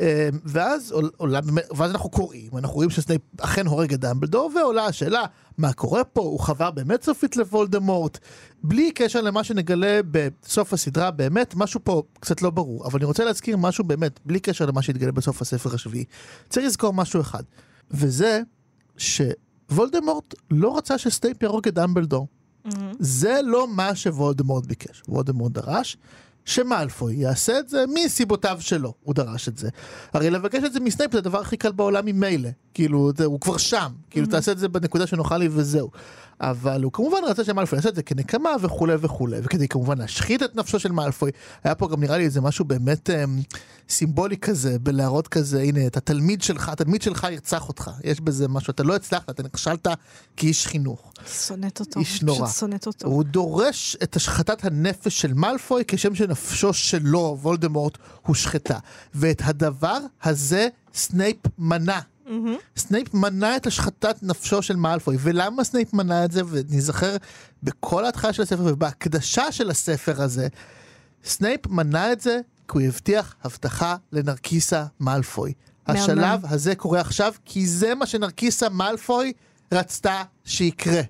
אה, 0.00 0.28
ואז, 0.44 0.92
עולה, 1.16 1.40
ואז 1.76 1.90
אנחנו 1.90 2.10
קוראים, 2.10 2.50
אנחנו 2.56 2.74
רואים 2.74 2.90
שסנייפ 2.90 3.22
אכן 3.40 3.66
הורג 3.66 3.92
את 3.92 4.00
דמבלדור, 4.00 4.50
ועולה 4.54 4.86
השאלה, 4.86 5.24
מה 5.58 5.72
קורה 5.72 6.04
פה? 6.04 6.20
הוא 6.20 6.40
חבר 6.40 6.70
באמת 6.70 7.02
סופית 7.02 7.36
לוולדמורט? 7.36 8.18
בלי 8.62 8.90
קשר 8.92 9.20
למה 9.20 9.44
שנגלה 9.44 10.00
בסוף 10.10 10.72
הסדרה, 10.72 11.10
באמת, 11.10 11.54
משהו 11.56 11.80
פה 11.84 12.02
קצת 12.20 12.42
לא 12.42 12.50
ברור. 12.50 12.86
אבל 12.86 12.98
אני 12.98 13.04
רוצה 13.04 13.24
להזכיר 13.24 13.56
משהו 13.56 13.84
באמת, 13.84 14.20
בלי 14.24 14.40
קשר 14.40 14.66
למה 14.66 14.82
שהתגלה 14.82 15.12
בסוף 15.12 15.42
הספר 15.42 15.74
השביעי. 15.74 16.04
צריך 16.48 16.66
לזכור 16.66 16.92
משהו 16.92 17.20
אחד, 17.20 17.42
וזה 17.90 18.40
שוולדמורט 18.96 20.34
לא 20.50 20.76
רצה 20.76 20.98
שסנייפ 20.98 21.42
יהרוג 21.42 21.68
את 21.68 21.74
דמבלדור. 21.74 22.26
Mm-hmm. 22.66 22.70
זה 23.00 23.40
לא 23.44 23.68
מה 23.68 23.94
שוולדמורט 23.94 24.66
ביקש. 24.66 25.02
וולדמורט 25.08 25.52
דרש 25.52 25.96
שמאלפוי 26.46 27.14
יעשה 27.14 27.58
את 27.58 27.68
זה 27.68 27.84
מסיבותיו 27.94 28.56
שלו, 28.60 28.94
הוא 29.02 29.14
דרש 29.14 29.48
את 29.48 29.58
זה. 29.58 29.68
הרי 30.12 30.30
לבקש 30.30 30.64
את 30.64 30.72
זה 30.72 30.80
מסנייפ 30.80 31.12
זה 31.12 31.18
הדבר 31.18 31.40
הכי 31.40 31.56
קל 31.56 31.72
בעולם 31.72 32.06
ממילא, 32.06 32.48
כאילו, 32.74 33.10
זה, 33.16 33.24
הוא 33.24 33.40
כבר 33.40 33.56
שם, 33.56 33.92
כאילו, 34.10 34.26
תעשה 34.26 34.52
את 34.52 34.58
זה 34.58 34.68
בנקודה 34.68 35.06
שנוחה 35.06 35.36
לי 35.36 35.48
וזהו. 35.50 35.90
אבל 36.40 36.82
הוא 36.82 36.92
כמובן 36.92 37.18
רצה 37.26 37.44
שמאלפוי 37.44 37.76
יעשה 37.78 37.88
את 37.88 37.94
זה 37.94 38.02
כנקמה 38.02 38.50
וכולי 38.60 38.94
וכולי, 39.00 39.36
וכדי 39.42 39.68
כמובן 39.68 39.98
להשחית 39.98 40.42
את 40.42 40.56
נפשו 40.56 40.78
של 40.78 40.92
מאלפוי. 40.92 41.30
היה 41.64 41.74
פה 41.74 41.88
גם 41.88 42.00
נראה 42.00 42.18
לי 42.18 42.24
איזה 42.24 42.40
משהו 42.40 42.64
באמת 42.64 43.10
אה, 43.10 43.24
סימבולי 43.88 44.36
כזה, 44.36 44.78
בלהראות 44.78 45.28
כזה, 45.28 45.60
הנה, 45.60 45.86
את 45.86 45.96
התלמיד 45.96 46.42
שלך, 46.42 46.68
התלמיד 46.68 47.02
שלך 47.02 47.26
ירצח 47.30 47.68
אותך. 47.68 47.90
יש 48.04 48.20
בזה 48.20 48.48
משהו, 48.48 48.70
אתה 48.70 48.82
לא 48.82 48.96
הצלחת, 48.96 49.30
אתה 49.30 49.42
נכשלת 49.42 49.86
כאיש 50.36 50.66
חינוך. 50.66 51.12
שונאת 51.46 51.80
אותו. 51.80 52.00
איש 52.00 52.22
נורא. 52.22 52.48
שונאת 52.48 52.86
אותו. 52.86 53.08
הוא 53.08 53.24
דורש 53.24 53.96
את 54.02 54.16
השחתת 54.16 54.64
הנפש 54.64 55.20
של 55.20 55.34
מאלפוי 55.34 55.82
כשם 55.88 56.14
שנפשו 56.36 56.72
שלו, 56.72 57.38
וולדמורט, 57.42 57.98
הושחתה. 58.22 58.78
ואת 59.14 59.42
הדבר 59.44 59.98
הזה 60.22 60.68
סנייפ 60.94 61.36
מנע. 61.58 61.98
סנייפ 62.76 63.14
מנע 63.14 63.56
את 63.56 63.66
השחתת 63.66 64.16
נפשו 64.22 64.62
של 64.62 64.76
מאלפוי, 64.76 65.16
ולמה 65.20 65.64
סנייפ 65.64 65.94
מנע 65.94 66.24
את 66.24 66.32
זה, 66.32 66.42
ונזכר 66.50 67.16
בכל 67.62 68.04
ההתחלה 68.04 68.32
של 68.32 68.42
הספר 68.42 68.62
ובהקדשה 68.66 69.52
של 69.52 69.70
הספר 69.70 70.22
הזה, 70.22 70.48
סנייפ 71.24 71.66
מנע 71.66 72.12
את 72.12 72.20
זה 72.20 72.40
כי 72.68 72.78
הוא 72.78 72.82
הבטיח 72.82 73.34
הבטחה 73.44 73.96
לנרקיסה 74.12 74.84
מאלפוי. 75.00 75.52
השלב 75.86 76.40
הזה 76.48 76.74
קורה 76.74 77.00
עכשיו, 77.00 77.32
כי 77.44 77.66
זה 77.66 77.94
מה 77.94 78.06
שנרקיסה 78.06 78.68
מאלפוי 78.68 79.32
רצתה 79.72 80.22
שיקרה. 80.44 81.00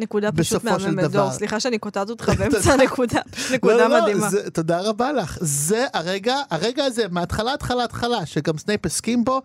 נקודה 0.00 0.32
פשוט 0.32 0.64
מהממת. 0.64 1.10
דור, 1.10 1.30
סליחה 1.30 1.60
שאני 1.60 1.78
קוטעת 1.78 2.10
אותך 2.10 2.28
באמצע 2.38 2.72
הנקודה. 2.72 3.20
פשוט 3.30 3.52
נקודה 3.52 3.76
לא, 3.76 3.88
לא, 3.88 4.02
מדהימה. 4.02 4.28
תודה 4.52 4.80
רבה 4.80 5.12
לך. 5.12 5.38
זה 5.40 5.86
הרגע, 5.94 6.36
הרגע 6.50 6.84
הזה, 6.84 7.04
מההתחלה, 7.10 7.54
התחלה, 7.54 7.84
התחלה, 7.84 8.26
שגם 8.26 8.58
סנייפ 8.58 8.86
הסכים 8.86 9.24
בו, 9.24 9.42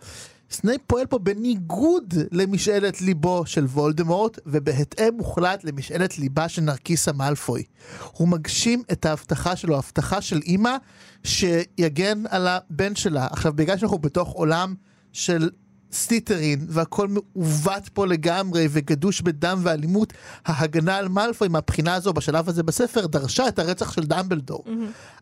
סנייפ 0.52 0.82
פועל 0.88 1.06
פה 1.06 1.20
בניגוד 1.20 2.14
למשאלת 2.32 3.02
ליבו 3.02 3.44
של 3.46 3.66
וולדמורט, 3.66 4.40
ובהתאם 4.46 5.14
מוחלט 5.18 5.64
למשאלת 5.64 6.18
ליבה 6.18 6.50
של 6.50 6.62
נרקיסה 6.62 7.12
מאלפוי. 7.12 7.64
הוא 8.12 8.28
מגשים 8.28 8.84
את 8.92 9.06
ההבטחה 9.06 9.56
שלו, 9.56 9.76
ההבטחה 9.76 10.22
של 10.22 10.40
אימא, 10.46 10.76
שיגן 11.24 12.24
על 12.30 12.48
הבן 12.48 12.96
שלה. 12.96 13.28
עכשיו, 13.32 13.54
בגלל 13.54 13.78
שאנחנו 13.78 13.98
בתוך 13.98 14.30
עולם 14.30 14.76
של 15.14 15.50
סלית'רין, 15.92 16.66
והכל 16.70 17.08
מעוות 17.08 17.90
פה 17.90 18.08
לגמרי, 18.08 18.68
וגדוש 18.72 19.22
בדם 19.22 19.60
ואלימות, 19.64 20.14
ההגנה 20.46 20.96
על 20.96 21.08
מאלפוי 21.08 21.48
מהבחינה 21.48 21.96
הזו, 21.96 22.14
בשלב 22.14 22.50
הזה 22.50 22.64
בספר, 22.64 23.08
דרשה 23.08 23.48
את 23.48 23.60
הרצח 23.60 23.92
של 23.92 24.04
דמבלדור. 24.04 24.64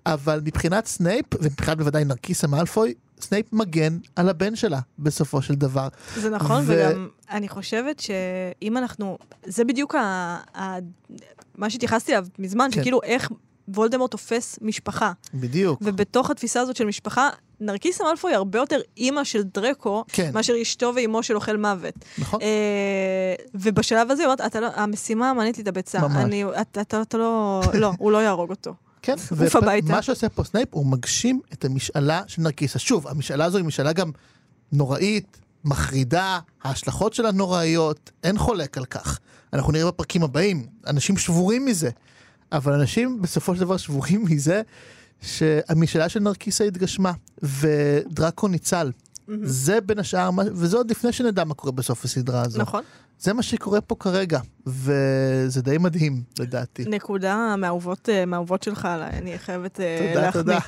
אבל 0.05 0.41
מבחינת 0.45 0.85
סנייפ, 0.85 1.25
ומבחינת 1.41 1.77
בוודאי 1.77 2.05
נרקיסה 2.05 2.47
מאלפוי, 2.47 2.93
סנייפ 3.21 3.53
מגן 3.53 3.97
על 4.15 4.29
הבן 4.29 4.55
שלה, 4.55 4.79
בסופו 4.99 5.41
של 5.41 5.55
דבר. 5.55 5.87
זה 6.15 6.29
נכון, 6.29 6.63
ו- 6.65 6.65
וגם 6.67 7.07
אני 7.29 7.49
חושבת 7.49 7.99
שאם 7.99 8.77
אנחנו, 8.77 9.17
זה 9.45 9.63
בדיוק 9.65 9.95
ה, 9.95 9.99
ה, 10.57 10.75
מה 11.55 11.69
שהתייחסתי 11.69 12.11
אליו 12.11 12.25
מזמן, 12.39 12.69
כן. 12.71 12.81
שכאילו 12.81 12.99
איך 13.03 13.29
וולדמורט 13.67 14.11
תופס 14.11 14.59
משפחה. 14.61 15.11
בדיוק. 15.33 15.81
ובתוך 15.85 16.29
התפיסה 16.29 16.61
הזאת 16.61 16.75
של 16.75 16.85
משפחה, 16.85 17.29
נרקיסה 17.65 18.03
מאלפוי 18.03 18.31
היא 18.31 18.37
הרבה 18.37 18.59
יותר 18.59 18.79
אימא 18.97 19.23
של 19.23 19.43
דרקו, 19.43 20.03
כן. 20.07 20.31
מאשר 20.33 20.53
אשתו 20.61 20.91
ואימו 20.95 21.23
של 21.23 21.35
אוכל 21.35 21.57
מוות. 21.57 21.93
נכון? 22.17 22.41
אה, 22.41 22.47
ובשלב 23.55 24.11
הזה 24.11 24.21
היא 24.21 24.27
אומרת, 24.27 24.41
"אתה 24.41 24.59
לא- 24.59 24.69
המשימה 24.75 25.33
מעניינת 25.33 25.57
לי 25.57 25.63
את 25.63 25.67
הביצה. 25.67 25.99
ממש. 25.99 26.15
אני, 26.25 26.43
אתה, 26.61 26.81
אתה, 26.81 27.01
אתה 27.01 27.17
לא, 27.17 27.61
לא, 27.73 27.91
הוא 27.97 28.11
לא 28.11 28.23
יהרוג 28.23 28.49
אותו. 28.49 28.73
כן, 29.01 29.15
עוף 29.43 29.55
הביתה. 29.55 29.87
מה 29.91 30.01
שעושה 30.01 30.29
פה 30.29 30.43
סנייפ, 30.43 30.67
הוא 30.71 30.85
מגשים 30.85 31.39
את 31.53 31.65
המשאלה 31.65 32.21
של 32.27 32.41
נרקיסה. 32.41 32.79
שוב, 32.79 33.07
המשאלה 33.07 33.45
הזו 33.45 33.57
היא 33.57 33.65
משאלה 33.65 33.93
גם 33.93 34.11
נוראית, 34.71 35.37
מחרידה, 35.65 36.39
ההשלכות 36.63 37.13
שלה 37.13 37.31
נוראיות, 37.31 38.11
אין 38.23 38.37
חולק 38.37 38.77
על 38.77 38.85
כך. 38.85 39.19
אנחנו 39.53 39.71
נראה 39.71 39.87
בפרקים 39.87 40.23
הבאים, 40.23 40.67
אנשים 40.87 41.17
שבורים 41.17 41.65
מזה, 41.65 41.89
אבל 42.51 42.73
אנשים 42.73 43.21
בסופו 43.21 43.55
של 43.55 43.61
דבר 43.61 43.77
שבורים 43.77 44.25
מזה 44.29 44.61
שהמשאלה 45.23 46.09
של 46.09 46.19
נרקיסה 46.19 46.63
התגשמה, 46.63 47.11
ודרקו 47.43 48.47
ניצל. 48.47 48.91
זה 49.43 49.81
בין 49.81 49.99
השאר, 49.99 50.29
וזה 50.51 50.77
עוד 50.77 50.91
לפני 50.91 51.11
שנדע 51.11 51.43
מה 51.43 51.53
קורה 51.53 51.71
בסוף 51.71 52.05
הסדרה 52.05 52.41
הזו. 52.41 52.61
נכון? 52.61 52.83
זה 53.19 53.33
מה 53.33 53.43
שקורה 53.43 53.81
פה 53.81 53.95
כרגע, 53.95 54.39
וזה 54.67 55.61
די 55.61 55.77
מדהים, 55.77 56.23
לדעתי. 56.39 56.85
נקודה 56.87 57.55
מהאהובות 57.57 58.09
אה, 58.09 58.25
שלך, 58.61 58.85
אני 58.85 59.39
חייבת 59.39 59.79
אה, 59.79 59.97
תודה, 60.07 60.25
להחמיא. 60.25 60.43
תודה. 60.43 60.59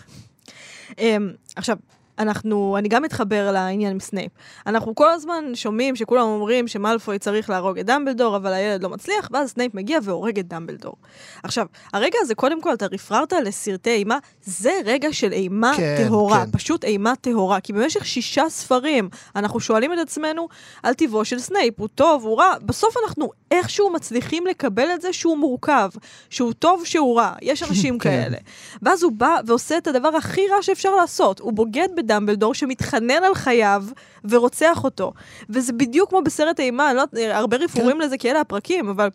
אמ, 0.99 1.31
עכשיו, 1.55 1.77
אנחנו, 2.19 2.75
אני 2.77 2.87
גם 2.87 3.03
מתחבר 3.03 3.51
לעניין 3.51 3.91
עם 3.91 3.99
סנייפ. 3.99 4.31
אנחנו 4.67 4.95
כל 4.95 5.09
הזמן 5.09 5.45
שומעים 5.53 5.95
שכולם 5.95 6.21
אומרים 6.21 6.67
שמאלפוי 6.67 7.19
צריך 7.19 7.49
להרוג 7.49 7.79
את 7.79 7.85
דמבלדור, 7.85 8.35
אבל 8.35 8.53
הילד 8.53 8.83
לא 8.83 8.89
מצליח, 8.89 9.29
ואז 9.33 9.49
סנייפ 9.49 9.73
מגיע 9.73 9.99
והורג 10.03 10.39
את 10.39 10.47
דמבלדור. 10.47 10.95
עכשיו, 11.43 11.65
הרגע 11.93 12.17
הזה, 12.21 12.35
קודם 12.35 12.61
כל, 12.61 12.73
אתה 12.73 12.85
רפררת 12.91 13.33
לסרטי 13.33 13.89
אימה, 13.89 14.17
זה 14.43 14.71
רגע 14.85 15.13
של 15.13 15.31
אימה 15.31 15.73
כן, 15.77 15.95
טהורה, 16.07 16.45
כן. 16.45 16.51
פשוט 16.51 16.83
אימה 16.83 17.15
טהורה. 17.15 17.59
כי 17.59 17.73
במשך 17.73 18.05
שישה 18.05 18.43
ספרים 18.49 19.09
אנחנו 19.35 19.59
שואלים 19.59 19.93
את 19.93 19.97
עצמנו 19.99 20.47
על 20.83 20.93
טיבו 20.93 21.25
של 21.25 21.39
סנייפ, 21.39 21.79
הוא 21.79 21.87
טוב, 21.95 22.23
הוא 22.23 22.37
רע, 22.37 22.53
בסוף 22.65 22.95
אנחנו 23.05 23.29
איכשהו 23.51 23.93
מצליחים 23.93 24.47
לקבל 24.47 24.87
את 24.93 25.01
זה 25.01 25.13
שהוא 25.13 25.37
מורכב, 25.37 25.89
שהוא 26.29 26.53
טוב, 26.53 26.85
שהוא 26.85 27.17
רע, 27.17 27.33
יש 27.41 27.63
אנשים 27.63 27.97
כן. 27.99 28.09
כאלה. 28.09 28.37
ואז 28.81 29.03
הוא 29.03 29.11
בא 29.11 29.37
ועושה 29.45 29.77
את 29.77 29.87
הדבר 29.87 30.09
הכי 30.15 30.41
רע 30.51 30.61
שאפשר 30.61 30.95
לעשות. 30.95 31.39
הוא 31.39 31.53
בוגד 31.53 31.87
בדמבלדור 32.05 32.53
שמתחנן 32.53 33.23
על 33.23 33.35
חייו 33.35 33.83
ורוצח 34.23 34.83
אותו. 34.83 35.13
וזה 35.49 35.73
בדיוק 35.73 36.09
כמו 36.09 36.21
בסרט 36.21 36.59
אימה, 36.59 36.93
לא 36.93 37.03
הרבה 37.31 37.57
רפרורים 37.57 38.01
לזה 38.01 38.17
כי 38.17 38.31
אלה 38.31 38.41
הפרקים, 38.41 38.89
אבל 38.89 39.09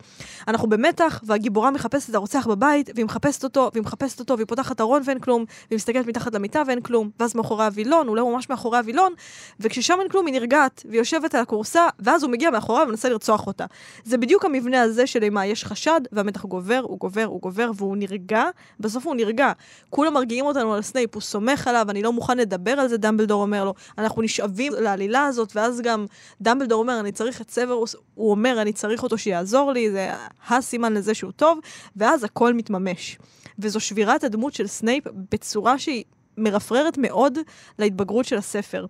אנחנו 0.47 0.69
במתח, 0.69 1.21
והגיבורה 1.23 1.71
מחפשת 1.71 2.09
את 2.09 2.15
הרוצח 2.15 2.47
בבית, 2.47 2.89
והיא 2.95 3.05
מחפשת 3.05 3.43
אותו, 3.43 3.69
והיא 3.73 3.83
מחפשת 3.83 4.19
אותו, 4.19 4.37
והיא 4.37 4.47
פותחת 4.47 4.81
ארון 4.81 5.01
ואין 5.05 5.19
כלום, 5.19 5.45
והיא 5.69 5.77
מסתכלת 5.77 6.07
מתחת 6.07 6.35
למיטה 6.35 6.61
ואין 6.67 6.81
כלום, 6.81 7.09
ואז 7.19 7.35
מאחורי 7.35 7.65
הווילון, 7.65 8.07
אולי 8.07 8.21
הוא 8.21 8.33
ממש 8.33 8.49
מאחורי 8.49 8.77
הווילון, 8.77 9.13
וכששם 9.59 9.97
אין 9.99 10.09
כלום 10.09 10.25
היא 10.25 10.33
נרגעת, 10.33 10.83
והיא 10.85 10.99
יושבת 10.99 11.35
על 11.35 11.41
הכורסה, 11.41 11.87
ואז 11.99 12.23
הוא 12.23 12.31
מגיע 12.31 12.49
מאחוריה 12.49 12.83
ומנסה 12.83 13.09
לרצוח 13.09 13.47
אותה. 13.47 13.65
זה 14.03 14.17
בדיוק 14.17 14.45
המבנה 14.45 14.81
הזה 14.81 15.07
של 15.07 15.23
אימה, 15.23 15.45
יש 15.45 15.65
חשד, 15.65 16.01
והמתח 16.11 16.45
גובר, 16.45 16.81
הוא 16.83 16.99
גובר, 16.99 17.23
הוא 17.23 17.41
גובר, 17.41 17.71
והוא 17.75 17.97
נרגע, 17.97 18.43
בסוף 18.79 19.07
הוא 19.07 19.15
נרגע. 19.15 19.51
כולם 19.89 20.13
מרגיעים 20.13 20.45
אותנו 20.45 20.73
על 20.73 20.81
סנייפ, 20.81 21.15
הוא 21.15 21.21
סומך 21.21 21.67
עליו, 21.67 21.85
אני 21.89 22.01
לא 22.01 22.13
מוכן 22.13 22.37
לדבר 22.37 22.79
על 22.81 22.87
זה, 22.87 22.97
דמבלדור 22.97 23.41
אומר 23.41 23.65
לו. 23.65 23.73
אנחנו 23.97 24.21
נשאבים 24.21 24.73
לעלילה 24.73 25.25
הזאת, 25.25 25.55
ואז 25.55 25.81
גם 25.81 26.05
דמבלדור 26.41 26.79
אומר, 26.79 26.99
אני 26.99 27.11
צריך 27.11 27.41
את 27.41 27.51
סוורוס, 27.51 27.95
הוא 28.15 28.31
אומר, 28.31 28.61
אני 28.61 28.73
צריך 28.73 29.03
אותו 29.03 29.17
שיעזור 29.17 29.71
לי, 29.71 29.91
זה 29.91 30.11
הסימן 30.49 30.93
לזה 30.93 31.13
שהוא 31.13 31.31
טוב, 31.31 31.59
ואז 31.95 32.23
הכל 32.23 32.53
מתממש. 32.53 33.17
וזו 33.59 33.79
שבירת 33.79 34.23
הדמות 34.23 34.53
של 34.53 34.67
סנייפ 34.67 35.03
בצורה 35.31 35.79
שהיא 35.79 36.03
מרפררת 36.37 36.97
מאוד 36.97 37.37
להתבגרות 37.79 38.25
של 38.25 38.37
הספר. 38.37 38.85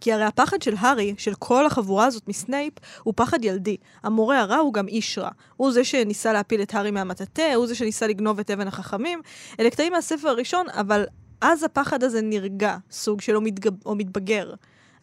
כי 0.00 0.12
הרי 0.12 0.24
הפחד 0.24 0.62
של 0.62 0.74
הארי, 0.78 1.14
של 1.18 1.34
כל 1.34 1.66
החבורה 1.66 2.06
הזאת 2.06 2.28
מסנייפ, 2.28 2.74
הוא 3.02 3.14
פחד 3.16 3.44
ילדי. 3.44 3.76
המורה 4.02 4.40
הרע 4.40 4.56
הוא 4.56 4.74
גם 4.74 4.88
איש 4.88 5.18
רע. 5.18 5.30
הוא 5.56 5.72
זה 5.72 5.84
שניסה 5.84 6.32
להפיל 6.32 6.62
את 6.62 6.74
הארי 6.74 6.90
מהמטאטא, 6.90 7.54
הוא 7.54 7.66
זה 7.66 7.74
שניסה 7.74 8.06
לגנוב 8.06 8.38
את 8.38 8.50
אבן 8.50 8.68
החכמים. 8.68 9.20
אלה 9.60 9.70
קטעים 9.70 9.92
מהספר 9.92 10.28
הראשון, 10.28 10.66
אבל 10.70 11.06
אז 11.40 11.62
הפחד 11.62 12.02
הזה 12.02 12.22
נרגע, 12.22 12.76
סוג 12.90 13.20
של 13.20 13.36
או, 13.36 13.40
מתגב, 13.40 13.72
או 13.86 13.94
מתבגר. 13.94 14.54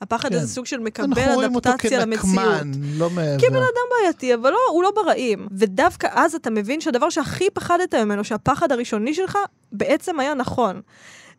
הפחד 0.01 0.29
כן. 0.29 0.35
הזה 0.35 0.47
סוג 0.47 0.65
של 0.65 0.79
מקבל 0.79 1.19
אנחנו 1.19 1.33
רואים 1.33 1.55
אותו 1.55 1.69
אדפטציה 1.69 1.99
למציאות. 1.99 2.35
כנקמן, 2.35 2.71
לא 2.97 3.09
מעבר. 3.09 3.39
כבן 3.39 3.55
אדם 3.55 3.87
בעייתי, 3.91 4.33
אבל 4.33 4.49
לא, 4.49 4.57
הוא 4.71 4.83
לא 4.83 4.91
ברעים. 4.95 5.47
ודווקא 5.51 6.07
אז 6.11 6.35
אתה 6.35 6.49
מבין 6.49 6.81
שהדבר 6.81 7.09
שהכי 7.09 7.49
פחדת 7.49 7.95
ממנו, 7.95 8.23
שהפחד 8.23 8.71
הראשוני 8.71 9.13
שלך, 9.13 9.37
בעצם 9.71 10.19
היה 10.19 10.33
נכון. 10.33 10.81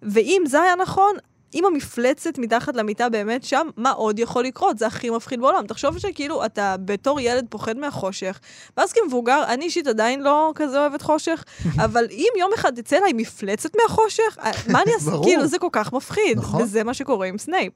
ואם 0.02 0.42
זה 0.46 0.62
היה 0.62 0.74
נכון, 0.82 1.14
אם 1.54 1.64
המפלצת 1.64 2.38
מתחת 2.38 2.76
למיטה 2.76 3.08
באמת 3.08 3.44
שם, 3.44 3.68
מה 3.76 3.90
עוד 3.90 4.18
יכול 4.18 4.44
לקרות? 4.44 4.78
זה 4.78 4.86
הכי 4.86 5.10
מפחיד 5.10 5.40
בעולם. 5.40 5.66
תחשוב 5.66 5.98
שכאילו 5.98 6.44
אתה 6.44 6.76
בתור 6.84 7.20
ילד 7.20 7.46
פוחד 7.48 7.78
מהחושך, 7.78 8.40
ואז 8.76 8.92
כמבוגר, 8.92 9.44
אני 9.48 9.64
אישית 9.64 9.86
עדיין 9.86 10.22
לא 10.22 10.52
כזה 10.54 10.80
אוהבת 10.80 11.02
חושך, 11.02 11.44
אבל 11.84 12.06
אם 12.10 12.28
יום 12.38 12.50
אחד 12.54 12.80
תצא 12.80 12.96
אליי 12.96 13.12
מפלצת 13.12 13.70
מהחושך, 13.82 14.38
אה, 14.40 14.50
מה 14.72 14.82
אני 14.82 14.94
אעשה? 14.94 15.10
כאילו, 15.22 15.46
זה 15.46 15.58
כל 15.58 15.68
כך 15.72 15.92
מפחיד. 15.92 16.38
נכון. 16.38 16.62
וזה 16.62 16.84
מה 16.84 16.94
שקורה 16.94 17.26
עם 17.26 17.38
סנייפ. 17.38 17.72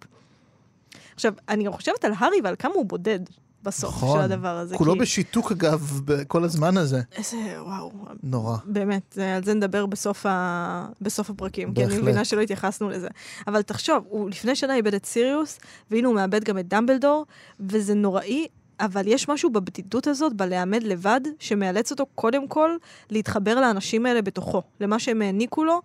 עכשיו, 1.15 1.33
אני 1.49 1.65
גם 1.65 1.73
חושבת 1.73 2.05
על 2.05 2.13
הארי 2.19 2.41
ועל 2.45 2.55
כמה 2.59 2.75
הוא 2.75 2.87
בודד 2.87 3.21
בסוף 3.63 3.95
נכון. 3.95 4.19
של 4.19 4.25
הדבר 4.25 4.49
הזה. 4.57 4.77
כולו 4.77 4.93
כי- 4.93 4.99
בשיתוק 4.99 5.53
אגב, 5.53 6.01
כל 6.29 6.45
הזמן 6.45 6.77
הזה. 6.77 7.01
איזה, 7.17 7.37
וואו, 7.63 7.93
נורא. 8.23 8.57
באמת, 8.65 9.19
על 9.37 9.45
זה 9.45 9.55
נדבר 9.55 9.87
בסוף, 9.87 10.27
ה... 10.27 10.87
בסוף 11.01 11.31
הפרקים, 11.31 11.75
כי 11.75 11.81
אני 11.81 11.89
בהחלט. 11.89 12.03
מבינה 12.03 12.25
שלא 12.25 12.41
התייחסנו 12.41 12.91
לזה. 12.91 13.09
אבל 13.47 13.63
תחשוב, 13.63 14.05
הוא 14.09 14.31
לפני 14.31 14.57
שנה 14.57 14.75
איבד 14.75 14.95
את 14.95 15.07
סיריוס, 15.07 15.59
והנה 15.91 16.09
הוא 16.09 16.15
מאבד 16.15 16.45
גם 16.45 16.59
את 16.59 16.69
דמבלדור, 16.69 17.27
וזה 17.61 17.95
נוראי. 17.95 18.47
אבל 18.81 19.03
יש 19.09 19.29
משהו 19.29 19.51
בבדידות 19.51 20.07
הזאת, 20.07 20.33
בלעמד 20.37 20.83
לבד, 20.83 21.21
שמאלץ 21.39 21.91
אותו 21.91 22.07
קודם 22.15 22.49
כל 22.49 22.71
להתחבר 23.11 23.61
לאנשים 23.61 24.07
האלה 24.07 24.23
בתוכו, 24.23 24.63
למה 24.81 24.99
שהם 24.99 25.23
העניקו 25.23 25.65
לו, 25.65 25.81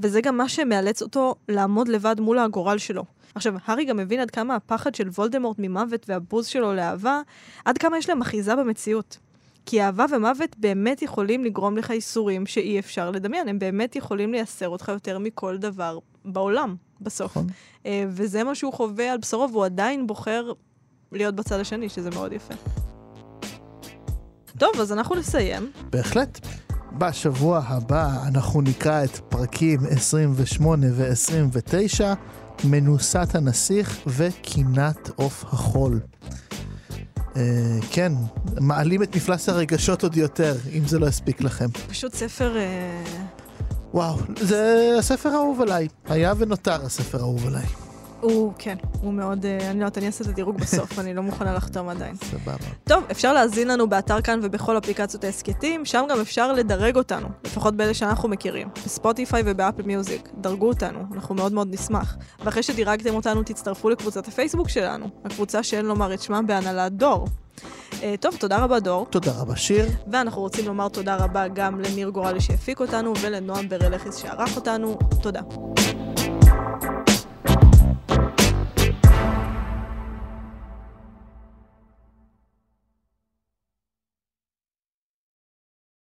וזה 0.00 0.20
גם 0.20 0.36
מה 0.36 0.48
שמאלץ 0.48 1.02
אותו 1.02 1.34
לעמוד 1.48 1.88
לבד 1.88 2.20
מול 2.20 2.38
הגורל 2.38 2.78
שלו. 2.78 3.04
עכשיו, 3.36 3.54
הארי 3.64 3.84
גם 3.84 3.96
מבין 3.96 4.20
עד 4.20 4.30
כמה 4.30 4.54
הפחד 4.54 4.94
של 4.94 5.08
וולדמורט 5.08 5.56
ממוות 5.58 6.06
והבוז 6.08 6.46
שלו 6.46 6.74
לאהבה, 6.74 7.20
עד 7.64 7.78
כמה 7.78 7.98
יש 7.98 8.08
להם 8.08 8.20
אחיזה 8.20 8.56
במציאות. 8.56 9.18
כי 9.66 9.82
אהבה 9.82 10.04
ומוות 10.10 10.56
באמת 10.58 11.02
יכולים 11.02 11.44
לגרום 11.44 11.76
לך 11.76 11.90
ייסורים 11.90 12.46
שאי 12.46 12.78
אפשר 12.78 13.10
לדמיין, 13.10 13.48
הם 13.48 13.58
באמת 13.58 13.96
יכולים 13.96 14.32
לייסר 14.32 14.68
אותך 14.68 14.88
יותר 14.88 15.18
מכל 15.18 15.56
דבר 15.56 15.98
בעולם, 16.24 16.76
בסוף. 17.00 17.30
נכון. 17.30 17.46
אה, 17.86 18.04
וזה 18.08 18.44
מה 18.44 18.54
שהוא 18.54 18.72
חווה 18.72 19.12
על 19.12 19.18
בשרו, 19.18 19.48
והוא 19.52 19.64
עדיין 19.64 20.06
בוחר 20.06 20.52
להיות 21.12 21.34
בצד 21.34 21.60
השני, 21.60 21.88
שזה 21.88 22.10
מאוד 22.10 22.32
יפה. 22.32 22.54
טוב, 24.58 24.80
אז 24.80 24.92
אנחנו 24.92 25.14
נסיים. 25.14 25.70
בהחלט. 25.90 26.46
בשבוע 26.98 27.62
הבא 27.66 28.26
אנחנו 28.26 28.60
נקרא 28.60 29.04
את 29.04 29.16
פרקים 29.28 29.80
28 29.90 30.86
ו-29, 30.92 32.00
מנוסת 32.64 33.34
הנסיך 33.34 33.98
וקינת 34.06 35.10
עוף 35.16 35.44
החול. 35.44 36.00
אה, 37.36 37.42
כן, 37.90 38.12
מעלים 38.60 39.02
את 39.02 39.16
מפלס 39.16 39.48
הרגשות 39.48 40.02
עוד 40.02 40.16
יותר, 40.16 40.54
אם 40.72 40.88
זה 40.88 40.98
לא 40.98 41.06
יספיק 41.06 41.40
לכם. 41.40 41.68
פשוט 41.88 42.14
ספר... 42.14 42.56
אה, 42.56 43.04
וואו, 43.94 44.18
זה 44.40 44.90
הספר 44.98 45.28
האהוב 45.28 45.60
עליי. 45.60 45.88
היה 46.08 46.32
ונותר 46.38 46.84
הספר 46.84 47.18
האהוב 47.18 47.46
עליי. 47.46 47.85
הוא, 48.32 48.52
כן, 48.58 48.76
הוא 49.00 49.12
מאוד... 49.12 49.46
אה, 49.46 49.70
אני 49.70 49.80
לא 49.80 49.84
יודעת, 49.84 49.98
אני 49.98 50.06
אעשה 50.06 50.24
את 50.24 50.28
הדירוג 50.28 50.56
בסוף, 50.56 50.98
אני 51.00 51.14
לא 51.14 51.22
מוכנה 51.22 51.54
לחתום 51.54 51.88
עדיין. 51.88 52.14
סבבה. 52.16 52.66
טוב, 52.84 53.04
אפשר 53.10 53.32
להאזין 53.32 53.68
לנו 53.68 53.88
באתר 53.88 54.20
כאן 54.20 54.40
ובכל 54.42 54.78
אפליקציות 54.78 55.24
ההסכתים, 55.24 55.84
שם 55.84 56.04
גם 56.10 56.20
אפשר 56.20 56.52
לדרג 56.52 56.96
אותנו, 56.96 57.28
לפחות 57.44 57.76
באלה 57.76 57.94
שאנחנו 57.94 58.28
מכירים, 58.28 58.68
בספוטיפיי 58.84 59.42
ובאפל 59.46 59.82
מיוזיק. 59.82 60.28
דרגו 60.40 60.68
אותנו, 60.68 60.98
אנחנו 61.14 61.34
מאוד 61.34 61.52
מאוד 61.52 61.68
נשמח. 61.70 62.16
ואחרי 62.44 62.62
שדירגתם 62.62 63.14
אותנו, 63.14 63.42
תצטרפו 63.42 63.90
לקבוצת 63.90 64.28
הפייסבוק 64.28 64.68
שלנו, 64.68 65.06
הקבוצה 65.24 65.62
שאין 65.62 65.86
לומר 65.86 66.14
את 66.14 66.22
שמה 66.22 66.42
בהנהלת 66.42 66.92
דור. 66.92 67.28
אה, 68.02 68.14
טוב, 68.20 68.36
תודה 68.36 68.58
רבה 68.58 68.80
דור, 68.80 69.06
תודה 69.10 69.32
רבה, 69.40 69.56
שיר. 69.56 69.86
ואנחנו 70.12 70.42
רוצים 70.42 70.66
לומר 70.66 70.88
תודה 70.88 71.16
רבה 71.16 71.48
גם 71.48 71.80
לניר 71.80 72.08
גורלי 72.08 72.40
שהפיק 72.40 72.80
אותנו 72.80 73.12
ולנועם 73.20 73.68
ברלכיס 73.68 74.16
שערך 74.16 74.56
אותנו. 74.56 74.98
תודה. 75.22 75.40